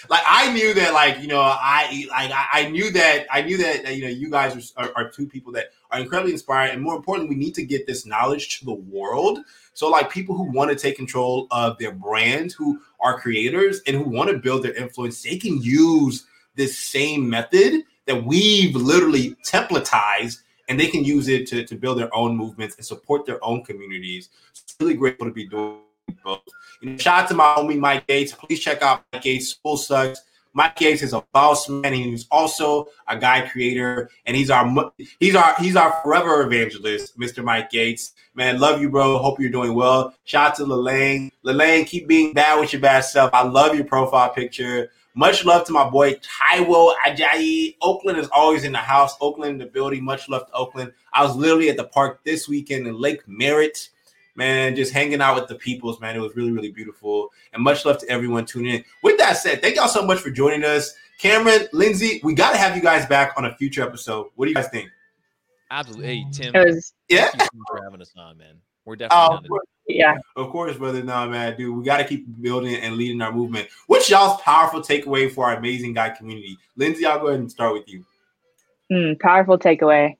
Like 0.09 0.23
i 0.25 0.53
knew 0.53 0.73
that 0.73 0.93
like 0.93 1.19
you 1.19 1.27
know 1.27 1.41
i 1.41 2.05
like 2.09 2.31
i 2.53 2.69
knew 2.69 2.91
that 2.91 3.25
i 3.29 3.41
knew 3.41 3.57
that 3.57 3.93
you 3.93 4.03
know 4.03 4.09
you 4.09 4.29
guys 4.29 4.73
are, 4.77 4.89
are, 4.95 5.09
two 5.09 5.27
people 5.27 5.51
that 5.53 5.71
are 5.91 5.99
incredibly 5.99 6.31
inspiring. 6.31 6.71
And 6.73 6.81
more 6.81 6.95
importantly 6.95 7.35
we 7.35 7.43
need 7.43 7.53
to 7.55 7.65
get 7.65 7.85
this 7.87 8.05
knowledge 8.05 8.59
to 8.59 8.65
the 8.65 8.73
world. 8.73 9.39
So 9.73 9.89
like 9.89 10.09
people 10.09 10.35
who 10.35 10.49
want 10.51 10.69
to 10.69 10.77
take 10.77 10.95
control 10.95 11.47
of 11.51 11.77
their 11.77 11.91
brand 11.91 12.53
who 12.53 12.79
are 13.01 13.19
creators 13.19 13.81
and 13.85 13.97
who 13.97 14.09
want 14.09 14.29
to 14.29 14.37
build 14.37 14.63
their 14.63 14.75
influence 14.75 15.21
they 15.21 15.37
can 15.37 15.61
use 15.61 16.25
this 16.55 16.77
same 16.77 17.29
method 17.29 17.83
that 18.07 18.23
we've 18.23 18.75
literally 18.75 19.35
templatized 19.45 20.39
and 20.67 20.79
they 20.79 20.87
can 20.87 21.03
use 21.03 21.27
it 21.27 21.47
to, 21.47 21.63
to 21.65 21.75
build 21.75 21.99
their 21.99 22.13
own 22.15 22.35
movements 22.35 22.75
and 22.75 22.85
support 22.85 23.25
their 23.25 23.43
own 23.43 23.63
communities. 23.63 24.29
It's 24.49 24.75
really 24.79 24.95
grateful 24.95 25.27
to 25.27 25.33
be 25.33 25.47
doing 25.47 25.79
both. 26.23 26.41
Shout 26.97 27.23
out 27.23 27.27
to 27.29 27.35
my 27.35 27.55
homie 27.57 27.77
Mike 27.77 28.07
Gates. 28.07 28.33
Please 28.33 28.59
check 28.59 28.81
out 28.81 29.03
Mike 29.13 29.21
Gates 29.21 29.49
School 29.49 29.77
Sucks. 29.77 30.21
Mike 30.53 30.75
Gates 30.75 31.03
is 31.03 31.13
a 31.13 31.23
boss 31.33 31.69
man. 31.69 31.93
He's 31.93 32.25
also 32.31 32.87
a 33.07 33.15
guide 33.15 33.51
creator, 33.51 34.09
and 34.25 34.35
he's 34.35 34.49
our 34.49 34.91
he's 35.19 35.35
our 35.35 35.53
he's 35.59 35.75
our 35.75 35.99
forever 36.03 36.41
evangelist, 36.41 37.17
Mr. 37.19 37.43
Mike 37.43 37.69
Gates. 37.69 38.13
Man, 38.33 38.59
love 38.59 38.81
you, 38.81 38.89
bro. 38.89 39.19
Hope 39.19 39.39
you're 39.39 39.51
doing 39.51 39.75
well. 39.75 40.15
Shout 40.23 40.51
out 40.51 40.55
to 40.55 40.65
Lelaine. 40.65 41.31
Lelaine, 41.43 41.85
keep 41.85 42.07
being 42.07 42.33
bad 42.33 42.59
with 42.59 42.73
your 42.73 42.81
bad 42.81 43.01
self. 43.01 43.31
I 43.33 43.43
love 43.43 43.75
your 43.75 43.85
profile 43.85 44.29
picture. 44.31 44.89
Much 45.17 45.43
love 45.43 45.65
to 45.65 45.73
my 45.73 45.89
boy 45.89 46.13
Taiwo 46.13 46.93
Ajayi. 47.03 47.75
Oakland 47.81 48.19
is 48.19 48.27
always 48.27 48.63
in 48.63 48.71
the 48.71 48.77
house. 48.77 49.15
Oakland 49.19 49.53
in 49.53 49.57
the 49.57 49.65
building. 49.65 50.03
Much 50.03 50.29
love 50.29 50.45
to 50.45 50.53
Oakland. 50.53 50.93
I 51.11 51.23
was 51.23 51.35
literally 51.35 51.69
at 51.69 51.75
the 51.75 51.85
park 51.85 52.23
this 52.23 52.47
weekend 52.47 52.85
in 52.85 52.95
Lake 52.95 53.27
Merritt. 53.27 53.89
Man, 54.35 54.75
just 54.75 54.93
hanging 54.93 55.19
out 55.19 55.33
with 55.33 55.47
the 55.47 55.55
peoples, 55.55 55.99
man. 55.99 56.15
It 56.15 56.19
was 56.19 56.35
really, 56.35 56.51
really 56.51 56.71
beautiful. 56.71 57.29
And 57.51 57.63
much 57.63 57.83
love 57.83 57.97
to 57.97 58.09
everyone 58.09 58.45
tuning 58.45 58.75
in. 58.75 58.83
With 59.01 59.17
that 59.17 59.37
said, 59.37 59.59
thank 59.59 59.77
y'all 59.77 59.87
so 59.87 60.05
much 60.05 60.19
for 60.19 60.29
joining 60.29 60.63
us. 60.63 60.93
Cameron, 61.17 61.67
Lindsey, 61.73 62.21
we 62.23 62.35
got 62.35 62.51
to 62.51 62.57
have 62.59 62.75
you 62.75 62.83
guys 62.83 63.07
back 63.07 63.33
on 63.37 63.45
a 63.45 63.55
future 63.55 63.81
episode. 63.81 64.27
What 64.35 64.45
do 64.45 64.51
you 64.51 64.55
guys 64.55 64.67
think? 64.67 64.87
Absolutely. 65.71 66.05
Hey, 66.05 66.25
Tim. 66.31 66.53
Was 66.53 66.93
Yeah. 67.09 67.31
Thank 67.31 67.53
you 67.55 67.63
for 67.67 67.83
having 67.83 68.03
us 68.03 68.13
on, 68.15 68.37
man. 68.37 68.57
We're 68.85 68.95
definitely 68.95 69.49
Oh, 69.49 69.59
down 69.89 70.17
of 70.17 70.23
course, 70.23 70.27
yeah. 70.35 70.43
of 70.43 70.51
course, 70.51 70.77
brother. 70.77 71.03
No, 71.03 71.29
man, 71.29 71.57
dude, 71.57 71.75
we 71.75 71.83
got 71.83 71.97
to 71.97 72.05
keep 72.05 72.25
building 72.41 72.75
and 72.75 72.95
leading 72.95 73.21
our 73.21 73.31
movement. 73.31 73.67
What's 73.87 74.09
y'all's 74.09 74.41
powerful 74.41 74.81
takeaway 74.81 75.31
for 75.31 75.45
our 75.45 75.57
amazing 75.57 75.93
guide 75.93 76.17
community? 76.17 76.57
Lindsey, 76.75 77.05
I'll 77.05 77.19
go 77.19 77.27
ahead 77.27 77.39
and 77.39 77.51
start 77.51 77.73
with 77.73 77.87
you. 77.87 78.05
Mm, 78.91 79.19
powerful 79.19 79.57
takeaway. 79.57 80.15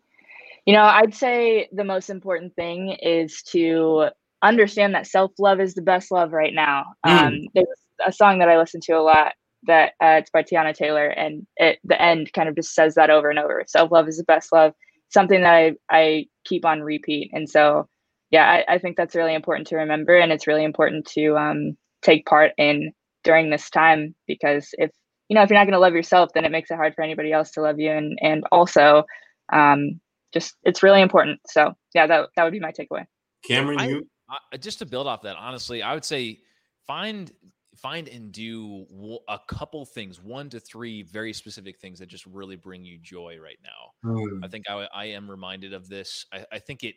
You 0.65 0.73
know, 0.73 0.83
I'd 0.83 1.15
say 1.15 1.69
the 1.71 1.83
most 1.83 2.09
important 2.09 2.55
thing 2.55 2.97
is 3.01 3.41
to 3.43 4.09
understand 4.41 4.93
that 4.95 5.07
self 5.07 5.31
love 5.39 5.59
is 5.59 5.73
the 5.73 5.81
best 5.81 6.11
love 6.11 6.33
right 6.33 6.53
now. 6.53 6.85
Mm. 7.05 7.27
Um, 7.27 7.47
there's 7.53 7.67
a 8.05 8.11
song 8.11 8.39
that 8.39 8.49
I 8.49 8.57
listen 8.57 8.81
to 8.81 8.93
a 8.93 9.01
lot 9.01 9.33
that 9.63 9.93
uh, 10.01 10.19
it's 10.19 10.29
by 10.29 10.43
Teyana 10.43 10.73
Taylor, 10.73 11.07
and 11.07 11.45
it 11.57 11.79
the 11.83 12.01
end 12.01 12.31
kind 12.33 12.49
of 12.49 12.55
just 12.55 12.73
says 12.73 12.95
that 12.95 13.09
over 13.09 13.29
and 13.29 13.39
over. 13.39 13.63
Self 13.67 13.91
love 13.91 14.07
is 14.07 14.17
the 14.17 14.23
best 14.23 14.51
love. 14.51 14.73
Something 15.09 15.41
that 15.41 15.53
I 15.53 15.73
I 15.89 16.25
keep 16.45 16.65
on 16.65 16.81
repeat, 16.81 17.31
and 17.33 17.49
so 17.49 17.87
yeah, 18.31 18.45
I, 18.45 18.75
I 18.75 18.77
think 18.79 18.97
that's 18.97 19.15
really 19.15 19.33
important 19.33 19.67
to 19.67 19.77
remember, 19.77 20.17
and 20.17 20.31
it's 20.31 20.47
really 20.47 20.63
important 20.63 21.05
to 21.13 21.37
um, 21.37 21.77
take 22.01 22.25
part 22.25 22.51
in 22.57 22.91
during 23.23 23.49
this 23.49 23.69
time 23.69 24.15
because 24.27 24.69
if 24.73 24.91
you 25.29 25.35
know 25.35 25.43
if 25.43 25.49
you're 25.49 25.59
not 25.59 25.65
going 25.65 25.73
to 25.73 25.79
love 25.79 25.93
yourself, 25.93 26.31
then 26.33 26.45
it 26.45 26.51
makes 26.51 26.71
it 26.71 26.75
hard 26.75 26.93
for 26.93 27.03
anybody 27.03 27.31
else 27.31 27.51
to 27.51 27.61
love 27.61 27.79
you, 27.79 27.91
and 27.91 28.17
and 28.21 28.43
also 28.51 29.03
um, 29.51 29.99
just 30.33 30.55
it's 30.63 30.83
really 30.83 31.01
important. 31.01 31.39
So 31.47 31.73
yeah, 31.93 32.07
that 32.07 32.29
that 32.35 32.43
would 32.43 32.53
be 32.53 32.59
my 32.59 32.71
takeaway. 32.71 33.05
Cameron, 33.45 33.79
I- 33.79 33.87
you. 33.87 34.07
I, 34.29 34.57
just 34.57 34.79
to 34.79 34.85
build 34.85 35.07
off 35.07 35.21
that, 35.21 35.37
honestly, 35.37 35.81
I 35.81 35.93
would 35.93 36.03
say 36.03 36.39
find 36.85 37.31
find 37.77 38.07
and 38.07 38.31
do 38.31 38.85
a 39.29 39.39
couple 39.47 39.85
things, 39.85 40.21
one 40.21 40.49
to 40.49 40.59
three 40.59 41.03
very 41.03 41.31
specific 41.31 41.79
things 41.79 41.99
that 41.99 42.07
just 42.07 42.25
really 42.25 42.55
bring 42.55 42.83
you 42.83 42.97
joy 42.97 43.37
right 43.41 43.59
now. 43.63 44.11
Mm. 44.11 44.43
I 44.43 44.47
think 44.47 44.65
I, 44.69 44.87
I 44.93 45.05
am 45.05 45.29
reminded 45.29 45.73
of 45.73 45.87
this. 45.87 46.25
I, 46.33 46.45
I 46.51 46.59
think 46.59 46.83
it 46.83 46.95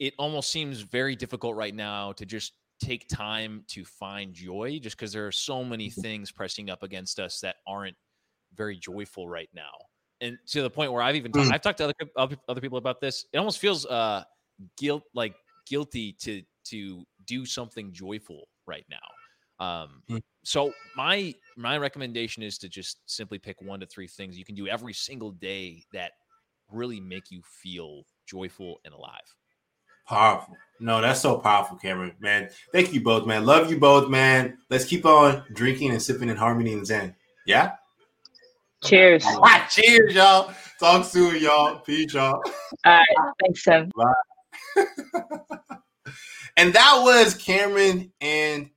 it 0.00 0.14
almost 0.18 0.50
seems 0.50 0.82
very 0.82 1.16
difficult 1.16 1.56
right 1.56 1.74
now 1.74 2.12
to 2.14 2.26
just 2.26 2.54
take 2.80 3.08
time 3.08 3.64
to 3.68 3.84
find 3.84 4.34
joy, 4.34 4.80
just 4.80 4.96
because 4.96 5.12
there 5.12 5.28
are 5.28 5.32
so 5.32 5.64
many 5.64 5.90
things 5.90 6.32
pressing 6.32 6.70
up 6.70 6.82
against 6.84 7.20
us 7.20 7.40
that 7.42 7.58
aren't 7.68 7.96
very 8.54 8.76
joyful 8.78 9.28
right 9.28 9.50
now. 9.54 9.72
And 10.20 10.38
to 10.48 10.62
the 10.62 10.70
point 10.70 10.92
where 10.92 11.02
I've 11.02 11.16
even 11.16 11.34
Mm. 11.34 11.50
I've 11.50 11.62
talked 11.62 11.78
to 11.78 11.94
other 12.16 12.36
other 12.48 12.60
people 12.60 12.78
about 12.78 13.00
this. 13.00 13.26
It 13.32 13.38
almost 13.38 13.58
feels 13.58 13.86
uh 13.86 14.24
guilt 14.76 15.04
like 15.14 15.34
guilty 15.66 16.12
to 16.14 16.42
to 16.64 17.04
do 17.24 17.46
something 17.46 17.92
joyful 17.92 18.48
right 18.66 18.86
now. 18.88 19.64
Um, 19.64 20.02
Mm. 20.08 20.20
so 20.44 20.72
my 20.96 21.34
my 21.56 21.78
recommendation 21.78 22.42
is 22.42 22.58
to 22.58 22.68
just 22.68 23.00
simply 23.06 23.38
pick 23.38 23.60
one 23.62 23.80
to 23.80 23.86
three 23.86 24.08
things 24.08 24.38
you 24.38 24.44
can 24.44 24.54
do 24.54 24.68
every 24.68 24.92
single 24.92 25.30
day 25.32 25.84
that 25.92 26.12
really 26.70 27.00
make 27.00 27.30
you 27.30 27.42
feel 27.42 28.04
joyful 28.26 28.80
and 28.84 28.94
alive. 28.94 29.36
Powerful. 30.10 30.56
No, 30.80 31.00
that's 31.00 31.20
so 31.20 31.38
powerful, 31.38 31.76
Cameron. 31.76 32.16
Man, 32.18 32.50
thank 32.72 32.92
you 32.92 33.00
both, 33.00 33.28
man. 33.28 33.46
Love 33.46 33.70
you 33.70 33.78
both, 33.78 34.10
man. 34.10 34.58
Let's 34.68 34.84
keep 34.84 35.06
on 35.06 35.44
drinking 35.52 35.92
and 35.92 36.02
sipping 36.02 36.28
in 36.28 36.36
harmony 36.36 36.72
and 36.72 36.84
zen. 36.84 37.14
Yeah? 37.46 37.74
Cheers. 38.82 39.24
Right, 39.40 39.64
cheers, 39.70 40.12
y'all. 40.12 40.52
Talk 40.80 41.04
soon, 41.04 41.40
y'all. 41.40 41.78
Peace, 41.78 42.12
y'all. 42.12 42.42
All 42.84 42.92
right, 42.92 43.06
thanks, 43.40 43.62
Tim. 43.62 43.88
And 46.56 46.72
that 46.72 47.00
was 47.04 47.34
Cameron 47.36 48.10
and 48.20 48.68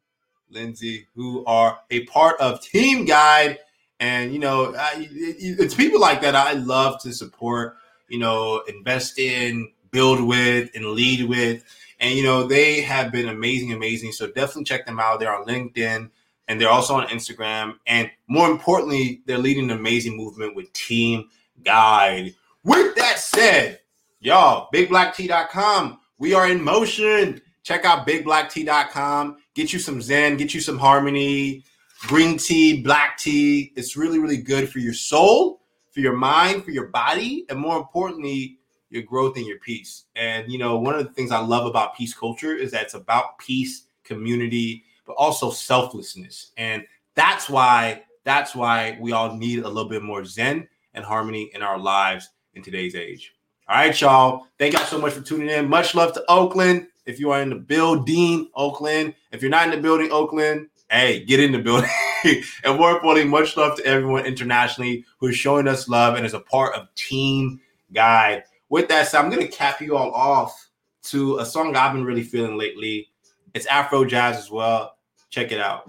Lindsey, 0.51 1.07
who 1.15 1.43
are 1.45 1.79
a 1.89 2.05
part 2.05 2.39
of 2.39 2.61
Team 2.61 3.05
Guide. 3.05 3.57
And, 3.99 4.31
you 4.31 4.39
know, 4.39 4.75
I, 4.75 5.07
it- 5.09 5.59
it's 5.59 5.73
people 5.73 5.99
like 5.99 6.21
that 6.21 6.36
I 6.36 6.53
love 6.53 7.01
to 7.01 7.11
support, 7.11 7.75
you 8.07 8.19
know, 8.19 8.61
invest 8.67 9.17
in, 9.17 9.71
build 9.93 10.19
with, 10.19 10.69
and 10.75 10.85
lead 10.87 11.29
with. 11.29 11.63
And, 12.01 12.15
you 12.15 12.23
know, 12.23 12.45
they 12.45 12.81
have 12.81 13.13
been 13.13 13.29
amazing, 13.29 13.71
amazing. 13.71 14.11
So 14.11 14.27
definitely 14.27 14.65
check 14.65 14.85
them 14.85 14.99
out. 14.99 15.21
They're 15.21 15.33
on 15.33 15.45
LinkedIn 15.45 16.09
and 16.49 16.59
they're 16.59 16.69
also 16.69 16.95
on 16.95 17.07
Instagram. 17.07 17.75
And 17.87 18.11
more 18.27 18.51
importantly, 18.51 19.21
they're 19.25 19.37
leading 19.37 19.71
an 19.71 19.77
amazing 19.77 20.17
movement 20.17 20.55
with 20.55 20.73
Team 20.73 21.29
Guide. 21.63 22.33
With 22.65 22.95
that 22.95 23.19
said, 23.19 23.79
y'all, 24.19 24.67
bigblacktea.com. 24.73 25.99
We 26.17 26.33
are 26.33 26.49
in 26.49 26.61
motion. 26.61 27.41
Check 27.63 27.85
out 27.85 28.05
bigblacktea.com. 28.05 29.37
Get 29.53 29.71
you 29.71 29.79
some 29.79 30.01
Zen, 30.01 30.35
get 30.35 30.53
you 30.53 30.59
some 30.59 30.77
harmony, 30.77 31.63
green 32.01 32.37
tea, 32.37 32.81
black 32.81 33.17
tea. 33.17 33.71
It's 33.75 33.95
really, 33.95 34.19
really 34.19 34.37
good 34.37 34.69
for 34.69 34.79
your 34.79 34.93
soul, 34.93 35.61
for 35.91 36.01
your 36.01 36.17
mind, 36.17 36.65
for 36.65 36.71
your 36.71 36.87
body, 36.87 37.45
and 37.49 37.57
more 37.57 37.77
importantly, 37.77 38.57
your 38.93 39.03
growth 39.03 39.35
and 39.35 39.45
your 39.45 39.59
peace. 39.59 40.05
And 40.15 40.51
you 40.51 40.57
know, 40.57 40.77
one 40.77 40.95
of 40.95 41.05
the 41.05 41.13
things 41.13 41.31
I 41.31 41.39
love 41.39 41.65
about 41.65 41.95
peace 41.95 42.13
culture 42.13 42.55
is 42.55 42.71
that 42.71 42.83
it's 42.83 42.93
about 42.93 43.37
peace, 43.39 43.85
community, 44.03 44.83
but 45.05 45.13
also 45.13 45.49
selflessness. 45.49 46.51
And 46.57 46.85
that's 47.15 47.49
why 47.49 48.03
that's 48.23 48.55
why 48.55 48.97
we 49.01 49.11
all 49.11 49.35
need 49.35 49.59
a 49.59 49.67
little 49.67 49.89
bit 49.89 50.03
more 50.03 50.23
zen 50.23 50.67
and 50.93 51.03
harmony 51.03 51.51
in 51.53 51.61
our 51.61 51.77
lives 51.77 52.29
in 52.53 52.61
today's 52.61 52.95
age. 52.95 53.35
All 53.67 53.77
right, 53.77 53.99
y'all. 53.99 54.47
Thank 54.59 54.73
y'all 54.73 54.85
so 54.85 54.99
much 54.99 55.13
for 55.13 55.21
tuning 55.21 55.49
in. 55.49 55.69
Much 55.69 55.95
love 55.95 56.13
to 56.13 56.23
Oakland. 56.29 56.87
If 57.05 57.19
you 57.19 57.31
are 57.31 57.41
in 57.41 57.49
the 57.49 57.55
building, 57.55 58.49
Oakland. 58.55 59.15
If 59.31 59.41
you're 59.41 59.51
not 59.51 59.65
in 59.65 59.71
the 59.71 59.81
building, 59.81 60.11
Oakland, 60.11 60.67
hey, 60.89 61.23
get 61.25 61.39
in 61.39 61.51
the 61.51 61.59
building. 61.59 61.89
and 62.63 62.77
more 62.77 62.91
importantly, 62.91 63.29
much 63.29 63.57
love 63.57 63.77
to 63.77 63.85
everyone 63.85 64.25
internationally 64.25 65.05
who 65.17 65.27
is 65.27 65.35
showing 65.35 65.67
us 65.67 65.89
love 65.89 66.15
and 66.15 66.25
is 66.25 66.33
a 66.33 66.39
part 66.39 66.75
of 66.75 66.93
Team 66.95 67.59
Guide 67.93 68.43
with 68.74 68.88
that 68.88 69.07
said, 69.07 69.19
I'm 69.19 69.30
gonna 69.30 69.47
cap 69.47 69.82
you 69.82 69.95
all 69.95 70.11
off 70.13 70.69
to 71.03 71.38
a 71.38 71.45
song 71.45 71.76
I've 71.76 71.93
been 71.93 72.03
really 72.03 72.24
feeling 72.24 72.57
lately. 72.57 73.09
It's 73.53 73.67
Afro 73.67 74.03
Jazz 74.03 74.36
as 74.38 74.49
well. 74.49 74.97
Check 75.30 75.51
it 75.51 75.59
out. 75.59 75.88